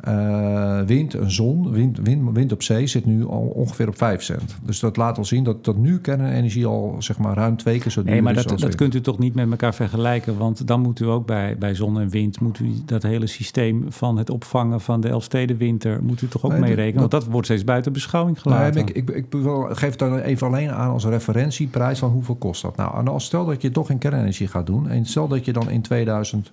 Uh, 0.08 0.82
wind 0.82 1.14
en 1.14 1.32
zon, 1.32 1.72
wind, 1.72 2.00
wind, 2.04 2.32
wind 2.34 2.52
op 2.52 2.64
zee 2.64 2.88
zit 2.88 3.06
nu 3.06 3.26
al 3.28 3.42
ongeveer 3.42 3.88
op 3.88 3.98
5 3.98 4.22
cent. 4.22 4.56
Dus 4.64 4.80
dat 4.80 4.98
laat 4.98 5.18
al 5.18 5.26
zien 5.26 5.44
dat, 5.44 5.66
dat 5.66 5.78
nu 5.78 6.00
kernenergie 6.00 6.66
al 6.66 6.96
zeg 7.00 7.18
maar 7.18 7.36
ruim 7.36 7.58
twee 7.58 7.80
keer 7.80 7.92
zo 7.92 8.04
duur 8.04 8.12
nee, 8.12 8.22
maar 8.22 8.36
is. 8.36 8.46
dat, 8.46 8.60
dat 8.60 8.76
kunt 8.76 8.96
u 8.96 9.02
toch 9.02 9.20
niet 9.20 9.36
met 9.36 9.50
elkaar 9.50 9.74
vergelijken? 9.76 10.38
Want 10.38 10.68
dan 10.68 10.82
moet 10.82 11.00
u 11.00 11.06
ook 11.06 11.26
bij, 11.26 11.58
bij 11.58 11.74
zon 11.74 12.00
en 12.00 12.10
wind, 12.10 12.40
moet 12.40 12.60
u 12.60 12.72
dat 12.86 13.04
hele 13.04 13.28
systeem 13.28 13.86
van 13.90 14.18
het 14.18 14.30
opvangen 14.30 14.82
van 14.82 15.02
de 15.02 15.10
Elfstedenwinter, 15.10 16.04
moet 16.04 16.22
u 16.22 16.28
toch 16.28 16.46
ook 16.46 16.52
nee, 16.52 16.60
mee 16.60 16.74
rekenen? 16.74 17.00
Want 17.00 17.12
dat 17.12 17.26
wordt 17.26 17.48
steeds 17.48 17.64
buiten 17.64 17.94
beschouwing 17.94 18.42
gelaten. 18.42 18.86
Nee, 18.86 18.94
ik, 18.94 19.10
ik, 19.10 19.10
ik 19.10 19.26
geef 19.70 19.90
het 19.90 20.00
dan 20.00 20.20
even 20.20 20.48
alleen 20.48 20.72
aan 20.72 20.92
als 20.92 21.06
referentieprijs 21.06 22.00
van 22.00 22.10
hoeveel 22.10 22.36
kost 22.36 22.62
dat. 22.62 22.76
Nou, 22.76 22.98
en 22.98 23.08
als 23.08 23.26
stel 23.26 23.46
dat 23.46 23.62
je 23.62 23.72
toch 23.72 23.90
in 23.90 23.98
kernenergie 23.98 24.48
gaat 24.48 24.66
doen 24.66 24.90
en 24.90 25.06
stel 25.06 25.28
dat 25.28 25.46
je 25.46 25.54
dan 25.54 25.70
in 25.70 25.82
2000 25.82 26.52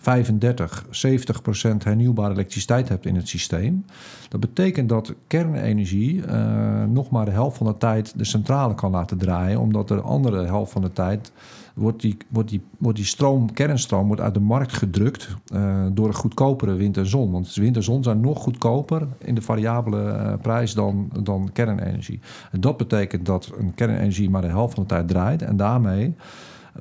35, 0.00 0.86
70 0.90 1.42
procent 1.42 1.84
hernieuwbare 1.84 2.32
elektriciteit 2.32 2.88
hebt 2.88 3.06
in 3.06 3.16
het 3.16 3.28
systeem. 3.28 3.84
Dat 4.28 4.40
betekent 4.40 4.88
dat 4.88 5.14
kernenergie 5.26 6.14
uh, 6.14 6.84
nog 6.84 7.10
maar 7.10 7.24
de 7.24 7.30
helft 7.30 7.56
van 7.56 7.66
de 7.66 7.76
tijd 7.76 8.18
de 8.18 8.24
centrale 8.24 8.74
kan 8.74 8.90
laten 8.90 9.18
draaien, 9.18 9.60
omdat 9.60 9.88
de 9.88 10.00
andere 10.00 10.44
helft 10.44 10.72
van 10.72 10.82
de 10.82 10.92
tijd 10.92 11.32
wordt 11.74 12.00
die, 12.00 12.16
wordt 12.28 12.48
die, 12.48 12.60
wordt 12.78 12.96
die 12.96 13.06
stroom, 13.06 13.52
kernstroom, 13.52 14.06
wordt 14.06 14.22
uit 14.22 14.34
de 14.34 14.40
markt 14.40 14.72
gedrukt 14.72 15.28
uh, 15.52 15.86
door 15.92 16.06
een 16.06 16.14
goedkopere 16.14 16.74
wind 16.74 16.96
en 16.96 17.06
zon. 17.06 17.30
Want 17.30 17.54
wind 17.54 17.76
en 17.76 17.82
zon 17.82 18.02
zijn 18.02 18.20
nog 18.20 18.38
goedkoper 18.38 19.06
in 19.18 19.34
de 19.34 19.42
variabele 19.42 20.02
uh, 20.02 20.32
prijs 20.42 20.74
dan, 20.74 21.10
dan 21.22 21.50
kernenergie. 21.52 22.20
En 22.52 22.60
dat 22.60 22.76
betekent 22.76 23.26
dat 23.26 23.52
een 23.58 23.74
kernenergie 23.74 24.30
maar 24.30 24.42
de 24.42 24.48
helft 24.48 24.74
van 24.74 24.82
de 24.82 24.88
tijd 24.88 25.08
draait 25.08 25.42
en 25.42 25.56
daarmee 25.56 26.14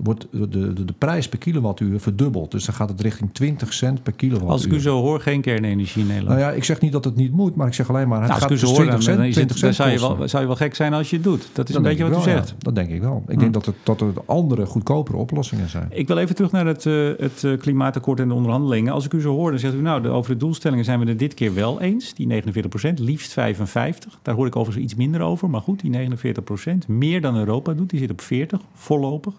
wordt 0.03 0.27
de, 0.31 0.49
de, 0.49 0.85
de 0.85 0.93
prijs 0.97 1.29
per 1.29 1.39
kilowattuur 1.39 1.99
verdubbeld. 1.99 2.51
Dus 2.51 2.65
dan 2.65 2.75
gaat 2.75 2.89
het 2.89 3.01
richting 3.01 3.29
20 3.33 3.73
cent 3.73 4.03
per 4.03 4.13
kilowattuur. 4.13 4.51
Als 4.51 4.65
ik 4.65 4.71
u 4.71 4.79
zo 4.79 5.01
hoor, 5.01 5.19
geen 5.19 5.41
kernenergie 5.41 6.01
in 6.01 6.07
Nederland. 6.07 6.39
Nou 6.39 6.49
ja, 6.51 6.55
ik 6.57 6.63
zeg 6.63 6.79
niet 6.81 6.91
dat 6.91 7.05
het 7.05 7.15
niet 7.15 7.31
moet, 7.31 7.55
maar 7.55 7.67
ik 7.67 7.73
zeg 7.73 7.89
alleen 7.89 8.07
maar... 8.07 8.19
Het 8.19 8.27
nou, 8.27 8.41
gaat 8.41 8.51
als 8.51 8.59
dus 8.59 8.69
ik 8.69 8.75
u 8.75 8.79
zo 8.79 8.89
20 8.89 8.93
hoor, 8.93 9.03
cent, 9.03 9.17
dan, 9.17 9.25
is 9.25 9.33
20 9.33 9.55
het, 9.55 9.63
dan 9.63 9.73
cent 9.73 9.97
zou, 9.99 10.09
je 10.11 10.17
wel, 10.17 10.27
zou 10.27 10.41
je 10.41 10.47
wel 10.47 10.57
gek 10.57 10.75
zijn 10.75 10.93
als 10.93 11.09
je 11.09 11.15
het 11.15 11.25
doet. 11.25 11.49
Dat 11.53 11.67
is 11.67 11.75
Dat 11.75 11.83
een 11.83 11.89
beetje 11.89 12.09
wat 12.09 12.19
u 12.19 12.23
zegt. 12.23 12.49
ja. 12.49 12.55
dat 12.59 12.75
denk 12.75 12.89
ik 12.89 13.01
wel. 13.01 13.23
Ik 13.27 13.33
Hm. 13.33 13.39
denk 13.39 13.53
dat, 13.53 13.65
het, 13.65 13.75
dat 13.83 14.01
er 14.01 14.07
andere, 14.25 14.65
goedkopere 14.65 15.17
oplossingen 15.17 15.69
zijn. 15.69 15.87
Ik 15.89 16.07
wil 16.07 16.17
even 16.17 16.35
terug 16.35 16.51
naar 16.51 16.65
het, 16.65 16.85
uh, 16.85 17.09
het 17.17 17.43
uh, 17.43 17.57
klimaatakkoord 17.57 18.19
en 18.19 18.27
de 18.27 18.33
onderhandelingen. 18.33 18.93
Als 18.93 19.05
ik 19.05 19.13
u 19.13 19.21
zo 19.21 19.35
hoor, 19.35 19.49
dan 19.49 19.59
zegt 19.59 19.73
u 19.73 19.81
nou, 19.81 20.01
de, 20.01 20.09
over 20.09 20.31
de 20.31 20.37
doelstellingen 20.37 20.85
zijn 20.85 20.99
we 20.99 21.05
het 21.09 21.19
dit 21.19 21.33
keer 21.33 21.53
wel 21.53 21.81
eens. 21.81 22.13
Die 22.13 22.27
49 22.27 22.69
procent, 22.71 22.99
liefst 22.99 23.33
55. 23.33 24.19
Daar 24.21 24.35
hoor 24.35 24.47
ik 24.47 24.55
overigens 24.55 24.85
iets 24.85 24.95
minder 24.95 25.21
over. 25.21 25.49
Maar 25.49 25.61
goed, 25.61 25.79
die 25.81 25.89
49 25.89 26.43
procent, 26.43 26.87
meer 26.87 27.21
dan 27.21 27.37
Europa 27.37 27.73
doet. 27.73 27.89
Die 27.89 27.99
zit 27.99 28.11
op 28.11 28.21
40, 28.21 28.59
voorlopig. 28.73 29.33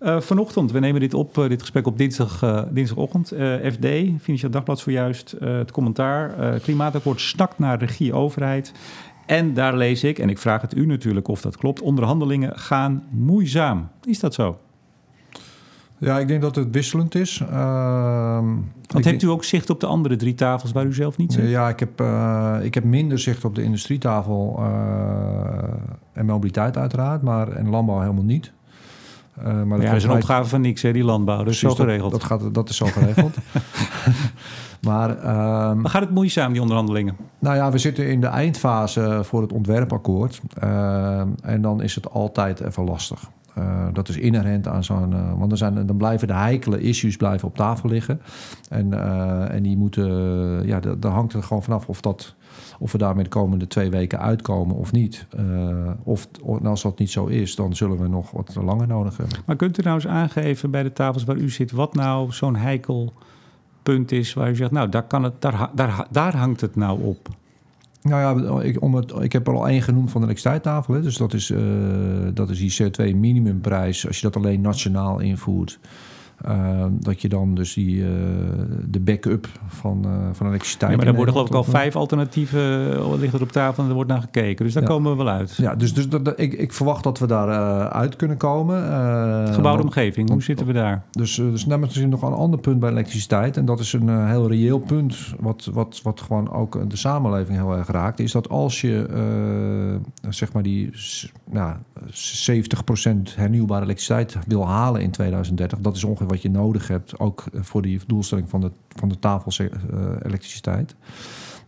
Uh, 0.00 0.20
vanochtend, 0.20 0.72
we 0.72 0.78
nemen 0.78 1.00
dit 1.00 1.14
op, 1.14 1.36
uh, 1.36 1.48
dit 1.48 1.60
gesprek 1.60 1.86
op 1.86 1.98
dinsdag, 1.98 2.42
uh, 2.42 2.62
dinsdagochtend. 2.70 3.26
FD, 3.72 3.86
Financieel 4.20 4.50
Dagblad 4.50 4.78
zojuist, 4.78 5.36
het 5.40 5.70
commentaar. 5.70 6.60
klimaatakkoord 6.60 7.20
snakt 7.20 7.58
naar 7.58 7.78
regie-overheid. 7.78 8.72
En 9.26 9.54
daar 9.54 9.76
lees 9.76 10.04
ik, 10.04 10.18
en 10.18 10.28
ik 10.28 10.38
vraag 10.38 10.60
het 10.60 10.76
u 10.76 10.86
natuurlijk 10.86 11.28
of 11.28 11.40
dat 11.40 11.56
klopt... 11.56 11.80
onderhandelingen 11.80 12.58
gaan 12.58 13.04
moeizaam. 13.10 13.88
Is 14.04 14.20
dat 14.20 14.34
zo? 14.34 14.58
Ja, 15.98 16.18
ik 16.18 16.28
denk 16.28 16.42
dat 16.42 16.54
het 16.54 16.68
wisselend 16.70 17.14
is. 17.14 17.40
Uh, 17.50 18.44
Want 18.86 19.04
heeft 19.04 19.22
u 19.22 19.28
ook 19.28 19.44
zicht 19.44 19.70
op 19.70 19.80
de 19.80 19.86
andere 19.86 20.16
drie 20.16 20.34
tafels 20.34 20.72
waar 20.72 20.86
u 20.86 20.94
zelf 20.94 21.16
niet 21.16 21.32
zit? 21.32 21.48
Ja, 21.48 21.68
ik 21.68 21.80
heb, 21.80 22.00
uh, 22.00 22.58
ik 22.62 22.74
heb 22.74 22.84
minder 22.84 23.18
zicht 23.18 23.44
op 23.44 23.54
de 23.54 23.62
industrietafel 23.62 24.56
uh, 24.58 24.66
en 26.12 26.26
mobiliteit 26.26 26.76
uiteraard, 26.76 27.22
maar 27.22 27.48
en 27.48 27.68
landbouw 27.68 28.00
helemaal 28.00 28.24
niet. 28.24 28.52
Uh, 29.46 29.62
maar 29.62 29.80
ja, 29.80 29.86
dat 29.86 29.96
is 29.96 30.04
een 30.04 30.10
opgave 30.10 30.48
van 30.48 30.60
niks, 30.60 30.82
hè, 30.82 30.92
die 30.92 31.04
landbouw. 31.04 31.38
Dat 31.38 31.48
is 31.48 31.58
zo 31.58 31.74
geregeld. 31.74 32.10
Dat, 32.10 32.20
dat, 32.20 32.30
gaat, 32.30 32.54
dat 32.54 32.68
is 32.68 32.76
zo 32.76 32.86
geregeld. 32.86 33.36
maar, 34.88 35.10
um, 35.10 35.80
maar 35.80 35.90
gaat 35.90 36.02
het 36.02 36.10
moeizaam, 36.10 36.52
die 36.52 36.60
onderhandelingen? 36.60 37.16
Nou 37.38 37.56
ja, 37.56 37.70
we 37.70 37.78
zitten 37.78 38.10
in 38.10 38.20
de 38.20 38.26
eindfase 38.26 39.20
voor 39.22 39.42
het 39.42 39.52
ontwerpakkoord. 39.52 40.40
Uh, 40.62 41.20
en 41.42 41.60
dan 41.60 41.82
is 41.82 41.94
het 41.94 42.10
altijd 42.10 42.60
even 42.60 42.84
lastig. 42.84 43.30
Uh, 43.58 43.86
dat 43.92 44.08
is 44.08 44.16
inherent 44.16 44.68
aan 44.68 44.84
zo'n. 44.84 45.12
Uh, 45.12 45.32
want 45.36 45.48
dan, 45.48 45.58
zijn, 45.58 45.86
dan 45.86 45.96
blijven 45.96 46.28
de 46.28 46.34
heikele 46.34 46.80
issues 46.80 47.16
blijven 47.16 47.48
op 47.48 47.56
tafel 47.56 47.88
liggen. 47.88 48.20
En, 48.68 48.92
en 49.50 49.62
die 49.62 49.76
moeten. 49.76 50.06
ja, 50.66 50.80
daar 50.80 51.12
hangt 51.12 51.32
er 51.32 51.42
gewoon 51.42 51.62
vanaf 51.62 51.88
of, 51.88 52.00
dat, 52.00 52.34
of 52.78 52.92
we 52.92 52.98
daarmee 52.98 53.24
de 53.24 53.30
komende 53.30 53.66
twee 53.66 53.90
weken 53.90 54.20
uitkomen 54.20 54.76
of 54.76 54.92
niet. 54.92 55.26
of 56.02 56.28
en 56.46 56.66
als 56.66 56.82
dat 56.82 56.98
niet 56.98 57.10
zo 57.10 57.26
is, 57.26 57.54
dan 57.54 57.76
zullen 57.76 57.98
we 57.98 58.08
nog 58.08 58.30
wat 58.30 58.54
langer 58.54 58.86
nodig 58.86 59.16
hebben. 59.16 59.38
Maar 59.46 59.56
kunt 59.56 59.78
u 59.78 59.82
nou 59.82 59.94
eens 59.94 60.06
aangeven 60.06 60.70
bij 60.70 60.82
de 60.82 60.92
tafels 60.92 61.24
waar 61.24 61.36
u 61.36 61.50
zit, 61.50 61.70
wat 61.70 61.94
nou 61.94 62.32
zo'n 62.32 62.56
heikel 62.56 63.12
punt 63.82 64.12
is 64.12 64.34
waar 64.34 64.50
u 64.50 64.56
zegt, 64.56 64.70
nou, 64.70 64.88
daar, 64.88 65.06
kan 65.06 65.22
het, 65.22 65.40
daar, 65.40 65.70
daar, 65.74 66.06
daar 66.10 66.36
hangt 66.36 66.60
het 66.60 66.76
nou 66.76 67.02
op? 67.02 67.28
Nou 68.02 68.42
ja, 68.42 68.62
ik, 68.62 68.82
om 68.82 68.94
het, 68.94 69.12
ik 69.20 69.32
heb 69.32 69.46
er 69.46 69.54
al 69.54 69.68
één 69.68 69.82
genoemd 69.82 70.10
van 70.10 70.20
de 70.20 70.26
elektriciteitstafel. 70.26 70.94
Hè. 70.94 71.02
Dus 71.02 71.16
dat 71.16 71.34
is, 71.34 71.50
uh, 71.50 71.58
dat 72.34 72.50
is 72.50 72.58
die 72.58 72.90
CO2-minimumprijs. 72.90 74.06
Als 74.06 74.16
je 74.16 74.22
dat 74.22 74.36
alleen 74.36 74.60
nationaal 74.60 75.18
invoert... 75.18 75.78
Uh, 76.46 76.84
dat 76.90 77.22
je 77.22 77.28
dan 77.28 77.54
dus 77.54 77.74
die, 77.74 77.96
uh, 77.96 78.06
de 78.88 79.00
backup 79.00 79.48
van, 79.66 80.04
uh, 80.06 80.12
van 80.32 80.46
elektriciteit... 80.46 80.90
Ja, 80.90 80.96
maar 80.96 81.06
er 81.06 81.14
worden 81.14 81.34
geloof 81.34 81.48
ik 81.48 81.54
al 81.54 81.64
vijf 81.64 81.96
alternatieven 81.96 82.60
liggen 83.18 83.38
er 83.38 83.44
op 83.44 83.52
tafel 83.52 83.82
en 83.82 83.88
er 83.88 83.94
wordt 83.94 84.10
naar 84.10 84.20
gekeken. 84.20 84.64
Dus 84.64 84.74
daar 84.74 84.82
ja. 84.82 84.88
komen 84.88 85.10
we 85.10 85.24
wel 85.24 85.32
uit. 85.32 85.56
Ja, 85.56 85.74
dus, 85.74 85.94
dus 85.94 86.08
dat, 86.08 86.24
dat, 86.24 86.40
ik, 86.40 86.52
ik 86.52 86.72
verwacht 86.72 87.04
dat 87.04 87.18
we 87.18 87.26
daar 87.26 87.48
uit 87.88 88.16
kunnen 88.16 88.36
komen. 88.36 88.82
Gebouwde 88.82 89.62
want, 89.62 89.82
omgeving, 89.82 90.30
hoe 90.30 90.42
zitten 90.42 90.66
we 90.66 90.72
daar? 90.72 91.02
Dus, 91.10 91.34
dus 91.34 91.64
dan 91.64 91.84
is 91.84 91.96
er 91.96 92.08
nog 92.08 92.22
een 92.22 92.32
ander 92.32 92.60
punt 92.60 92.80
bij 92.80 92.90
elektriciteit. 92.90 93.56
En 93.56 93.64
dat 93.64 93.80
is 93.80 93.92
een 93.92 94.26
heel 94.26 94.48
reëel 94.48 94.78
punt 94.78 95.16
wat, 95.40 95.70
wat, 95.72 96.00
wat 96.02 96.20
gewoon 96.20 96.52
ook 96.52 96.90
de 96.90 96.96
samenleving 96.96 97.58
heel 97.58 97.76
erg 97.76 97.88
raakt. 97.88 98.20
Is 98.20 98.32
dat 98.32 98.48
als 98.48 98.80
je 98.80 99.06
zeg 100.28 100.52
maar 100.52 100.62
die 100.62 100.90
nou, 101.50 101.76
70% 102.06 103.34
hernieuwbare 103.34 103.84
elektriciteit 103.84 104.36
wil 104.46 104.66
halen 104.66 105.00
in 105.00 105.10
2030... 105.10 105.78
dat 105.78 105.96
is 105.96 106.04
ongeveer 106.04 106.27
wat 106.28 106.42
je 106.42 106.50
nodig 106.50 106.88
hebt, 106.88 107.18
ook 107.18 107.44
voor 107.52 107.82
die 107.82 108.00
doelstelling 108.06 108.48
van 108.48 108.60
de, 108.60 108.70
van 108.88 109.08
de 109.08 109.18
tafel 109.18 109.64
uh, 109.64 109.68
elektriciteit. 110.22 110.94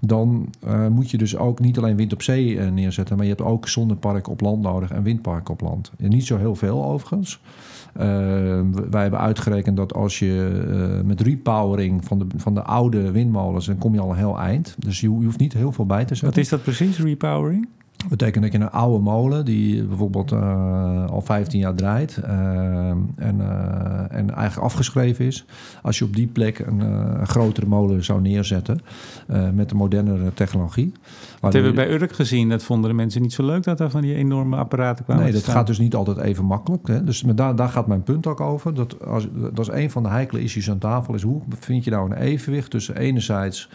Dan 0.00 0.50
uh, 0.64 0.86
moet 0.86 1.10
je 1.10 1.18
dus 1.18 1.36
ook 1.36 1.60
niet 1.60 1.78
alleen 1.78 1.96
wind 1.96 2.12
op 2.12 2.22
zee 2.22 2.60
neerzetten, 2.60 3.16
maar 3.16 3.24
je 3.24 3.30
hebt 3.30 3.44
ook 3.44 3.68
zonneparken 3.68 4.32
op 4.32 4.40
land 4.40 4.62
nodig 4.62 4.90
en 4.90 5.02
windparken 5.02 5.54
op 5.54 5.60
land. 5.60 5.92
En 5.98 6.08
niet 6.08 6.26
zo 6.26 6.36
heel 6.36 6.54
veel 6.54 6.84
overigens. 6.84 7.40
Uh, 7.96 8.02
wij 8.90 9.02
hebben 9.02 9.20
uitgerekend 9.20 9.76
dat 9.76 9.94
als 9.94 10.18
je 10.18 10.62
uh, 10.68 11.06
met 11.06 11.20
repowering 11.20 12.04
van 12.04 12.18
de, 12.18 12.26
van 12.36 12.54
de 12.54 12.62
oude 12.62 13.10
windmolens, 13.10 13.66
dan 13.66 13.78
kom 13.78 13.94
je 13.94 14.00
al 14.00 14.10
een 14.10 14.16
heel 14.16 14.38
eind. 14.38 14.74
Dus 14.78 15.00
je, 15.00 15.06
je 15.06 15.24
hoeft 15.24 15.38
niet 15.38 15.52
heel 15.52 15.72
veel 15.72 15.86
bij 15.86 16.04
te 16.04 16.14
zetten. 16.14 16.28
Wat 16.28 16.38
is 16.38 16.48
dat 16.48 16.62
precies, 16.62 16.98
repowering? 16.98 17.68
Dat 18.00 18.08
betekent 18.08 18.44
dat 18.44 18.52
je 18.52 18.58
een 18.58 18.70
oude 18.70 19.02
molen 19.02 19.44
die 19.44 19.84
bijvoorbeeld 19.84 20.32
uh, 20.32 21.06
al 21.06 21.20
15 21.20 21.60
jaar 21.60 21.74
draait 21.74 22.20
uh, 22.24 22.30
en, 23.16 23.36
uh, 23.38 23.38
en 24.10 24.30
eigenlijk 24.30 24.56
afgeschreven 24.56 25.24
is. 25.24 25.44
Als 25.82 25.98
je 25.98 26.04
op 26.04 26.16
die 26.16 26.26
plek 26.26 26.58
een, 26.58 26.80
een 26.80 27.26
grotere 27.26 27.66
molen 27.66 28.04
zou 28.04 28.20
neerzetten 28.20 28.80
met 29.52 29.70
een 29.70 29.76
modernere 29.76 30.34
technologie. 30.34 30.92
Dat 31.40 31.52
hebben 31.52 31.70
we 31.70 31.76
bij 31.76 31.90
Urk 31.90 32.12
gezien. 32.12 32.48
Dat 32.48 32.62
vonden 32.62 32.90
de 32.90 32.96
mensen 32.96 33.22
niet 33.22 33.32
zo 33.32 33.44
leuk 33.44 33.62
dat 33.62 33.78
daar 33.78 33.90
van 33.90 34.00
die 34.00 34.14
enorme 34.14 34.56
apparaten 34.56 35.04
kwamen. 35.04 35.22
Nee, 35.22 35.32
dat 35.32 35.44
gaat 35.44 35.66
dus 35.66 35.78
niet 35.78 35.94
altijd 35.94 36.18
even 36.18 36.44
makkelijk. 36.44 36.88
Hè. 36.88 37.04
Dus 37.04 37.22
maar 37.22 37.34
daar, 37.34 37.56
daar 37.56 37.68
gaat 37.68 37.86
mijn 37.86 38.02
punt 38.02 38.26
ook 38.26 38.40
over. 38.40 38.74
Dat, 38.74 39.04
als, 39.04 39.28
dat 39.32 39.58
is 39.58 39.74
een 39.74 39.90
van 39.90 40.02
de 40.02 40.08
heikele 40.08 40.42
issues 40.42 40.70
aan 40.70 40.78
tafel. 40.78 41.14
Is 41.14 41.22
hoe 41.22 41.42
vind 41.58 41.84
je 41.84 41.90
nou 41.90 42.10
een 42.10 42.16
evenwicht 42.16 42.70
tussen 42.70 42.96
enerzijds 42.96 43.68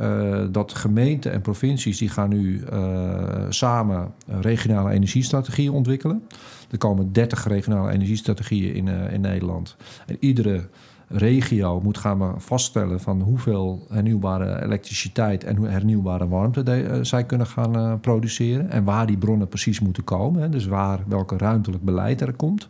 uh, 0.00 0.44
dat 0.50 0.74
gemeenten 0.74 1.32
en 1.32 1.40
provincies 1.40 1.98
die 1.98 2.08
gaan 2.08 2.28
nu 2.28 2.62
uh, 2.72 3.46
samen 3.48 4.12
regionale 4.26 4.90
energiestrategieën 4.90 5.72
ontwikkelen. 5.72 6.22
Er 6.70 6.78
komen 6.78 7.12
30 7.12 7.46
regionale 7.46 7.92
energiestrategieën 7.92 8.74
in, 8.74 8.86
uh, 8.86 9.12
in 9.12 9.20
Nederland. 9.20 9.76
En 10.06 10.16
iedere 10.20 10.68
regio 11.08 11.80
moet 11.80 11.98
gaan 11.98 12.40
vaststellen 12.40 13.00
van 13.00 13.20
hoeveel 13.20 13.86
hernieuwbare 13.88 14.62
elektriciteit 14.62 15.44
en 15.44 15.62
hernieuwbare 15.62 16.28
warmte 16.28 16.98
zij 17.02 17.24
kunnen 17.24 17.46
gaan 17.46 18.00
produceren. 18.00 18.70
En 18.70 18.84
waar 18.84 19.06
die 19.06 19.16
bronnen 19.16 19.48
precies 19.48 19.80
moeten 19.80 20.04
komen. 20.04 20.42
Hè. 20.42 20.48
Dus 20.48 20.66
waar, 20.66 21.00
welke 21.06 21.36
ruimtelijk 21.36 21.84
beleid 21.84 22.20
er 22.20 22.32
komt. 22.32 22.68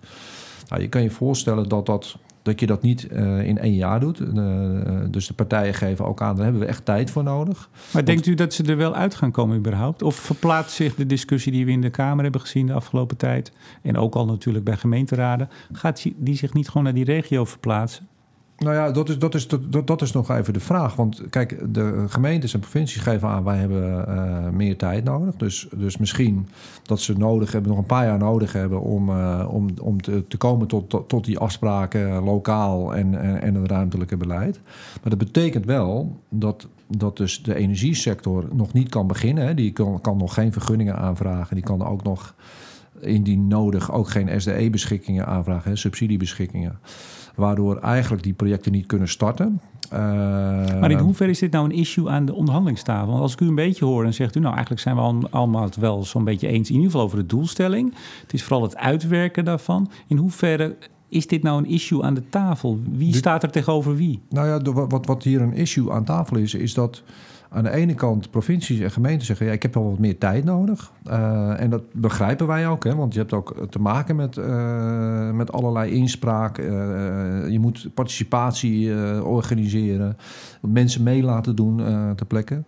Nou, 0.68 0.82
je 0.82 0.88
kan 0.88 1.02
je 1.02 1.10
voorstellen 1.10 1.68
dat 1.68 1.86
dat 1.86 2.16
dat 2.42 2.60
je 2.60 2.66
dat 2.66 2.82
niet 2.82 3.08
uh, 3.12 3.46
in 3.46 3.58
één 3.58 3.74
jaar 3.74 4.00
doet. 4.00 4.20
Uh, 4.20 4.26
dus 5.10 5.26
de 5.26 5.34
partijen 5.34 5.74
geven 5.74 6.04
ook 6.04 6.22
aan, 6.22 6.34
daar 6.34 6.44
hebben 6.44 6.62
we 6.62 6.68
echt 6.68 6.84
tijd 6.84 7.10
voor 7.10 7.22
nodig. 7.22 7.68
Maar 7.72 7.92
Want, 7.92 8.06
denkt 8.06 8.26
u 8.26 8.34
dat 8.34 8.54
ze 8.54 8.62
er 8.62 8.76
wel 8.76 8.94
uit 8.94 9.14
gaan 9.14 9.30
komen 9.30 9.56
überhaupt? 9.56 10.02
Of 10.02 10.16
verplaatst 10.16 10.76
zich 10.76 10.94
de 10.94 11.06
discussie 11.06 11.52
die 11.52 11.64
we 11.64 11.70
in 11.70 11.80
de 11.80 11.90
Kamer 11.90 12.22
hebben 12.22 12.40
gezien 12.40 12.66
de 12.66 12.72
afgelopen 12.72 13.16
tijd... 13.16 13.52
en 13.82 13.96
ook 13.96 14.14
al 14.14 14.26
natuurlijk 14.26 14.64
bij 14.64 14.76
gemeenteraden... 14.76 15.48
gaat 15.72 16.04
die 16.16 16.36
zich 16.36 16.52
niet 16.52 16.68
gewoon 16.68 16.84
naar 16.84 16.94
die 16.94 17.04
regio 17.04 17.44
verplaatsen? 17.44 18.08
Nou 18.58 18.74
ja, 18.74 18.90
dat 18.90 19.08
is, 19.08 19.18
dat, 19.18 19.34
is, 19.34 19.48
dat, 19.48 19.86
dat 19.86 20.02
is 20.02 20.12
nog 20.12 20.30
even 20.30 20.52
de 20.52 20.60
vraag. 20.60 20.96
Want 20.96 21.22
kijk, 21.30 21.74
de 21.74 22.04
gemeentes 22.08 22.54
en 22.54 22.60
provincies 22.60 23.02
geven 23.02 23.28
aan... 23.28 23.44
wij 23.44 23.56
hebben 23.56 24.04
uh, 24.08 24.48
meer 24.48 24.76
tijd 24.76 25.04
nodig. 25.04 25.34
Dus, 25.34 25.68
dus 25.76 25.96
misschien 25.96 26.48
dat 26.82 27.00
ze 27.00 27.12
nodig 27.12 27.52
hebben, 27.52 27.70
nog 27.70 27.80
een 27.80 27.86
paar 27.86 28.04
jaar 28.04 28.18
nodig 28.18 28.52
hebben... 28.52 28.80
om, 28.80 29.08
uh, 29.08 29.48
om, 29.50 29.68
om 29.80 30.02
te, 30.02 30.24
te 30.28 30.36
komen 30.36 30.66
tot, 30.66 30.90
tot, 30.90 31.08
tot 31.08 31.24
die 31.24 31.38
afspraken 31.38 32.22
lokaal 32.22 32.94
en, 32.94 33.20
en, 33.20 33.42
en 33.42 33.54
het 33.54 33.70
ruimtelijke 33.70 34.16
beleid. 34.16 34.60
Maar 35.02 35.10
dat 35.10 35.18
betekent 35.18 35.64
wel 35.64 36.20
dat, 36.28 36.66
dat 36.86 37.16
dus 37.16 37.42
de 37.42 37.54
energiesector 37.54 38.44
nog 38.52 38.72
niet 38.72 38.88
kan 38.88 39.06
beginnen. 39.06 39.56
Die 39.56 39.72
kan, 39.72 40.00
kan 40.00 40.16
nog 40.16 40.34
geen 40.34 40.52
vergunningen 40.52 40.96
aanvragen. 40.96 41.54
Die 41.54 41.64
kan 41.64 41.86
ook 41.86 42.02
nog 42.02 42.34
indien 43.00 43.48
nodig 43.48 43.92
ook 43.92 44.08
geen 44.08 44.40
SDE-beschikkingen 44.40 45.26
aanvragen, 45.26 45.78
subsidiebeschikkingen. 45.78 46.78
Waardoor 47.38 47.76
eigenlijk 47.76 48.22
die 48.22 48.32
projecten 48.32 48.72
niet 48.72 48.86
kunnen 48.86 49.08
starten. 49.08 49.60
Uh, 49.92 49.98
maar 50.80 50.90
in 50.90 50.98
hoeverre 50.98 51.30
is 51.30 51.38
dit 51.38 51.52
nou 51.52 51.64
een 51.64 51.76
issue 51.76 52.08
aan 52.08 52.24
de 52.24 52.34
onderhandelingstafel? 52.34 53.08
Want 53.08 53.20
als 53.20 53.32
ik 53.32 53.40
u 53.40 53.46
een 53.46 53.54
beetje 53.54 53.84
hoor, 53.84 54.02
dan 54.02 54.12
zegt 54.12 54.36
u... 54.36 54.40
nou, 54.40 54.52
eigenlijk 54.52 54.82
zijn 54.82 54.94
we 54.94 55.00
al, 55.00 55.28
allemaal 55.30 55.62
het 55.62 55.76
wel 55.76 56.04
zo'n 56.04 56.24
beetje 56.24 56.48
eens... 56.48 56.68
in 56.68 56.74
ieder 56.74 56.90
geval 56.90 57.06
over 57.06 57.18
de 57.18 57.26
doelstelling. 57.26 57.94
Het 58.22 58.32
is 58.32 58.42
vooral 58.42 58.62
het 58.62 58.76
uitwerken 58.76 59.44
daarvan. 59.44 59.90
In 60.06 60.16
hoeverre 60.16 60.76
is 61.08 61.26
dit 61.26 61.42
nou 61.42 61.58
een 61.58 61.70
issue 61.70 62.02
aan 62.02 62.14
de 62.14 62.28
tafel? 62.28 62.80
Wie 62.90 63.14
staat 63.14 63.42
er 63.42 63.50
tegenover 63.50 63.96
wie? 63.96 64.20
Nou 64.28 64.48
ja, 64.48 64.72
wat, 64.72 65.06
wat 65.06 65.22
hier 65.22 65.40
een 65.40 65.54
issue 65.54 65.92
aan 65.92 66.04
tafel 66.04 66.36
is, 66.36 66.54
is 66.54 66.74
dat 66.74 67.02
aan 67.50 67.62
de 67.64 67.70
ene 67.70 67.94
kant 67.94 68.30
provincies 68.30 68.80
en 68.80 68.90
gemeenten 68.90 69.26
zeggen... 69.26 69.46
ja, 69.46 69.52
ik 69.52 69.62
heb 69.62 69.74
wel 69.74 69.90
wat 69.90 69.98
meer 69.98 70.18
tijd 70.18 70.44
nodig. 70.44 70.92
Uh, 71.06 71.60
en 71.60 71.70
dat 71.70 71.82
begrijpen 71.92 72.46
wij 72.46 72.68
ook, 72.68 72.84
hè, 72.84 72.94
want 72.94 73.12
je 73.12 73.18
hebt 73.18 73.32
ook 73.32 73.66
te 73.70 73.78
maken 73.78 74.16
met, 74.16 74.36
uh, 74.36 75.30
met 75.30 75.52
allerlei 75.52 75.92
inspraak. 75.92 76.58
Uh, 76.58 76.66
je 77.48 77.58
moet 77.60 77.88
participatie 77.94 78.94
organiseren, 79.24 80.16
mensen 80.60 81.02
mee 81.02 81.22
laten 81.22 81.56
doen 81.56 81.76
ter 82.16 82.26
plekke. 82.26 82.62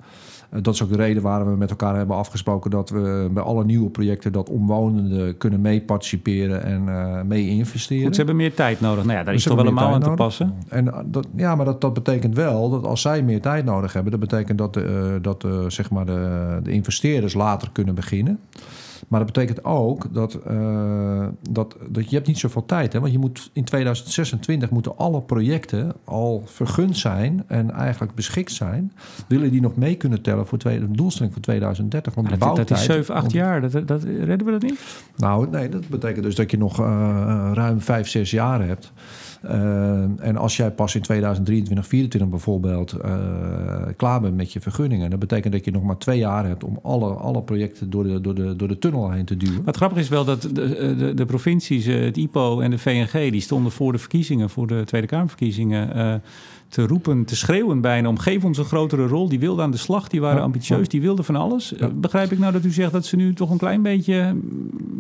Eh, 0.51 0.63
dat 0.63 0.75
is 0.75 0.83
ook 0.83 0.89
de 0.89 0.97
reden 0.97 1.23
waarom 1.23 1.51
we 1.51 1.57
met 1.57 1.71
elkaar 1.71 1.97
hebben 1.97 2.17
afgesproken 2.17 2.71
dat 2.71 2.91
we 2.91 3.29
bij 3.33 3.43
alle 3.43 3.65
nieuwe 3.65 3.91
projecten 3.91 4.33
dat 4.33 4.49
omwonenden 4.49 5.37
kunnen 5.37 5.61
mee 5.61 5.81
participeren 5.81 6.65
en 6.65 6.87
uh, 6.87 7.23
mee 7.23 7.49
investeren. 7.49 8.05
Goed, 8.05 8.15
ze 8.15 8.21
hebben 8.21 8.37
meer 8.37 8.55
tijd 8.55 8.81
nodig. 8.81 9.05
Nou 9.05 9.19
ja, 9.19 9.25
daar 9.25 9.35
is 9.35 9.43
toch 9.43 9.57
wel 9.57 9.67
een 9.67 9.75
mouw 9.75 9.93
aan 9.93 10.01
te 10.01 10.11
passen. 10.11 10.55
En 10.69 10.93
eh, 10.93 10.99
dat, 11.05 11.27
ja, 11.37 11.55
maar 11.55 11.65
dat, 11.65 11.81
dat 11.81 11.95
betekent 11.95 12.35
wel 12.35 12.71
dat 12.71 12.87
als 12.87 13.01
zij 13.01 13.23
meer 13.23 13.41
tijd 13.41 13.65
nodig 13.65 13.93
hebben, 13.93 14.11
dat 14.11 14.21
betekent 14.21 14.59
dat, 14.59 14.70
de, 14.75 15.19
dat 15.23 15.41
de, 15.41 15.65
zeg 15.69 15.91
maar 15.91 16.07
de, 16.07 16.59
de 16.63 16.71
investeerders 16.71 17.35
later 17.35 17.71
kunnen 17.73 17.95
beginnen. 17.95 18.41
Maar 19.09 19.21
dat 19.21 19.33
betekent 19.33 19.65
ook 19.65 20.15
dat, 20.15 20.39
uh, 20.51 21.27
dat, 21.51 21.77
dat 21.89 22.11
je 22.11 22.15
hebt 22.15 22.27
niet 22.27 22.39
zoveel 22.39 22.67
tijd 22.67 22.93
hebt. 22.93 23.05
Want 23.05 23.13
je 23.13 23.19
moet 23.19 23.51
in 23.53 23.65
2026 23.65 24.71
moeten 24.71 24.97
alle 24.97 25.21
projecten 25.21 25.93
al 26.05 26.43
vergund 26.47 26.97
zijn 26.97 27.45
en 27.47 27.71
eigenlijk 27.71 28.15
beschikt 28.15 28.53
zijn. 28.53 28.93
Willen 29.29 29.51
die 29.51 29.61
nog 29.61 29.77
mee 29.77 29.95
kunnen 29.95 30.23
tellen 30.23 30.47
voor 30.47 30.59
twee, 30.59 30.81
de 30.81 30.91
doelstelling 30.91 31.33
voor 31.33 31.43
2030? 31.43 32.15
Want 32.15 32.29
de 32.29 32.39
dat, 32.39 32.57
dat 32.57 32.71
is 32.71 32.85
7, 32.85 33.15
8 33.15 33.33
jaar. 33.33 33.71
Dat, 33.71 33.89
dat, 33.89 34.03
redden 34.03 34.47
we 34.47 34.53
dat 34.53 34.63
niet? 34.63 34.81
Nou, 35.17 35.51
nee, 35.51 35.69
dat 35.69 35.89
betekent 35.89 36.25
dus 36.25 36.35
dat 36.35 36.51
je 36.51 36.59
nog 36.59 36.77
ruim 37.55 37.81
5, 37.81 38.09
6 38.09 38.31
jaar 38.31 38.67
hebt. 38.67 38.93
Uh, 39.45 40.03
en 40.19 40.37
als 40.37 40.57
jij 40.57 40.71
pas 40.71 40.95
in 40.95 41.03
2023, 41.03 41.87
2024 41.87 42.29
bijvoorbeeld 42.29 42.95
uh, 43.05 43.93
klaar 43.97 44.21
bent 44.21 44.37
met 44.37 44.53
je 44.53 44.61
vergunningen, 44.61 45.11
dat 45.11 45.19
betekent 45.19 45.53
dat 45.53 45.65
je 45.65 45.71
nog 45.71 45.83
maar 45.83 45.99
twee 45.99 46.19
jaar 46.19 46.47
hebt 46.47 46.65
om 46.65 46.79
alle, 46.83 47.13
alle 47.13 47.43
projecten 47.43 47.91
door 47.91 48.05
de, 48.05 48.21
door, 48.21 48.35
de, 48.35 48.57
door 48.57 48.69
de 48.69 48.79
tunnel 48.79 49.11
heen 49.11 49.25
te 49.25 49.37
duwen. 49.37 49.65
Wat 49.65 49.77
grappig 49.77 49.99
is 49.99 50.09
wel 50.09 50.25
dat 50.25 50.43
de, 50.43 50.95
de, 50.97 51.15
de 51.15 51.27
provincies, 51.27 51.87
het 51.87 52.17
IPO 52.17 52.61
en 52.61 52.71
de 52.71 52.79
VNG, 52.79 53.31
die 53.31 53.41
stonden 53.41 53.73
voor 53.73 53.93
de 53.93 53.99
verkiezingen, 53.99 54.51
voor 54.51 54.67
de 54.67 54.83
Tweede 54.85 55.07
Kamerverkiezingen. 55.07 56.23
Te 56.71 56.87
roepen, 56.87 57.25
te 57.25 57.37
schreeuwen 57.37 57.81
bijna. 57.81 58.09
Om 58.09 58.19
geef 58.19 58.45
ons 58.45 58.59
een 58.59 58.65
grotere 58.65 59.07
rol. 59.07 59.29
Die 59.29 59.39
wilden 59.39 59.65
aan 59.65 59.71
de 59.71 59.77
slag, 59.77 60.09
die 60.09 60.21
waren 60.21 60.43
ambitieus, 60.43 60.89
die 60.89 61.01
wilden 61.01 61.25
van 61.25 61.37
alles. 61.37 61.75
Begrijp 61.95 62.33
ik 62.33 62.39
nou 62.39 62.53
dat 62.53 62.65
u 62.65 62.71
zegt 62.71 62.93
dat 62.93 63.07
ze 63.07 63.17
nu 63.17 63.35
toch 63.35 63.51
een 63.51 63.59
klein 63.59 63.83
beetje 63.83 64.37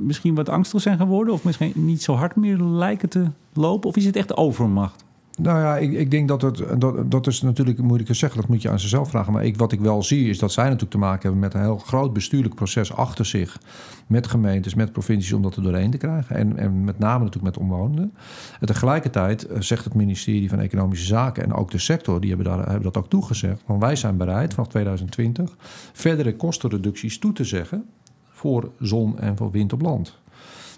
misschien 0.00 0.34
wat 0.34 0.48
angstig 0.48 0.80
zijn 0.80 0.96
geworden? 0.96 1.34
Of 1.34 1.44
misschien 1.44 1.72
niet 1.74 2.02
zo 2.02 2.14
hard 2.14 2.36
meer 2.36 2.56
lijken 2.56 3.08
te 3.08 3.24
lopen? 3.52 3.88
Of 3.88 3.96
is 3.96 4.04
het 4.04 4.16
echt 4.16 4.36
overmacht? 4.36 5.04
Nou 5.42 5.58
ja, 5.58 5.76
ik, 5.76 5.92
ik 5.92 6.10
denk 6.10 6.28
dat 6.28 6.42
het. 6.42 6.64
Dat, 6.78 7.10
dat 7.10 7.26
is 7.26 7.42
natuurlijk 7.42 7.78
moeilijk 7.78 8.08
te 8.08 8.14
zeggen, 8.14 8.40
dat 8.40 8.48
moet 8.48 8.62
je 8.62 8.70
aan 8.70 8.80
zichzelf 8.80 9.08
vragen. 9.08 9.32
Maar 9.32 9.44
ik, 9.44 9.56
wat 9.56 9.72
ik 9.72 9.80
wel 9.80 10.02
zie, 10.02 10.28
is 10.28 10.38
dat 10.38 10.52
zij 10.52 10.64
natuurlijk 10.64 10.90
te 10.90 10.98
maken 10.98 11.22
hebben 11.22 11.40
met 11.40 11.54
een 11.54 11.60
heel 11.60 11.78
groot 11.78 12.12
bestuurlijk 12.12 12.54
proces 12.54 12.92
achter 12.92 13.26
zich. 13.26 13.58
Met 14.06 14.26
gemeentes, 14.26 14.74
met 14.74 14.92
provincies 14.92 15.32
om 15.32 15.42
dat 15.42 15.56
er 15.56 15.62
doorheen 15.62 15.90
te 15.90 15.96
krijgen. 15.96 16.36
En, 16.36 16.56
en 16.56 16.84
met 16.84 16.98
name 16.98 17.24
natuurlijk 17.24 17.56
met 17.56 17.64
omwonenden. 17.64 18.12
En 18.60 18.66
tegelijkertijd 18.66 19.46
eh, 19.46 19.60
zegt 19.60 19.84
het 19.84 19.94
ministerie 19.94 20.48
van 20.48 20.60
Economische 20.60 21.06
Zaken 21.06 21.44
en 21.44 21.52
ook 21.52 21.70
de 21.70 21.78
sector, 21.78 22.20
die 22.20 22.28
hebben, 22.28 22.46
daar, 22.46 22.58
hebben 22.58 22.82
dat 22.82 22.96
ook 22.96 23.08
toegezegd. 23.08 23.62
Want 23.66 23.82
wij 23.82 23.96
zijn 23.96 24.16
bereid 24.16 24.54
vanaf 24.54 24.68
2020 24.68 25.56
verdere 25.92 26.36
kostenreducties 26.36 27.18
toe 27.18 27.32
te 27.32 27.44
zeggen 27.44 27.84
voor 28.28 28.70
zon 28.78 29.18
en 29.18 29.36
voor 29.36 29.50
wind 29.50 29.72
op 29.72 29.80
land. 29.80 30.19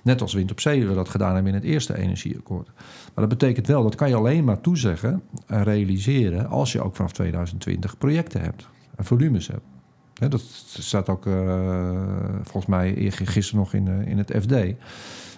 Net 0.03 0.21
als 0.21 0.35
wind 0.35 0.51
op 0.51 0.61
zee 0.61 0.87
we 0.87 0.95
dat 0.95 1.09
gedaan 1.09 1.35
hebben 1.35 1.53
in 1.53 1.59
het 1.59 1.69
eerste 1.69 1.99
energieakkoord. 1.99 2.71
Maar 3.15 3.29
dat 3.29 3.39
betekent 3.39 3.67
wel, 3.67 3.83
dat 3.83 3.95
kan 3.95 4.09
je 4.09 4.15
alleen 4.15 4.45
maar 4.45 4.61
toezeggen 4.61 5.23
en 5.47 5.63
realiseren 5.63 6.49
als 6.49 6.73
je 6.73 6.83
ook 6.83 6.97
vanaf 6.97 7.13
2020 7.13 7.99
projecten 7.99 8.41
hebt 8.41 8.69
en 8.97 9.05
volumes 9.05 9.49
hebt. 9.49 9.65
dat 10.31 10.43
staat 10.79 11.09
ook 11.09 11.27
uh, 11.27 11.91
volgens 12.43 12.67
mij 12.67 13.11
gisteren 13.11 13.61
nog 13.61 13.75
in, 13.75 13.87
uh, 13.87 14.07
in 14.07 14.19
het 14.19 14.35
FD. 14.41 14.53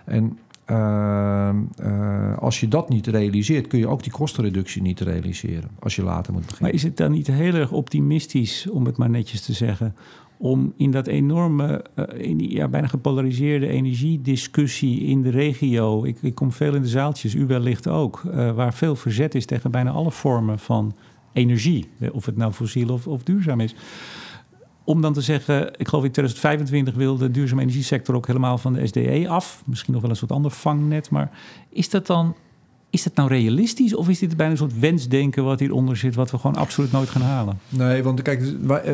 En 0.04 0.38
uh, 0.70 2.38
als 2.38 2.60
je 2.60 2.68
dat 2.68 2.88
niet 2.88 3.06
realiseert, 3.06 3.66
kun 3.66 3.78
je 3.78 3.88
ook 3.88 4.02
die 4.02 4.12
kostenreductie 4.12 4.82
niet 4.82 5.00
realiseren 5.00 5.70
als 5.78 5.96
je 5.96 6.02
later 6.02 6.32
moet 6.32 6.42
beginnen. 6.42 6.66
Maar 6.66 6.74
is 6.74 6.82
het 6.82 6.96
dan 6.96 7.10
niet 7.10 7.26
heel 7.26 7.54
erg 7.54 7.72
optimistisch, 7.72 8.68
om 8.70 8.86
het 8.86 8.96
maar 8.96 9.10
netjes 9.10 9.40
te 9.40 9.52
zeggen, 9.52 9.94
om 10.36 10.72
in 10.76 10.90
dat 10.90 11.06
enorme, 11.06 11.84
uh, 11.96 12.04
in 12.28 12.36
die 12.36 12.54
ja, 12.54 12.68
bijna 12.68 12.86
gepolariseerde 12.86 13.68
energiediscussie 13.68 15.00
in 15.00 15.22
de 15.22 15.30
regio. 15.30 16.04
Ik, 16.04 16.18
ik 16.22 16.34
kom 16.34 16.52
veel 16.52 16.74
in 16.74 16.82
de 16.82 16.88
zaaltjes, 16.88 17.34
u 17.34 17.46
wellicht 17.46 17.88
ook, 17.88 18.22
uh, 18.26 18.52
waar 18.52 18.74
veel 18.74 18.96
verzet 18.96 19.34
is 19.34 19.46
tegen 19.46 19.70
bijna 19.70 19.90
alle 19.90 20.10
vormen 20.10 20.58
van 20.58 20.94
energie, 21.32 21.90
of 22.12 22.26
het 22.26 22.36
nou 22.36 22.52
fossiel 22.52 22.88
of, 22.88 23.06
of 23.06 23.22
duurzaam 23.22 23.60
is. 23.60 23.74
Om 24.84 25.00
dan 25.00 25.12
te 25.12 25.20
zeggen, 25.20 25.66
ik 25.76 25.88
geloof 25.88 26.04
in 26.04 26.10
2025 26.10 26.94
wil 26.94 27.16
de 27.16 27.30
duurzame 27.30 27.62
energiesector 27.62 28.14
ook 28.14 28.26
helemaal 28.26 28.58
van 28.58 28.72
de 28.72 28.86
SDE 28.86 29.28
af. 29.28 29.62
Misschien 29.66 29.92
nog 29.92 30.02
wel 30.02 30.10
een 30.10 30.16
soort 30.16 30.32
ander 30.32 30.50
vangnet. 30.50 31.10
Maar 31.10 31.30
is 31.68 31.90
dat 31.90 32.06
dan 32.06 32.36
is 32.94 33.02
dat 33.02 33.14
nou 33.14 33.28
realistisch 33.28 33.94
of 33.94 34.08
is 34.08 34.18
dit 34.18 34.36
bijna 34.36 34.52
een 34.52 34.58
soort 34.58 34.78
wensdenken 34.78 35.44
wat 35.44 35.60
hieronder 35.60 35.96
zit, 35.96 36.14
wat 36.14 36.30
we 36.30 36.38
gewoon 36.38 36.56
absoluut 36.56 36.92
nooit 36.92 37.08
gaan 37.08 37.22
halen? 37.22 37.58
Nee, 37.68 38.02
want 38.02 38.22
kijk, 38.22 38.40
dus, 38.40 38.52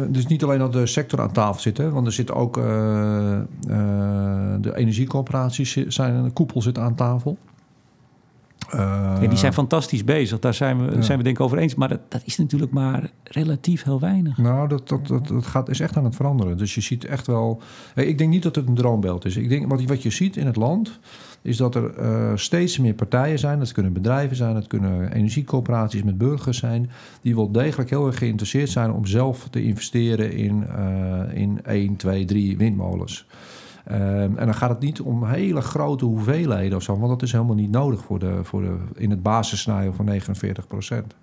dus 0.08 0.26
niet 0.26 0.42
alleen 0.42 0.58
dat 0.58 0.72
de 0.72 0.86
sector 0.86 1.20
aan 1.20 1.32
tafel 1.32 1.60
zit, 1.60 1.76
hè, 1.76 1.90
want 1.90 2.06
er 2.06 2.12
zit 2.12 2.32
ook 2.32 2.56
uh, 2.56 2.64
uh, 2.64 3.42
de 4.60 4.76
energiecoöperaties 4.76 5.76
zijn, 5.76 6.14
een 6.14 6.32
koepel 6.32 6.62
zit 6.62 6.78
aan 6.78 6.94
tafel. 6.94 7.38
Uh, 8.74 8.80
ja, 9.20 9.26
die 9.26 9.38
zijn 9.38 9.52
fantastisch 9.52 10.04
bezig, 10.04 10.38
daar 10.38 10.54
zijn 10.54 10.86
we, 10.86 10.94
ja. 10.94 11.02
zijn 11.02 11.18
we 11.18 11.24
denk 11.24 11.36
ik 11.36 11.42
over 11.42 11.58
eens. 11.58 11.74
Maar 11.74 11.88
dat, 11.88 12.00
dat, 12.08 12.22
is 12.24 12.36
natuurlijk 12.36 12.72
maar 12.72 13.10
relatief 13.24 13.82
heel 13.82 14.00
weinig. 14.00 14.38
Nou, 14.38 14.68
dat, 14.68 14.88
dat, 14.88 15.06
dat, 15.06 15.28
dat 15.28 15.46
gaat, 15.46 15.68
is 15.68 15.80
echt 15.80 15.96
aan 15.96 16.04
het 16.04 16.16
veranderen. 16.16 16.56
Dus 16.56 16.74
je 16.74 16.80
ziet 16.80 17.04
echt 17.04 17.26
wel... 17.26 17.62
Ik 17.94 18.18
denk 18.18 18.30
niet 18.30 18.42
dat 18.42 18.54
het 18.54 18.68
een 18.68 18.74
droombeeld 18.74 19.24
is. 19.24 19.36
Ik 19.36 19.48
denk, 19.48 19.68
wat, 19.68 19.82
wat 19.82 20.02
je 20.02 20.10
ziet 20.10 20.36
in 20.36 20.46
het 20.46 20.56
land 20.56 20.98
is 21.42 21.56
dat 21.56 21.74
er 21.74 21.98
uh, 21.98 22.32
steeds 22.34 22.78
meer 22.78 22.94
partijen 22.94 23.38
zijn. 23.38 23.58
Dat 23.58 23.72
kunnen 23.72 23.92
bedrijven 23.92 24.36
zijn, 24.36 24.54
dat 24.54 24.66
kunnen 24.66 25.12
energiecoöperaties 25.12 26.02
met 26.02 26.18
burgers 26.18 26.58
zijn. 26.58 26.90
Die 27.22 27.34
wel 27.34 27.52
degelijk 27.52 27.90
heel 27.90 28.06
erg 28.06 28.18
geïnteresseerd 28.18 28.68
zijn 28.68 28.92
om 28.92 29.06
zelf 29.06 29.48
te 29.48 29.62
investeren 29.62 30.32
in, 30.32 30.66
uh, 30.78 31.40
in 31.40 31.60
1, 31.64 31.96
2, 31.96 32.24
3 32.24 32.56
windmolens. 32.56 33.26
Um, 33.90 33.96
en 34.36 34.44
dan 34.44 34.54
gaat 34.54 34.70
het 34.70 34.80
niet 34.80 35.00
om 35.00 35.24
hele 35.24 35.60
grote 35.60 36.04
hoeveelheden 36.04 36.76
of 36.76 36.82
zo, 36.82 36.98
want 36.98 37.08
dat 37.08 37.22
is 37.22 37.32
helemaal 37.32 37.54
niet 37.54 37.70
nodig 37.70 38.00
voor 38.00 38.18
de, 38.18 38.38
voor 38.42 38.62
de, 38.62 38.76
in 38.94 39.10
het 39.10 39.22
basisscenario 39.22 39.92
van 39.92 40.04
49 40.04 40.66
procent. 40.66 41.14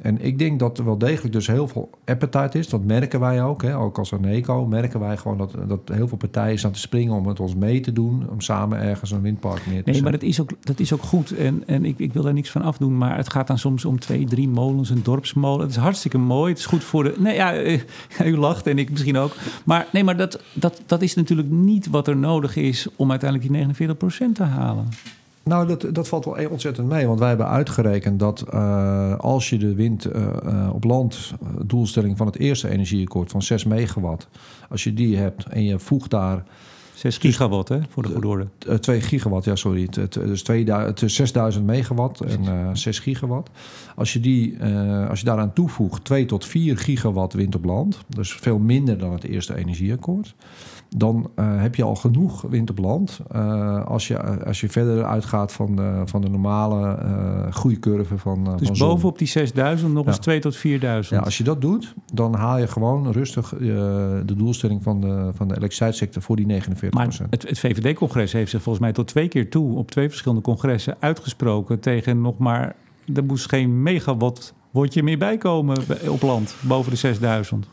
En 0.00 0.24
ik 0.24 0.38
denk 0.38 0.58
dat 0.58 0.78
er 0.78 0.84
wel 0.84 0.98
degelijk 0.98 1.32
dus 1.32 1.46
heel 1.46 1.68
veel 1.68 1.90
appetite 2.04 2.58
is. 2.58 2.68
Dat 2.68 2.84
merken 2.84 3.20
wij 3.20 3.42
ook. 3.42 3.62
Hè. 3.62 3.76
Ook 3.78 3.98
als 3.98 4.14
Aneco 4.14 4.66
merken 4.66 5.00
wij 5.00 5.16
gewoon 5.16 5.38
dat, 5.38 5.54
dat 5.68 5.80
heel 5.92 6.08
veel 6.08 6.16
partijen 6.16 6.58
staan 6.58 6.72
te 6.72 6.78
springen 6.78 7.14
om 7.14 7.24
met 7.26 7.40
ons 7.40 7.54
mee 7.54 7.80
te 7.80 7.92
doen. 7.92 8.28
Om 8.30 8.40
samen 8.40 8.80
ergens 8.80 9.10
een 9.10 9.20
windpark 9.20 9.66
neer 9.66 9.84
te 9.84 9.90
Nee, 9.90 10.02
maar 10.02 10.12
dat 10.12 10.22
is 10.22 10.40
ook, 10.40 10.50
dat 10.60 10.80
is 10.80 10.92
ook 10.92 11.02
goed. 11.02 11.36
En, 11.36 11.62
en 11.66 11.84
ik, 11.84 11.98
ik 11.98 12.12
wil 12.12 12.22
daar 12.22 12.32
niks 12.32 12.50
van 12.50 12.62
afdoen. 12.62 12.98
Maar 12.98 13.16
het 13.16 13.30
gaat 13.30 13.46
dan 13.46 13.58
soms 13.58 13.84
om 13.84 13.98
twee, 13.98 14.24
drie 14.24 14.48
molens, 14.48 14.90
een 14.90 15.02
dorpsmolen. 15.02 15.60
Het 15.60 15.70
is 15.70 15.82
hartstikke 15.82 16.18
mooi. 16.18 16.50
Het 16.50 16.58
is 16.58 16.66
goed 16.66 16.84
voor 16.84 17.04
de... 17.04 17.14
Nee, 17.18 17.34
ja, 17.34 17.56
u 18.24 18.36
lacht 18.36 18.66
en 18.66 18.78
ik 18.78 18.90
misschien 18.90 19.16
ook. 19.16 19.36
Maar 19.64 19.86
nee, 19.92 20.04
maar 20.04 20.16
dat, 20.16 20.42
dat, 20.52 20.82
dat 20.86 21.02
is 21.02 21.14
natuurlijk 21.14 21.50
niet 21.50 21.88
wat 21.88 22.08
er 22.08 22.16
nodig 22.16 22.56
is 22.56 22.88
om 22.96 23.10
uiteindelijk 23.10 23.76
die 23.78 23.86
49% 24.28 24.32
te 24.32 24.42
halen. 24.42 24.88
Nou, 25.44 25.66
dat, 25.66 25.86
dat 25.94 26.08
valt 26.08 26.24
wel 26.24 26.48
ontzettend 26.50 26.88
mee. 26.88 27.06
Want 27.06 27.18
wij 27.18 27.28
hebben 27.28 27.48
uitgerekend 27.48 28.18
dat 28.18 28.44
uh, 28.54 29.18
als 29.18 29.50
je 29.50 29.58
de 29.58 29.74
wind 29.74 30.06
uh, 30.06 30.26
uh, 30.44 30.70
op 30.74 30.84
land, 30.84 31.32
doelstelling 31.64 32.16
van 32.16 32.26
het 32.26 32.38
eerste 32.38 32.68
energieakkoord 32.68 33.30
van 33.30 33.42
6 33.42 33.64
megawatt, 33.64 34.28
als 34.68 34.84
je 34.84 34.94
die 34.94 35.16
hebt 35.16 35.46
en 35.46 35.64
je 35.64 35.78
voegt 35.78 36.10
daar. 36.10 36.44
6 36.94 37.18
gigawatt, 37.18 37.68
hè, 37.68 37.78
voor 37.88 38.02
de 38.02 38.08
goede 38.08 38.26
orde. 38.26 38.48
2 38.80 39.00
gigawatt, 39.00 39.44
ja, 39.44 39.56
sorry. 39.56 39.88
Dus 40.10 40.42
2000, 40.42 41.10
6000 41.10 41.66
megawatt 41.66 42.20
en 42.20 42.76
6 42.76 42.98
gigawatt. 42.98 43.50
Als 43.96 44.12
je, 44.12 44.20
die, 44.20 44.62
als 45.08 45.18
je 45.18 45.24
daaraan 45.24 45.52
toevoegt 45.52 46.04
2 46.04 46.24
tot 46.24 46.44
4 46.44 46.78
gigawatt 46.78 47.32
wind 47.32 47.54
op 47.54 47.64
land, 47.64 48.00
dus 48.08 48.32
veel 48.32 48.58
minder 48.58 48.98
dan 48.98 49.12
het 49.12 49.24
eerste 49.24 49.56
energieakkoord 49.56 50.34
dan 50.96 51.30
uh, 51.36 51.60
heb 51.60 51.74
je 51.74 51.82
al 51.82 51.94
genoeg 51.94 52.42
wind 52.42 52.70
op 52.70 52.78
land. 52.78 53.20
Uh, 53.34 53.84
als, 53.84 54.08
je, 54.08 54.44
als 54.44 54.60
je 54.60 54.68
verder 54.68 55.04
uitgaat 55.04 55.52
van 55.52 55.76
de, 55.76 56.02
van 56.04 56.20
de 56.20 56.28
normale 56.28 56.98
uh, 57.04 57.52
groeicurve 57.52 58.18
van. 58.18 58.56
dus 58.56 58.68
van 58.68 58.88
bovenop 58.88 59.18
die 59.18 59.26
6000 59.26 59.92
nog 59.92 60.04
ja. 60.04 60.10
eens 60.10 60.18
2 60.18 60.40
tot 60.40 60.56
4000. 60.56 61.18
Ja, 61.18 61.24
als 61.24 61.38
je 61.38 61.44
dat 61.44 61.60
doet, 61.60 61.94
dan 62.12 62.34
haal 62.34 62.58
je 62.58 62.66
gewoon 62.66 63.12
rustig 63.12 63.48
de 63.58 64.34
doelstelling 64.36 64.82
van 64.82 65.00
de, 65.00 65.30
van 65.34 65.48
de 65.48 65.56
elektriciteitssector 65.56 66.22
voor 66.22 66.36
die 66.36 66.62
49% 66.62 66.88
Maar 66.90 67.16
het, 67.30 67.48
het 67.48 67.58
VVD-congres 67.58 68.32
heeft 68.32 68.50
zich 68.50 68.62
volgens 68.62 68.84
mij 68.84 68.94
tot 68.94 69.06
twee 69.06 69.28
keer 69.28 69.50
toe 69.50 69.76
op 69.76 69.90
twee 69.90 70.08
verschillende 70.08 70.42
congressen 70.42 70.96
uitgesproken 70.98 71.80
tegen 71.80 72.20
nog 72.20 72.38
maar. 72.38 72.74
Er 73.14 73.24
moest 73.24 73.48
geen 73.48 73.82
megawatt 73.82 74.54
je 74.82 75.02
meer 75.02 75.18
bijkomen 75.18 75.78
op 76.08 76.22
land 76.22 76.56
boven 76.60 76.90
de 76.90 76.96
6000. 76.96 77.66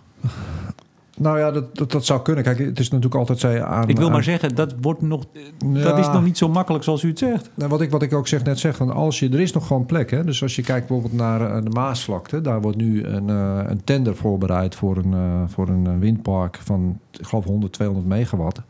Nou 1.21 1.39
ja, 1.39 1.51
dat, 1.51 1.75
dat, 1.77 1.91
dat 1.91 2.05
zou 2.05 2.21
kunnen. 2.21 2.43
Kijk, 2.43 2.59
het 2.59 2.79
is 2.79 2.87
natuurlijk 2.89 3.15
altijd 3.15 3.39
zij 3.39 3.63
aan. 3.63 3.89
Ik 3.89 3.97
wil 3.97 4.05
aan- 4.05 4.11
maar 4.11 4.23
zeggen, 4.23 4.55
dat, 4.55 4.75
wordt 4.81 5.01
nog, 5.01 5.23
dat 5.83 5.97
is 5.97 6.07
nog 6.07 6.23
niet 6.23 6.37
zo 6.37 6.49
makkelijk 6.49 6.83
zoals 6.83 7.03
u 7.03 7.07
het 7.07 7.19
zegt. 7.19 7.49
Nou, 7.55 7.69
wat, 7.69 7.81
ik, 7.81 7.91
wat 7.91 8.01
ik 8.01 8.13
ook 8.13 8.27
zeg, 8.27 8.43
net 8.43 8.59
zeg, 8.59 8.81
als 8.81 9.19
je, 9.19 9.29
er 9.29 9.39
is 9.39 9.51
nog 9.53 9.67
gewoon 9.67 9.85
plek. 9.85 10.11
Hè? 10.11 10.23
Dus 10.23 10.41
als 10.41 10.55
je 10.55 10.61
kijkt 10.61 10.87
bijvoorbeeld 10.87 11.21
naar 11.21 11.41
eh, 11.55 11.63
de 11.63 11.69
Maasvlakte, 11.69 12.41
daar 12.41 12.61
wordt 12.61 12.77
nu 12.77 13.03
een, 13.05 13.29
eh, 13.29 13.59
een 13.65 13.83
tender 13.83 14.15
voorbereid 14.15 14.75
voor 14.75 14.97
een, 14.97 15.13
eh, 15.13 15.41
voor 15.47 15.67
een 15.69 15.99
windpark 15.99 16.59
van, 16.63 16.99
ik 17.11 17.25
geloof 17.25 17.45
100, 17.45 17.73
200 17.73 18.09
megawatt. 18.09 18.61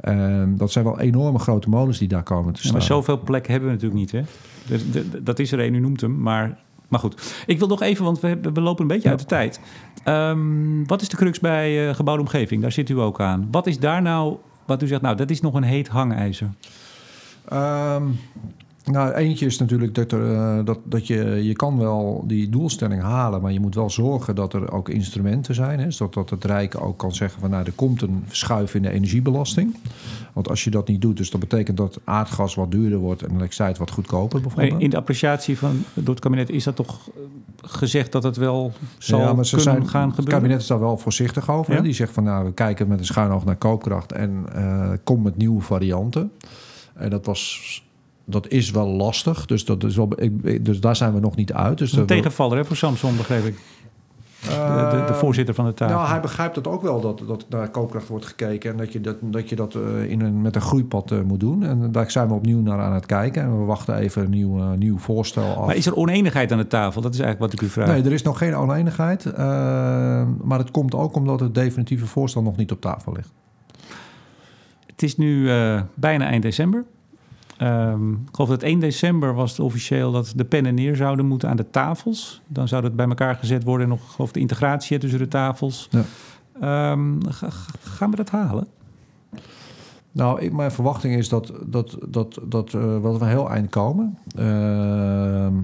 Ehm, 0.00 0.56
dat 0.56 0.72
zijn 0.72 0.84
wel 0.84 1.00
enorme 1.00 1.38
grote 1.38 1.68
molens 1.68 1.98
die 1.98 2.08
daar 2.08 2.22
komen 2.22 2.52
te 2.52 2.58
Ja, 2.58 2.60
staan. 2.64 2.72
maar 2.78 2.86
zoveel 2.86 3.20
plek 3.20 3.46
hebben 3.46 3.68
we 3.68 3.74
natuurlijk 3.74 4.00
niet. 4.00 4.12
Hè? 4.12 4.20
Dus, 4.66 4.90
de- 4.90 5.10
de- 5.10 5.22
dat 5.22 5.38
is 5.38 5.52
er 5.52 5.60
een, 5.60 5.74
u 5.74 5.80
noemt 5.80 6.00
hem. 6.00 6.20
Maar, 6.22 6.58
maar 6.90 7.00
goed, 7.00 7.44
ik 7.46 7.58
wil 7.58 7.68
nog 7.68 7.82
even, 7.82 8.04
want 8.04 8.20
we, 8.20 8.38
we 8.54 8.60
lopen 8.60 8.82
een 8.82 8.88
beetje 8.88 9.04
Ja. 9.04 9.10
uit 9.10 9.18
de 9.20 9.26
tijd. 9.26 9.60
Ehm, 10.04 10.84
wat 10.86 11.02
is 11.02 11.08
de 11.08 11.16
crux 11.16 11.40
bij 11.40 11.88
eh, 11.88 11.94
gebouwde 11.94 12.22
omgeving? 12.22 12.62
Daar 12.62 12.72
zit 12.72 12.88
u 12.88 13.00
ook 13.00 13.20
aan. 13.20 13.48
Wat 13.50 13.66
is 13.66 13.78
daar 13.78 14.02
nou, 14.02 14.36
wat 14.66 14.82
u 14.82 14.86
zegt, 14.86 15.02
nou, 15.02 15.16
dat 15.16 15.30
is 15.30 15.40
nog 15.40 15.54
een 15.54 15.62
heet 15.62 15.88
hangijzer. 15.88 16.48
Ehm, 17.48 18.02
nou, 18.84 19.12
eentje 19.12 19.46
is 19.46 19.58
natuurlijk 19.58 19.94
dat, 19.94 20.12
er, 20.12 20.34
eh, 20.34 20.64
dat, 20.64 20.78
dat 20.84 21.06
je, 21.06 21.44
je 21.44 21.52
kan 21.52 21.78
wel 21.78 22.24
die 22.26 22.48
doelstelling 22.48 23.02
halen, 23.02 23.42
maar 23.42 23.52
je 23.52 23.60
moet 23.60 23.74
wel 23.74 23.90
zorgen 23.90 24.34
dat 24.34 24.52
er 24.52 24.72
ook 24.72 24.88
instrumenten 24.88 25.54
zijn. 25.54 25.80
Hè? 25.80 25.90
Zodat 25.90 26.14
dat 26.14 26.30
het 26.30 26.44
Rijk 26.44 26.80
ook 26.80 26.98
kan 26.98 27.14
zeggen 27.14 27.40
van 27.40 27.50
nou, 27.50 27.64
er 27.64 27.72
komt 27.72 28.02
een 28.02 28.24
schuif 28.30 28.74
in 28.74 28.82
de 28.82 28.90
energiebelasting. 28.90 29.76
Want 30.32 30.48
als 30.48 30.64
je 30.64 30.70
dat 30.70 30.88
niet 30.88 31.00
doet, 31.00 31.16
dus 31.16 31.30
dat 31.30 31.40
betekent 31.40 31.76
dat 31.76 32.00
aardgas 32.04 32.54
wat 32.54 32.70
duurder 32.70 32.98
wordt 32.98 33.22
en 33.22 33.28
elektriciteit 33.28 33.78
wat 33.78 33.90
goedkoper 33.90 34.40
Maar 34.40 34.48
bijvoorbeeld. 34.48 34.82
in 34.82 34.90
de 34.90 34.96
appreciatie 34.96 35.58
van 35.58 35.84
door 35.94 36.14
het 36.14 36.22
kabinet 36.22 36.50
is 36.50 36.64
dat 36.64 36.76
toch 36.76 37.08
eh, 37.08 37.22
gezegd 37.70 38.12
dat 38.12 38.22
het 38.22 38.36
wel 38.36 38.72
zal 38.98 39.20
ja, 39.20 39.32
maar 39.32 39.46
ze 39.46 39.56
kunnen 39.56 39.74
zijn, 39.74 39.88
gaan 39.88 40.06
het 40.06 40.14
gebeuren? 40.14 40.40
kabinet 40.40 40.60
is 40.60 40.66
daar 40.66 40.80
wel 40.80 40.98
voorzichtig 40.98 41.50
over. 41.50 41.74
Ja? 41.74 41.80
Die 41.80 41.92
zegt 41.92 42.12
van 42.12 42.24
nou, 42.24 42.44
we 42.44 42.52
kijken 42.52 42.88
met 42.88 42.98
een 42.98 43.04
schuin 43.04 43.30
oog 43.30 43.44
naar 43.44 43.56
koopkracht 43.56 44.12
en 44.12 44.44
eh 44.52 44.92
kom 45.04 45.22
met 45.22 45.36
nieuwe 45.36 45.60
varianten. 45.60 46.32
En 46.94 47.10
dat 47.10 47.26
was. 47.26 47.88
Dat 48.30 48.48
is 48.48 48.70
wel 48.70 48.86
lastig, 48.88 49.46
dus, 49.46 49.64
dat 49.64 49.84
is 49.84 49.96
wel, 49.96 50.08
ik, 50.16 50.64
dus 50.64 50.80
daar 50.80 50.96
zijn 50.96 51.14
we 51.14 51.20
nog 51.20 51.36
niet 51.36 51.52
uit. 51.52 51.78
Dus 51.78 51.92
een 51.92 51.98
dat- 51.98 52.08
tegenvaller 52.08 52.56
hè, 52.58 52.64
voor 52.64 52.76
Samson, 52.76 53.16
begreep 53.16 53.44
ik. 53.44 53.58
De, 54.40 54.88
de, 54.90 55.04
de 55.06 55.14
voorzitter 55.14 55.54
van 55.54 55.64
de 55.64 55.74
tafel. 55.74 55.96
Nou, 55.96 56.08
hij 56.08 56.20
begrijpt 56.20 56.56
het 56.56 56.66
ook 56.68 56.82
wel 56.82 57.00
dat, 57.00 57.22
dat 57.26 57.44
naar 57.48 57.68
koopkracht 57.70 58.08
wordt 58.08 58.26
gekeken 58.26 58.70
en 58.70 58.76
dat 58.76 58.92
je 58.92 59.00
dat, 59.00 59.16
dat, 59.20 59.48
je 59.48 59.56
dat 59.56 59.74
eh, 59.74 60.10
in 60.10 60.20
een, 60.20 60.42
met 60.42 60.54
een 60.54 60.60
groeipad 60.60 61.10
eh, 61.10 61.20
moet 61.20 61.40
doen. 61.40 61.62
En 61.64 61.92
daar 61.92 62.10
zijn 62.10 62.28
we 62.28 62.34
opnieuw 62.34 62.60
naar 62.60 62.78
aan 62.80 62.92
het 62.92 63.06
kijken 63.06 63.42
en 63.42 63.58
we 63.58 63.64
wachten 63.64 63.94
even 63.96 64.22
een 64.22 64.30
nieuw, 64.30 64.58
eh, 64.58 64.70
nieuw 64.72 64.98
voorstel 64.98 65.56
af. 65.56 65.66
maar 65.66 65.76
is 65.76 65.86
er 65.86 65.96
oneenigheid 65.96 66.52
aan 66.52 66.58
de 66.58 66.66
tafel? 66.66 67.00
Dat 67.02 67.14
is 67.14 67.20
eigenlijk 67.20 67.52
wat 67.52 67.62
ik 67.62 67.68
u 67.68 67.72
vraag. 67.72 67.88
Nee, 67.88 68.02
er 68.02 68.12
is 68.12 68.22
nog 68.22 68.38
geen 68.38 68.54
oneenigheid. 68.56 69.24
eh, 69.26 69.36
maar 70.42 70.58
het 70.58 70.70
komt 70.70 70.94
ook 70.94 71.14
omdat 71.16 71.40
het 71.40 71.54
definitieve 71.54 72.06
voorstel 72.06 72.42
nog 72.42 72.56
niet 72.56 72.72
op 72.72 72.80
tafel 72.80 73.12
ligt. 73.12 73.32
Het 74.86 75.02
is 75.02 75.16
nu 75.16 75.50
eh, 75.50 75.80
bijna 75.94 76.24
eind 76.26 76.42
december. 76.42 76.84
Ehm, 77.60 78.12
ik 78.12 78.18
geloof 78.32 78.48
dat 78.50 78.62
1 78.62 78.78
december 78.80 79.34
was 79.34 79.50
het 79.50 79.60
officieel 79.60 80.12
dat 80.12 80.32
de 80.36 80.44
pennen 80.44 80.74
neer 80.74 80.96
zouden 80.96 81.26
moeten 81.26 81.48
aan 81.48 81.56
de 81.56 81.70
tafels. 81.70 82.40
Dan 82.46 82.68
zou 82.68 82.84
het 82.84 82.96
bij 82.96 83.06
elkaar 83.06 83.34
gezet 83.34 83.64
worden. 83.64 83.82
en 83.86 83.92
Nog 83.92 84.12
geloof 84.14 84.32
de 84.32 84.40
integratie 84.40 84.98
tussen 84.98 85.18
de 85.18 85.28
tafels. 85.28 85.88
Ja. 85.90 86.02
Ehm, 86.60 87.20
ga- 87.28 87.50
ga- 87.50 87.72
gaan 87.82 88.10
we 88.10 88.16
dat 88.16 88.30
halen? 88.30 88.66
Nou, 90.12 90.40
ik, 90.40 90.52
mijn 90.52 90.70
verwachting 90.72 91.14
is 91.14 91.28
dat, 91.28 91.52
dat, 91.66 91.96
dat, 92.08 92.38
dat, 92.42 92.74
eh, 92.74 93.02
dat 93.02 93.18
we 93.18 93.24
heel 93.24 93.50
eind 93.50 93.70
komen. 93.70 94.18
Ehm, 94.36 95.54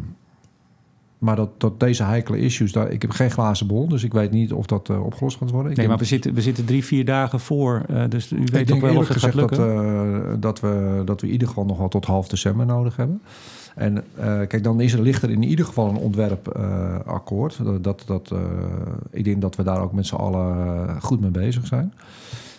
maar 1.19 1.37
dat, 1.37 1.61
dat 1.61 1.81
deze 1.81 2.03
heikele 2.03 2.39
issues, 2.39 2.73
daar, 2.73 2.91
ik 2.91 3.03
heb 3.03 3.11
geen 3.11 3.31
glazen 3.31 3.67
bol, 3.67 3.89
dus 3.89 4.05
ik 4.05 4.12
weet 4.12 4.31
niet 4.31 4.53
of 4.53 4.67
dat 4.67 4.91
eh, 4.91 5.05
opgelost 5.05 5.37
gaat 5.37 5.51
worden. 5.51 5.71
Ik 5.71 5.77
Nee, 5.77 5.89
maar 5.89 5.99
we 5.99 6.05
zitten, 6.05 6.35
we 6.35 6.43
zitten 6.43 6.64
drie, 6.64 6.85
vier 6.85 7.05
dagen 7.05 7.41
voor. 7.41 7.83
eh, 7.89 8.05
dus 8.09 8.33
u 8.33 8.45
weet 8.53 8.67
toch 8.67 8.81
wel 8.81 8.97
of 8.97 8.99
het 8.99 9.07
gaat 9.07 9.17
gezegd 9.17 9.37
dat, 9.37 9.51
lukken? 9.51 10.31
eh, 10.31 10.37
dat, 10.41 10.61
we, 10.61 11.03
dat 11.05 11.21
we 11.21 11.27
in 11.27 11.33
ieder 11.33 11.49
geval 11.49 11.64
nog 11.64 11.79
wel 11.79 11.89
tot 11.89 12.05
half 12.05 12.29
december 12.29 12.67
nodig 12.67 12.97
hebben. 12.97 13.23
En 13.75 14.05
kijk, 14.17 14.64
dan 14.64 14.81
is 14.81 14.93
er, 14.93 15.01
ligt 15.01 15.23
er 15.23 15.31
in 15.31 15.43
ieder 15.43 15.64
geval 15.64 15.89
een 15.89 15.97
ontwerpakkoord. 15.97 17.61
dat, 17.64 17.85
dat, 17.85 18.03
dat, 18.07 18.35
ik 19.11 19.25
denk 19.25 19.41
dat 19.41 19.57
we 19.57 19.62
daar 19.62 19.81
ook 19.81 19.93
met 19.93 20.07
z'n 20.07 20.14
allen 20.14 21.03
goed 21.03 21.21
mee 21.21 21.31
bezig 21.31 21.67
zijn. 21.67 21.93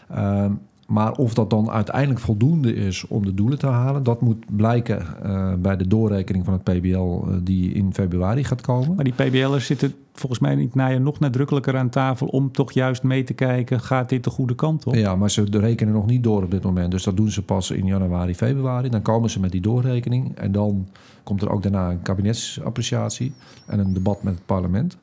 Ehm, 0.09 0.51
maar 0.87 1.11
of 1.11 1.33
dat 1.33 1.49
dan 1.49 1.69
uiteindelijk 1.69 2.19
voldoende 2.19 2.75
is 2.75 3.07
om 3.07 3.25
de 3.25 3.33
doelen 3.33 3.59
te 3.59 3.67
halen, 3.67 4.03
dat 4.03 4.21
moet 4.21 4.45
blijken 4.55 5.23
eh, 5.23 5.53
bij 5.53 5.77
de 5.77 5.87
doorrekening 5.87 6.45
van 6.45 6.53
het 6.53 6.63
PBL 6.63 6.97
eh, 6.97 7.35
die 7.41 7.73
in 7.73 7.93
februari 7.93 8.43
gaat 8.43 8.61
komen. 8.61 8.95
Maar 8.95 9.03
die 9.03 9.13
PBL'ers 9.13 9.65
zitten 9.65 9.93
volgens 10.13 10.41
mij 10.41 10.55
niet 10.55 10.75
na 10.75 10.87
je 10.87 10.99
nog 10.99 11.19
nadrukkelijker 11.19 11.77
aan 11.77 11.89
tafel 11.89 12.27
om 12.27 12.51
toch 12.51 12.71
juist 12.71 13.03
mee 13.03 13.23
te 13.23 13.33
kijken, 13.33 13.79
gaat 13.79 14.09
dit 14.09 14.23
de 14.23 14.29
goede 14.29 14.55
kant 14.55 14.85
op? 14.85 14.95
Ja, 14.95 15.15
maar 15.15 15.31
ze 15.31 15.47
rekenen 15.51 15.93
nog 15.93 16.05
niet 16.05 16.23
door 16.23 16.43
op 16.43 16.51
dit 16.51 16.63
moment. 16.63 16.91
Dus 16.91 17.03
dat 17.03 17.17
doen 17.17 17.31
ze 17.31 17.41
pas 17.41 17.71
in 17.71 17.85
januari, 17.85 18.35
februari. 18.35 18.89
Dan 18.89 19.01
komen 19.01 19.29
ze 19.29 19.39
met 19.39 19.51
die 19.51 19.61
doorrekening. 19.61 20.37
En 20.37 20.51
dan 20.51 20.87
komt 21.23 21.41
er 21.41 21.49
ook 21.49 21.63
daarna 21.63 21.89
een 21.89 22.01
kabinetsappreciatie 22.01 23.33
en 23.65 23.79
een 23.79 23.93
debat 23.93 24.23
met 24.23 24.33
het 24.33 24.45
parlement. 24.45 24.97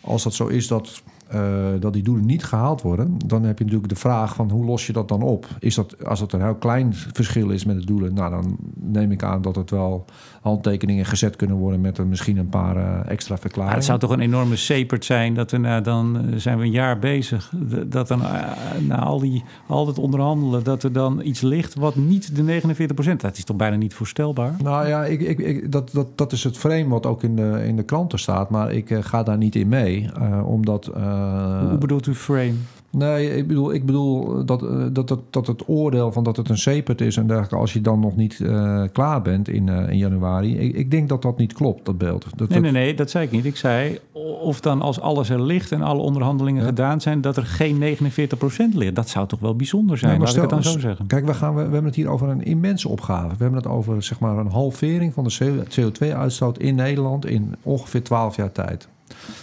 Als 0.00 0.22
dat 0.22 0.34
zo 0.34 0.46
is 0.46 0.68
dat, 0.68 1.02
eh, 1.26 1.64
dat 1.80 1.92
die 1.92 2.02
doelen 2.02 2.26
niet 2.26 2.44
gehaald 2.44 2.82
worden, 2.82 3.18
dan 3.26 3.42
heb 3.42 3.58
je 3.58 3.64
natuurlijk 3.64 3.92
de 3.92 3.98
vraag 3.98 4.34
van 4.34 4.50
hoe 4.50 4.64
los 4.64 4.86
je 4.86 4.92
dat 4.92 5.08
dan 5.08 5.22
op? 5.22 5.46
Is 5.58 5.74
dat, 5.74 6.04
als 6.04 6.20
het 6.20 6.32
een 6.32 6.42
heel 6.42 6.54
klein 6.54 6.94
verschil 6.94 7.50
is 7.50 7.64
met 7.64 7.80
de 7.80 7.86
doelen, 7.86 8.14
nou 8.14 8.30
dan 8.30 8.56
neem 8.74 9.10
ik 9.10 9.22
aan 9.22 9.42
dat 9.42 9.56
het 9.56 9.70
wel 9.70 10.04
handtekeningen 10.46 11.04
gezet 11.04 11.36
kunnen 11.36 11.56
worden 11.56 11.80
met 11.80 11.98
er 11.98 12.06
misschien 12.06 12.36
een 12.36 12.48
paar 12.48 12.76
eh, 12.76 13.10
extra 13.10 13.38
verklaringen. 13.38 13.76
het 13.76 13.84
zou 13.84 13.98
toch 13.98 14.10
een 14.10 14.20
enorme 14.20 14.56
sepert 14.56 15.04
zijn 15.04 15.34
dat 15.34 15.50
we 15.50 15.58
na, 15.58 15.80
dan 15.80 16.16
eh, 16.16 16.38
zijn 16.38 16.58
we 16.58 16.64
een 16.64 16.70
jaar 16.70 16.98
bezig. 16.98 17.52
Dat 17.86 18.08
dan 18.08 18.22
eh, 18.22 18.28
na 18.80 18.98
al, 18.98 19.20
die, 19.20 19.44
al 19.66 19.86
het 19.86 19.98
onderhandelen, 19.98 20.64
dat 20.64 20.82
er 20.82 20.92
dan 20.92 21.20
iets 21.22 21.40
ligt 21.40 21.74
wat 21.74 21.96
niet 21.96 22.36
de 22.36 22.60
49% 23.12 23.16
Dat 23.16 23.36
is 23.36 23.44
toch 23.44 23.56
bijna 23.56 23.76
niet 23.76 23.94
voorstelbaar? 23.94 24.54
Nou 24.62 24.88
ja, 24.88 25.04
ik, 25.04 25.20
ik, 25.20 25.38
ik, 25.38 25.72
dat, 25.72 25.90
dat, 25.92 26.06
dat 26.14 26.32
is 26.32 26.44
het 26.44 26.58
frame 26.58 26.88
wat 26.88 27.06
ook 27.06 27.22
in 27.22 27.36
de, 27.36 27.62
in 27.66 27.76
de 27.76 27.82
kranten 27.82 28.18
staat. 28.18 28.50
Maar 28.50 28.72
ik 28.72 28.96
ga 29.00 29.22
daar 29.22 29.38
niet 29.38 29.54
in 29.54 29.68
mee. 29.68 30.10
omdat. 30.44 30.90
Hoe 31.68 31.78
bedoelt 31.78 32.06
u 32.06 32.14
frame? 32.14 32.54
Nee, 32.96 33.36
ik 33.36 33.46
bedoel, 33.46 33.72
ik 33.72 33.86
bedoel 33.86 34.44
dat, 34.44 34.62
eh, 34.62 34.84
dat, 34.92 35.08
dat, 35.08 35.20
dat 35.30 35.46
het 35.46 35.68
oordeel 35.68 36.12
van 36.12 36.24
dat 36.24 36.36
het 36.36 36.48
een 36.48 36.58
sepert 36.58 37.00
is. 37.00 37.16
En 37.16 37.26
dergelijke, 37.26 37.56
als 37.56 37.72
je 37.72 37.80
dan 37.80 38.00
nog 38.00 38.16
niet 38.16 38.40
eh, 38.40 38.82
klaar 38.92 39.22
bent 39.22 39.48
in, 39.48 39.68
eh, 39.68 39.88
in 39.88 39.98
januari. 39.98 40.58
Ik, 40.58 40.74
ik 40.76 40.90
denk 40.90 41.08
dat 41.08 41.22
dat 41.22 41.38
niet 41.38 41.52
klopt, 41.52 41.84
dat 41.84 41.98
beeld. 41.98 42.26
Dat, 42.36 42.48
Nee, 42.48 42.60
nee, 42.60 42.72
nee, 42.72 42.94
dat 42.94 43.10
zei 43.10 43.24
ik 43.24 43.30
niet. 43.30 43.44
Ik 43.44 43.56
zei 43.56 43.98
of 44.40 44.60
dan 44.60 44.82
als 44.82 45.00
alles 45.00 45.28
er 45.30 45.42
ligt 45.42 45.72
en 45.72 45.82
alle 45.82 46.00
onderhandelingen 46.00 46.60
Ja. 46.62 46.68
gedaan 46.68 47.00
zijn, 47.00 47.20
dat 47.20 47.36
er 47.36 47.46
geen 47.46 47.78
49% 47.78 48.74
ligt. 48.74 48.94
Dat 48.94 49.08
zou 49.08 49.26
toch 49.26 49.40
wel 49.40 49.56
bijzonder 49.56 49.98
zijn, 49.98 50.18
maar 50.18 50.26
laat 50.26 50.34
ik 50.34 50.40
het 50.40 50.50
dan 50.50 50.60
stel- 50.60 50.72
zo 50.72 50.78
zeggen. 50.80 51.06
Kijk, 51.06 51.26
we, 51.26 51.34
gaan, 51.34 51.50
we, 51.54 51.56
we 51.56 51.62
hebben 51.62 51.84
het 51.84 51.94
hier 51.94 52.08
over 52.08 52.28
een 52.28 52.44
immense 52.44 52.88
opgave. 52.88 53.28
We 53.36 53.42
hebben 53.42 53.62
het 53.62 53.66
over 53.70 54.02
zeg 54.02 54.20
maar, 54.20 54.38
een 54.38 54.50
halvering 54.50 55.12
van 55.14 55.24
de 55.24 55.64
CO2-uitstoot 55.80 56.58
in 56.58 56.74
Nederland 56.74 57.26
in 57.26 57.54
ongeveer 57.62 58.02
12 58.02 58.36
jaar 58.36 58.52
tijd. 58.52 58.88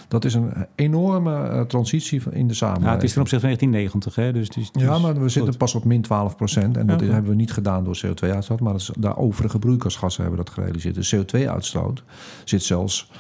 Dat 0.08 0.26
is 0.26 0.34
een 0.34 0.54
enorme 0.76 1.36
eh, 1.48 1.62
transitie 1.62 2.22
in 2.32 2.48
de 2.48 2.54
samenleving. 2.54 2.90
Ja, 2.90 2.96
het 2.96 3.04
is 3.04 3.14
ten 3.14 3.22
opzichte 3.22 3.48
van 3.48 3.58
1990, 3.58 4.16
hè? 4.16 4.32
Dus, 4.34 4.72
Ja, 4.72 4.98
maar 5.00 5.22
we 5.22 5.30
zitten 5.30 5.58
pas 5.58 5.76
op 5.76 5.84
min 5.86 6.02
12 6.02 6.36
procent. 6.36 6.78
En 6.78 6.88
dat 6.88 7.00
Ja. 7.02 7.06
hebben 7.08 7.32
we 7.32 7.38
niet 7.38 7.52
gedaan 7.54 7.84
door 7.84 8.00
CO2-uitstoot. 8.06 8.60
Maar 8.60 8.76
is, 8.76 8.92
de 8.98 9.16
overige 9.18 9.60
broeikasgassen 9.60 10.22
hebben 10.24 10.46
dat 10.46 10.54
gerealiseerd. 10.54 10.96
De 10.96 11.18
CO2-uitstoot 11.18 12.04
zit 12.44 12.64
zelfs 12.64 13.12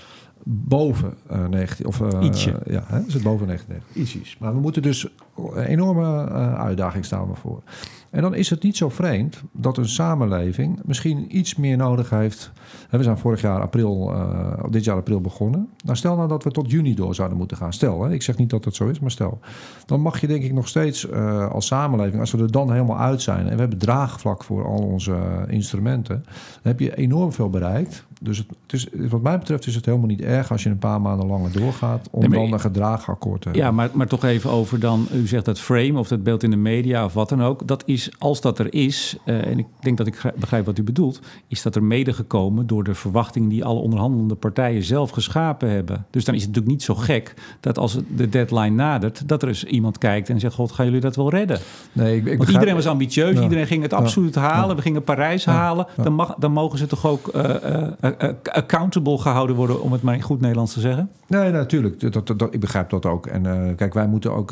boven 0.45 1.13
eh 1.29 1.45
19... 1.47 1.85
Of, 1.85 2.01
eh, 2.01 2.19
Ietsje. 2.21 2.59
Ja, 2.65 2.83
hè, 2.87 2.99
zit 3.07 3.23
boven 3.23 3.47
19. 3.47 3.75
Ietsjes. 3.93 4.37
Maar 4.39 4.53
we 4.53 4.59
moeten 4.59 4.81
dus... 4.81 5.07
Een 5.53 5.63
enorme 5.65 6.29
uitdaging 6.57 7.05
staan 7.05 7.27
we 7.29 7.35
voor. 7.35 7.61
En 8.09 8.21
dan 8.21 8.35
is 8.35 8.49
het 8.49 8.63
niet 8.63 8.77
zo 8.77 8.89
vreemd 8.89 9.41
dat 9.51 9.77
een 9.77 9.89
samenleving 9.89 10.79
misschien 10.85 11.37
iets 11.37 11.55
meer 11.55 11.77
nodig 11.77 12.09
heeft. 12.09 12.51
We 12.97 13.03
zijn 13.03 13.17
vorig 13.17 13.41
jaar 13.41 13.61
april, 13.61 14.11
eh, 14.11 14.63
dit 14.69 14.83
jaar 14.83 14.95
april 14.95 15.21
begonnen. 15.21 15.69
Nou, 15.83 15.97
stel 15.97 16.15
nou 16.15 16.27
dat 16.27 16.43
we 16.43 16.51
tot 16.51 16.71
juni 16.71 16.95
door 16.95 17.15
zouden 17.15 17.37
moeten 17.37 17.57
gaan. 17.57 17.73
Stel, 17.73 18.03
hè, 18.03 18.13
ik 18.13 18.21
zeg 18.21 18.37
niet 18.37 18.49
dat 18.49 18.65
het 18.65 18.75
zo 18.75 18.87
is, 18.87 18.99
maar 18.99 19.11
stel. 19.11 19.39
Dan 19.85 20.01
mag 20.01 20.21
je 20.21 20.27
denk 20.27 20.43
ik 20.43 20.53
nog 20.53 20.67
steeds 20.67 21.09
eh, 21.09 21.51
als 21.51 21.65
samenleving, 21.65 22.19
als 22.19 22.31
we 22.31 22.37
er 22.37 22.51
dan 22.51 22.71
helemaal 22.71 22.99
uit 22.99 23.21
zijn 23.21 23.47
en 23.47 23.53
we 23.53 23.59
hebben 23.59 23.77
draagvlak 23.77 24.43
voor 24.43 24.65
al 24.65 24.83
onze 24.83 25.11
eh, 25.11 25.53
instrumenten, 25.53 26.23
dan 26.25 26.71
heb 26.71 26.79
je 26.79 26.95
enorm 26.95 27.31
veel 27.31 27.49
bereikt. 27.49 28.05
Dus 28.23 28.37
het, 28.37 28.47
het 28.61 28.73
is, 28.73 28.87
wat 29.09 29.21
mij 29.21 29.39
betreft 29.39 29.67
is 29.67 29.75
het 29.75 29.85
helemaal 29.85 30.07
niet 30.07 30.21
erg 30.21 30.51
als 30.51 30.63
je 30.63 30.69
een 30.69 30.77
paar 30.77 31.01
maanden 31.01 31.27
langer 31.27 31.51
doorgaat 31.51 32.07
om 32.11 32.19
Nee, 32.19 32.29
maar 32.29 32.39
dan 32.39 32.53
een 32.53 32.59
gedraagakkoord 32.59 33.41
te 33.41 33.47
hebben. 33.49 33.65
Ja, 33.67 33.71
maar, 33.71 33.89
maar 33.93 34.07
toch 34.07 34.23
even 34.23 34.49
over 34.49 34.79
dan, 34.79 35.07
u 35.13 35.27
zegt 35.27 35.45
dat 35.45 35.59
frame 35.59 35.99
of 35.99 36.07
dat 36.07 36.23
beeld 36.23 36.43
in 36.43 36.49
de 36.49 36.55
media 36.57 37.05
of 37.05 37.13
wat 37.13 37.29
dan 37.29 37.43
ook. 37.43 37.67
Dat 37.67 37.83
is, 37.85 38.09
als 38.17 38.41
dat 38.41 38.59
er 38.59 38.73
is, 38.73 39.15
eh, 39.25 39.45
en 39.47 39.59
ik 39.59 39.65
denk 39.79 39.97
dat 39.97 40.07
ik 40.07 40.15
grijp- 40.15 40.35
begrijp 40.39 40.65
wat 40.65 40.77
u 40.77 40.83
bedoelt, 40.83 41.19
is 41.47 41.61
dat 41.61 41.75
er 41.75 41.83
mede 41.83 42.13
gekomen 42.13 42.67
door 42.67 42.83
de 42.83 42.93
verwachting 42.93 43.49
die 43.49 43.65
alle 43.65 43.79
onderhandelende 43.79 44.35
partijen 44.35 44.83
zelf 44.83 45.09
geschapen 45.09 45.69
hebben. 45.69 46.05
Dus 46.09 46.25
dan 46.25 46.35
is 46.35 46.41
het 46.41 46.49
natuurlijk 46.49 46.75
niet 46.75 46.83
zo 46.83 46.95
gek 46.95 47.33
dat 47.59 47.77
als 47.77 47.97
de 48.15 48.29
deadline 48.29 48.69
nadert, 48.75 49.27
dat 49.27 49.41
er 49.41 49.47
eens 49.47 49.63
iemand 49.63 49.97
kijkt 49.97 50.29
en 50.29 50.39
zegt, 50.39 50.55
god, 50.55 50.71
gaan 50.71 50.85
jullie 50.85 51.01
dat 51.01 51.15
wel 51.15 51.29
redden? 51.29 51.59
Nee, 51.91 52.11
ik, 52.11 52.17
ik 52.17 52.23
Want 52.25 52.37
begrijp- 52.37 52.49
iedereen 52.53 52.75
was 52.75 52.87
ambitieus, 52.87 53.35
Ja. 53.35 53.41
iedereen 53.41 53.67
ging 53.67 53.81
het 53.83 53.93
absoluut 53.93 54.35
halen. 54.35 54.75
We 54.75 54.81
gingen 54.81 55.03
Parijs 55.03 55.43
Ja. 55.43 55.51
halen. 55.51 55.85
Dan, 56.03 56.13
mag, 56.13 56.35
dan 56.39 56.51
mogen 56.51 56.77
ze 56.77 56.87
toch 56.87 57.05
ook 57.05 57.27
eh, 57.27 58.12
accountable 58.43 59.17
gehouden 59.17 59.55
worden, 59.55 59.81
om 59.81 59.91
het 59.91 60.01
maar 60.01 60.15
in 60.15 60.21
goed 60.21 60.41
Nederlands 60.41 60.73
te 60.73 60.79
zeggen? 60.79 61.09
Nee, 61.27 61.51
natuurlijk. 61.51 62.13
Dat, 62.13 62.27
dat, 62.27 62.53
ik 62.53 62.59
begrijp 62.59 62.89
dat 62.89 63.05
ook. 63.05 63.27
En 63.27 63.75
kijk, 63.75 63.93
wij 63.93 64.07
moeten 64.07 64.33
ook 64.33 64.51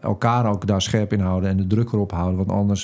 elkaar 0.00 0.46
ook 0.46 0.66
daar 0.66 0.82
scherp 0.82 1.12
in 1.12 1.20
houden 1.20 1.50
en 1.50 1.56
de 1.56 1.66
druk 1.66 1.92
erop 1.92 2.12
houden. 2.12 2.36
Want 2.36 2.50
anders 2.50 2.82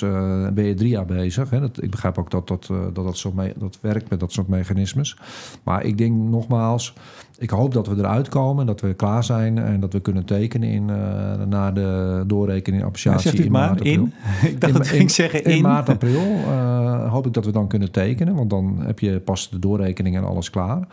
ben 0.53 0.63
je 0.63 0.73
drie 0.73 0.89
jaar 0.89 1.05
bezig. 1.05 1.49
Hè. 1.49 1.59
Dat, 1.59 1.83
ik 1.83 1.91
begrijp 1.91 2.17
ook 2.17 2.31
dat 2.31 2.47
dat, 2.47 2.69
dat, 2.93 2.95
dat, 2.95 3.33
mee, 3.33 3.53
dat 3.57 3.77
werkt 3.81 4.09
met 4.09 4.19
dat 4.19 4.31
soort 4.31 4.47
mechanismes. 4.47 5.17
Maar 5.63 5.83
ik 5.83 5.97
denk 5.97 6.15
nogmaals, 6.15 6.93
ik 7.39 7.49
hoop 7.49 7.73
dat 7.73 7.87
we 7.87 7.95
eruit 7.97 8.29
komen, 8.29 8.65
dat 8.65 8.81
we 8.81 8.93
klaar 8.93 9.23
zijn 9.23 9.57
en 9.57 9.79
dat 9.79 9.93
we 9.93 9.99
kunnen 9.99 10.25
tekenen 10.25 10.69
in, 10.69 10.89
uh, 10.89 11.45
na 11.47 11.71
de 11.71 12.23
doorrekening 12.27 12.83
appreciatie 12.83 13.37
ja, 13.37 13.43
in 13.43 13.51
maart, 13.51 13.71
april. 13.71 13.93
In? 13.93 14.13
ik 14.49 14.61
dacht 14.61 14.73
in, 14.73 14.79
dat 14.79 14.91
ik 14.91 15.09
zeggen 15.09 15.43
in. 15.43 15.51
In 15.51 15.61
maart, 15.61 15.89
april 15.89 16.21
uh, 16.21 17.11
hoop 17.11 17.25
ik 17.25 17.33
dat 17.33 17.45
we 17.45 17.51
dan 17.51 17.67
kunnen 17.67 17.91
tekenen, 17.91 18.35
want 18.35 18.49
dan 18.49 18.79
heb 18.79 18.99
je 18.99 19.19
pas 19.19 19.49
de 19.49 19.59
doorrekening 19.59 20.15
en 20.15 20.23
alles 20.23 20.49
klaar. 20.49 20.87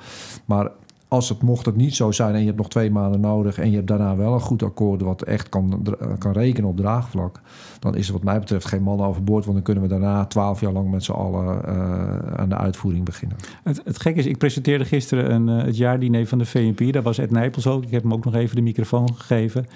Maar 0.44 0.70
als 1.16 1.28
het 1.28 1.42
mocht 1.42 1.66
het 1.66 1.76
niet 1.76 1.94
zo 1.94 2.12
zijn 2.12 2.34
en 2.34 2.40
je 2.40 2.46
hebt 2.46 2.58
nog 2.58 2.68
twee 2.68 2.90
maanden 2.90 3.20
nodig 3.20 3.58
en 3.58 3.70
je 3.70 3.76
hebt 3.76 3.88
daarna 3.88 4.16
wel 4.16 4.34
een 4.34 4.40
goed 4.40 4.62
akkoord 4.62 5.02
wat 5.02 5.22
echt 5.22 5.48
kan, 5.48 5.86
kan 6.18 6.32
rekenen 6.32 6.70
op 6.70 6.76
draagvlak, 6.76 7.40
dan 7.78 7.94
is 7.94 8.06
er 8.06 8.12
wat 8.12 8.22
mij 8.22 8.38
betreft 8.38 8.66
geen 8.66 8.82
man 8.82 9.00
overboord, 9.00 9.44
want 9.44 9.56
dan 9.56 9.64
kunnen 9.64 9.82
we 9.82 9.88
daarna 9.88 10.24
twaalf 10.24 10.60
jaar 10.60 10.72
lang 10.72 10.90
met 10.90 11.04
z'n 11.04 11.12
allen 11.12 11.60
uh, 11.68 12.34
aan 12.34 12.48
de 12.48 12.56
uitvoering 12.56 13.04
beginnen. 13.04 13.36
Het, 13.62 13.80
het 13.84 14.00
gekke 14.00 14.18
is, 14.18 14.26
ik 14.26 14.38
presenteerde 14.38 14.84
gisteren 14.84 15.32
een, 15.32 15.48
uh, 15.48 15.64
het 15.64 15.76
jaardiner 15.76 16.26
van 16.26 16.38
de 16.38 16.46
VNP, 16.46 16.92
daar 16.92 17.02
was 17.02 17.18
Ed 17.18 17.30
Nijpels 17.30 17.66
ook, 17.66 17.82
ik 17.82 17.90
heb 17.90 18.02
hem 18.02 18.12
ook 18.12 18.24
nog 18.24 18.34
even 18.34 18.56
de 18.56 18.62
microfoon 18.62 19.14
gegeven. 19.14 19.66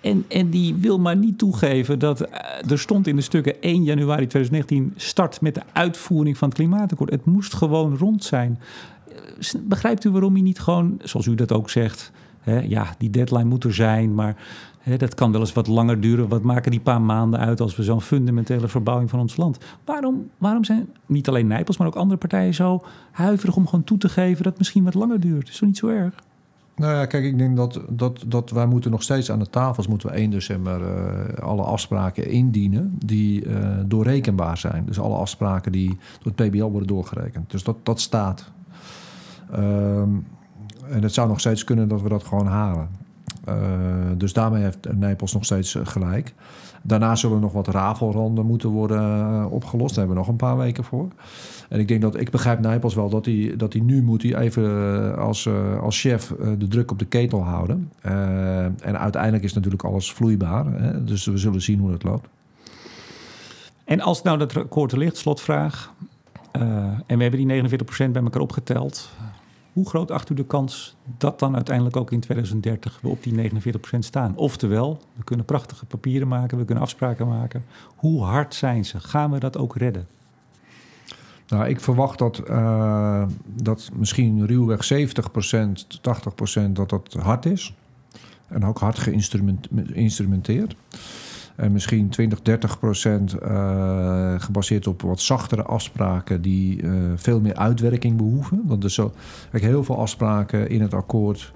En, 0.00 0.24
en 0.28 0.50
die 0.50 0.74
wil 0.74 0.98
maar 0.98 1.16
niet 1.16 1.38
toegeven 1.38 1.98
dat 1.98 2.22
uh, 2.22 2.70
er 2.70 2.78
stond 2.78 3.06
in 3.06 3.16
de 3.16 3.22
stukken 3.22 3.62
1 3.62 3.82
januari 3.82 4.26
2019 4.26 4.92
start 4.96 5.40
met 5.40 5.54
de 5.54 5.62
uitvoering 5.72 6.38
van 6.38 6.48
het 6.48 6.56
klimaatakkoord. 6.56 7.10
Het 7.10 7.24
moest 7.24 7.54
gewoon 7.54 7.96
rond 7.96 8.24
zijn 8.24 8.58
begrijpt 9.62 10.04
u 10.04 10.10
waarom 10.10 10.32
hij 10.32 10.42
niet 10.42 10.60
gewoon, 10.60 11.00
zoals 11.02 11.26
u 11.26 11.34
dat 11.34 11.52
ook 11.52 11.70
zegt, 11.70 12.12
hè, 12.40 12.60
ja, 12.60 12.94
die 12.98 13.10
deadline 13.10 13.44
moet 13.44 13.64
er 13.64 13.74
zijn, 13.74 14.14
maar 14.14 14.36
hè, 14.78 14.96
dat 14.96 15.14
kan 15.14 15.32
wel 15.32 15.40
eens 15.40 15.52
wat 15.52 15.66
langer 15.66 16.00
duren. 16.00 16.28
Wat 16.28 16.42
maken 16.42 16.70
die 16.70 16.80
paar 16.80 17.00
maanden 17.00 17.40
uit 17.40 17.60
als 17.60 17.76
we 17.76 17.82
zo'n 17.82 18.00
fundamentele 18.00 18.68
verbouwing 18.68 19.10
van 19.10 19.20
ons 19.20 19.36
land? 19.36 19.58
Waarom, 19.84 20.30
waarom 20.38 20.64
zijn 20.64 20.88
niet 21.06 21.28
alleen 21.28 21.46
Nijpels, 21.46 21.76
maar 21.76 21.86
ook 21.86 21.96
andere 21.96 22.18
partijen 22.18 22.54
zo 22.54 22.82
huiverig 23.10 23.56
om 23.56 23.66
gewoon 23.66 23.84
toe 23.84 23.98
te 23.98 24.08
geven 24.08 24.36
dat 24.36 24.52
het 24.52 24.58
misschien 24.58 24.84
wat 24.84 24.94
langer 24.94 25.20
duurt? 25.20 25.48
Is 25.48 25.58
toch 25.58 25.68
niet 25.68 25.78
zo 25.78 25.88
erg? 25.88 26.14
Nou 26.76 26.94
ja, 26.94 27.06
kijk, 27.06 27.24
ik 27.24 27.38
denk 27.38 27.56
dat, 27.56 27.80
dat, 27.88 28.24
dat 28.26 28.50
wij 28.50 28.66
moeten 28.66 28.90
nog 28.90 29.02
steeds 29.02 29.30
aan 29.30 29.38
de 29.38 29.50
tafels 29.50 29.86
moeten 29.86 30.08
we 30.08 30.14
1 30.14 30.30
december 30.30 30.80
uh, 30.80 31.38
alle 31.38 31.62
afspraken 31.62 32.28
indienen 32.28 32.96
die 33.04 33.44
uh, 33.44 33.68
doorrekenbaar 33.86 34.58
zijn. 34.58 34.84
Dus 34.86 35.00
alle 35.00 35.16
afspraken 35.16 35.72
die 35.72 35.88
door 36.22 36.32
het 36.36 36.48
PBL 36.48 36.64
worden 36.64 36.88
doorgerekend. 36.88 37.50
Dus 37.50 37.62
dat, 37.62 37.76
dat 37.82 38.00
staat. 38.00 38.50
Um, 39.54 40.26
en 40.90 41.02
het 41.02 41.14
zou 41.14 41.28
nog 41.28 41.40
steeds 41.40 41.64
kunnen 41.64 41.88
dat 41.88 42.02
we 42.02 42.08
dat 42.08 42.24
gewoon 42.24 42.46
halen. 42.46 42.88
Uh, 43.48 43.54
dus 44.16 44.32
daarmee 44.32 44.62
heeft 44.62 44.92
Nijpels 44.94 45.32
nog 45.32 45.44
steeds 45.44 45.74
eh, 45.74 45.86
gelijk. 45.86 46.34
Daarna 46.82 47.14
zullen 47.14 47.40
nog 47.40 47.52
wat 47.52 47.68
rafelranden 47.68 48.46
moeten 48.46 48.68
worden 48.68 49.00
uh, 49.00 49.52
opgelost. 49.52 49.94
Daar 49.94 49.98
hebben 49.98 50.14
we 50.14 50.20
nog 50.22 50.28
een 50.28 50.46
paar 50.48 50.56
weken 50.56 50.84
voor. 50.84 51.08
En 51.68 51.80
ik 51.80 51.88
denk 51.88 52.02
dat 52.02 52.20
ik 52.20 52.30
begrijp 52.30 52.60
Nijpels 52.60 52.94
wel 52.94 53.08
dat 53.08 53.24
hij, 53.24 53.54
dat 53.56 53.72
hij 53.72 53.82
nu 53.82 54.02
moet 54.02 54.22
hij 54.22 54.36
even 54.36 55.18
als, 55.18 55.48
als 55.80 56.00
chef 56.00 56.34
de 56.58 56.68
druk 56.68 56.90
op 56.90 56.98
de 56.98 57.04
ketel 57.04 57.42
houden. 57.42 57.90
en 58.82 58.98
uiteindelijk 58.98 59.44
is 59.44 59.52
natuurlijk 59.52 59.84
alles 59.84 60.12
vloeibaar. 60.12 60.66
Hè? 60.66 61.04
Dus 61.04 61.24
we 61.24 61.36
zullen 61.36 61.62
zien 61.62 61.78
hoe 61.78 61.92
het 61.92 62.02
loopt. 62.02 62.28
En 63.84 64.00
als 64.00 64.22
nou 64.22 64.38
dat 64.38 64.54
er 64.54 64.98
ligt, 64.98 65.16
slotvraag. 65.16 65.92
en 67.06 67.16
we 67.18 67.22
hebben 67.22 67.46
die 67.48 67.68
49% 68.08 68.10
bij 68.10 68.22
elkaar 68.22 68.42
opgeteld. 68.42 69.10
Hoe 69.72 69.88
groot 69.88 70.10
acht 70.10 70.30
u 70.30 70.34
de 70.34 70.44
kans 70.44 70.96
dat 71.18 71.38
dan 71.38 71.54
uiteindelijk 71.54 71.96
ook 71.96 72.12
in 72.12 72.20
2030 72.20 72.98
we 73.02 73.08
op 73.08 73.22
die 73.22 73.50
49% 73.50 73.98
staan? 73.98 74.36
Oftewel, 74.36 75.00
we 75.16 75.24
kunnen 75.24 75.46
prachtige 75.46 75.86
papieren 75.86 76.28
maken, 76.28 76.58
we 76.58 76.64
kunnen 76.64 76.84
afspraken 76.84 77.28
maken. 77.28 77.64
Hoe 77.96 78.22
hard 78.22 78.54
zijn 78.54 78.84
ze? 78.84 79.00
Gaan 79.00 79.30
we 79.30 79.38
dat 79.38 79.56
ook 79.56 79.76
redden? 79.76 80.06
Nou, 81.48 81.68
ik 81.68 81.80
verwacht 81.80 82.18
dat, 82.18 82.42
uh, 82.48 83.26
dat 83.44 83.90
misschien 83.94 84.46
ruwweg 84.46 84.84
70%, 84.84 86.00
80% 86.00 86.72
dat 86.72 86.90
dat 86.90 87.12
hard 87.12 87.46
is. 87.46 87.74
En 88.46 88.64
ook 88.64 88.78
hard 88.78 88.98
geïnstrumenteerd. 88.98 90.76
En 91.56 91.72
misschien 91.72 92.08
20, 92.08 92.42
30 92.42 92.78
procent 92.78 93.34
uh, 93.42 94.34
gebaseerd 94.38 94.86
op 94.86 95.02
wat 95.02 95.20
zachtere 95.20 95.62
afspraken 95.62 96.42
die 96.42 96.82
uh, 96.82 96.92
veel 97.16 97.40
meer 97.40 97.54
uitwerking 97.54 98.16
behoeven. 98.16 98.62
Want 98.64 98.84
er 98.84 98.90
zo, 98.90 99.12
heel 99.50 99.84
veel 99.84 99.98
afspraken 99.98 100.68
in 100.68 100.80
het 100.80 100.94
akkoord 100.94 101.52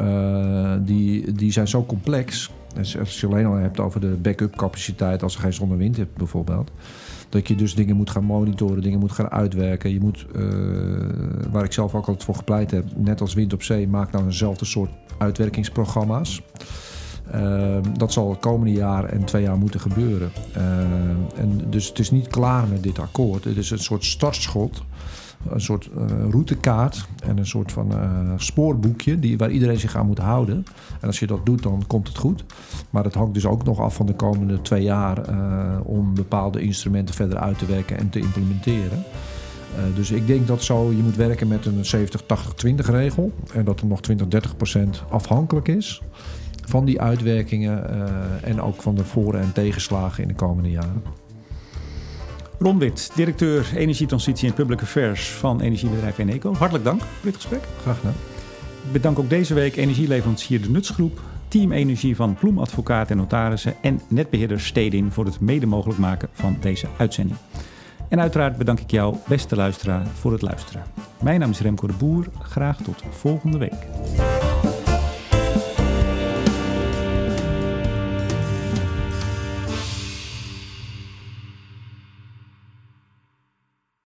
uh, 0.00 0.72
die, 0.80 1.32
die 1.32 1.52
zijn 1.52 1.68
zo 1.68 1.84
complex. 1.84 2.50
Dus 2.74 2.98
als 2.98 3.20
je 3.20 3.26
alleen 3.26 3.46
al 3.46 3.54
hebt 3.54 3.80
over 3.80 4.00
de 4.00 4.16
backup 4.22 4.56
capaciteit 4.56 5.22
als 5.22 5.34
er 5.34 5.40
geen 5.40 5.52
zon 5.52 5.70
en 5.70 5.76
wind 5.76 5.96
hebt 5.96 6.16
bijvoorbeeld. 6.16 6.70
Dat 7.28 7.48
je 7.48 7.54
dus 7.54 7.74
dingen 7.74 7.96
moet 7.96 8.10
gaan 8.10 8.24
monitoren, 8.24 8.82
dingen 8.82 8.98
moet 8.98 9.12
gaan 9.12 9.30
uitwerken. 9.30 9.92
Je 9.92 10.00
moet, 10.00 10.26
waar 11.50 11.64
ik 11.64 11.72
zelf 11.72 11.94
ook 11.94 12.06
altijd 12.06 12.24
voor 12.24 12.34
gepleit 12.34 12.70
heb, 12.70 12.84
net 12.96 13.20
als 13.20 13.34
wind 13.34 13.52
op 13.52 13.62
zee, 13.62 13.88
maak 13.88 14.12
nou 14.12 14.24
eenzelfde 14.24 14.64
soort 14.64 14.90
uitwerkingsprogramma's. 15.18 16.42
Uh, 17.34 17.76
dat 17.98 18.12
zal 18.12 18.30
het 18.30 18.40
komende 18.40 18.72
jaar 18.72 19.04
en 19.04 19.24
twee 19.24 19.42
jaar 19.42 19.58
moeten 19.58 19.80
gebeuren. 19.80 20.30
Uh, 20.56 20.62
en 21.40 21.60
dus 21.70 21.88
het 21.88 21.98
is 21.98 22.10
niet 22.10 22.28
klaar 22.28 22.68
met 22.68 22.82
dit 22.82 22.98
akkoord. 22.98 23.44
Het 23.44 23.56
is 23.56 23.70
een 23.70 23.78
soort 23.78 24.04
startschot, 24.04 24.82
een 25.48 25.60
soort 25.60 25.90
uh, 25.98 26.04
routekaart 26.30 27.06
en 27.24 27.38
een 27.38 27.46
soort 27.46 27.72
van 27.72 27.92
spoorboekje 28.36 29.18
die, 29.18 29.38
waar 29.38 29.50
iedereen 29.50 29.78
zich 29.78 29.96
aan 29.96 30.06
moet 30.06 30.18
houden. 30.18 30.64
En 31.00 31.06
als 31.06 31.18
je 31.18 31.26
dat 31.26 31.46
doet, 31.46 31.62
dan 31.62 31.84
komt 31.86 32.08
het 32.08 32.18
goed. 32.18 32.44
Maar 32.90 33.04
het 33.04 33.14
hangt 33.14 33.34
dus 33.34 33.46
ook 33.46 33.64
nog 33.64 33.80
af 33.80 33.94
van 33.94 34.06
de 34.06 34.14
komende 34.14 34.62
twee 34.62 34.82
jaar 34.82 35.22
om 35.82 36.14
bepaalde 36.14 36.60
instrumenten 36.60 37.14
verder 37.14 37.38
uit 37.38 37.58
te 37.58 37.66
werken 37.66 37.98
en 37.98 38.10
te 38.10 38.18
implementeren. 38.18 39.04
Dus 39.94 40.10
ik 40.10 40.26
denk 40.26 40.46
dat 40.46 40.62
zo 40.62 40.90
je 40.90 41.02
moet 41.02 41.16
werken 41.16 41.48
met 41.48 41.66
een 41.66 42.08
70-80-20 42.74 42.74
regel. 42.74 43.32
En 43.52 43.64
dat 43.64 43.80
er 43.80 43.86
nog 43.86 44.00
20-30% 44.10 45.08
afhankelijk 45.10 45.68
is 45.68 46.02
van 46.68 46.84
die 46.84 47.00
uitwerkingen 47.00 47.86
uh, 47.90 48.48
en 48.48 48.60
ook 48.60 48.82
van 48.82 48.94
de 48.94 49.04
voor- 49.04 49.34
en 49.34 49.52
tegenslagen 49.52 50.22
in 50.22 50.28
de 50.28 50.34
komende 50.34 50.70
jaren. 50.70 51.02
Ron 52.58 52.78
Wit, 52.78 53.10
directeur 53.14 53.76
Energietransitie 53.76 54.48
en 54.48 54.54
Public 54.54 54.82
Affairs 54.82 55.30
van 55.30 55.60
energiebedrijf 55.60 56.18
Eneco. 56.18 56.54
Hartelijk 56.54 56.84
dank 56.84 57.00
voor 57.00 57.10
dit 57.22 57.34
gesprek. 57.34 57.62
Graag 57.82 57.96
gedaan. 57.96 58.14
Ik 58.84 58.92
bedank 58.92 59.18
ook 59.18 59.28
deze 59.28 59.54
week 59.54 59.76
energieleverancier 59.76 60.62
De 60.62 60.70
Nutsgroep, 60.70 61.20
Team 61.48 61.72
Energie 61.72 62.16
van 62.16 62.34
Ploem 62.34 62.58
Advocaat 62.58 63.10
en 63.10 63.16
Notarissen 63.16 63.74
en 63.80 64.00
netbeheerder 64.08 64.60
Stedin 64.60 65.12
voor 65.12 65.24
het 65.24 65.40
mede 65.40 65.66
mogelijk 65.66 65.98
maken 65.98 66.28
van 66.32 66.56
deze 66.60 66.86
uitzending. 66.96 67.38
En 68.08 68.20
uiteraard 68.20 68.56
bedank 68.56 68.80
ik 68.80 68.90
jou, 68.90 69.16
beste 69.28 69.56
luisteraar, 69.56 70.06
voor 70.06 70.32
het 70.32 70.42
luisteren. 70.42 70.82
Mijn 71.22 71.40
naam 71.40 71.50
is 71.50 71.60
Remco 71.60 71.86
de 71.86 71.92
Boer. 71.92 72.26
Graag 72.38 72.76
tot 72.82 73.02
volgende 73.10 73.58
week. 73.58 73.86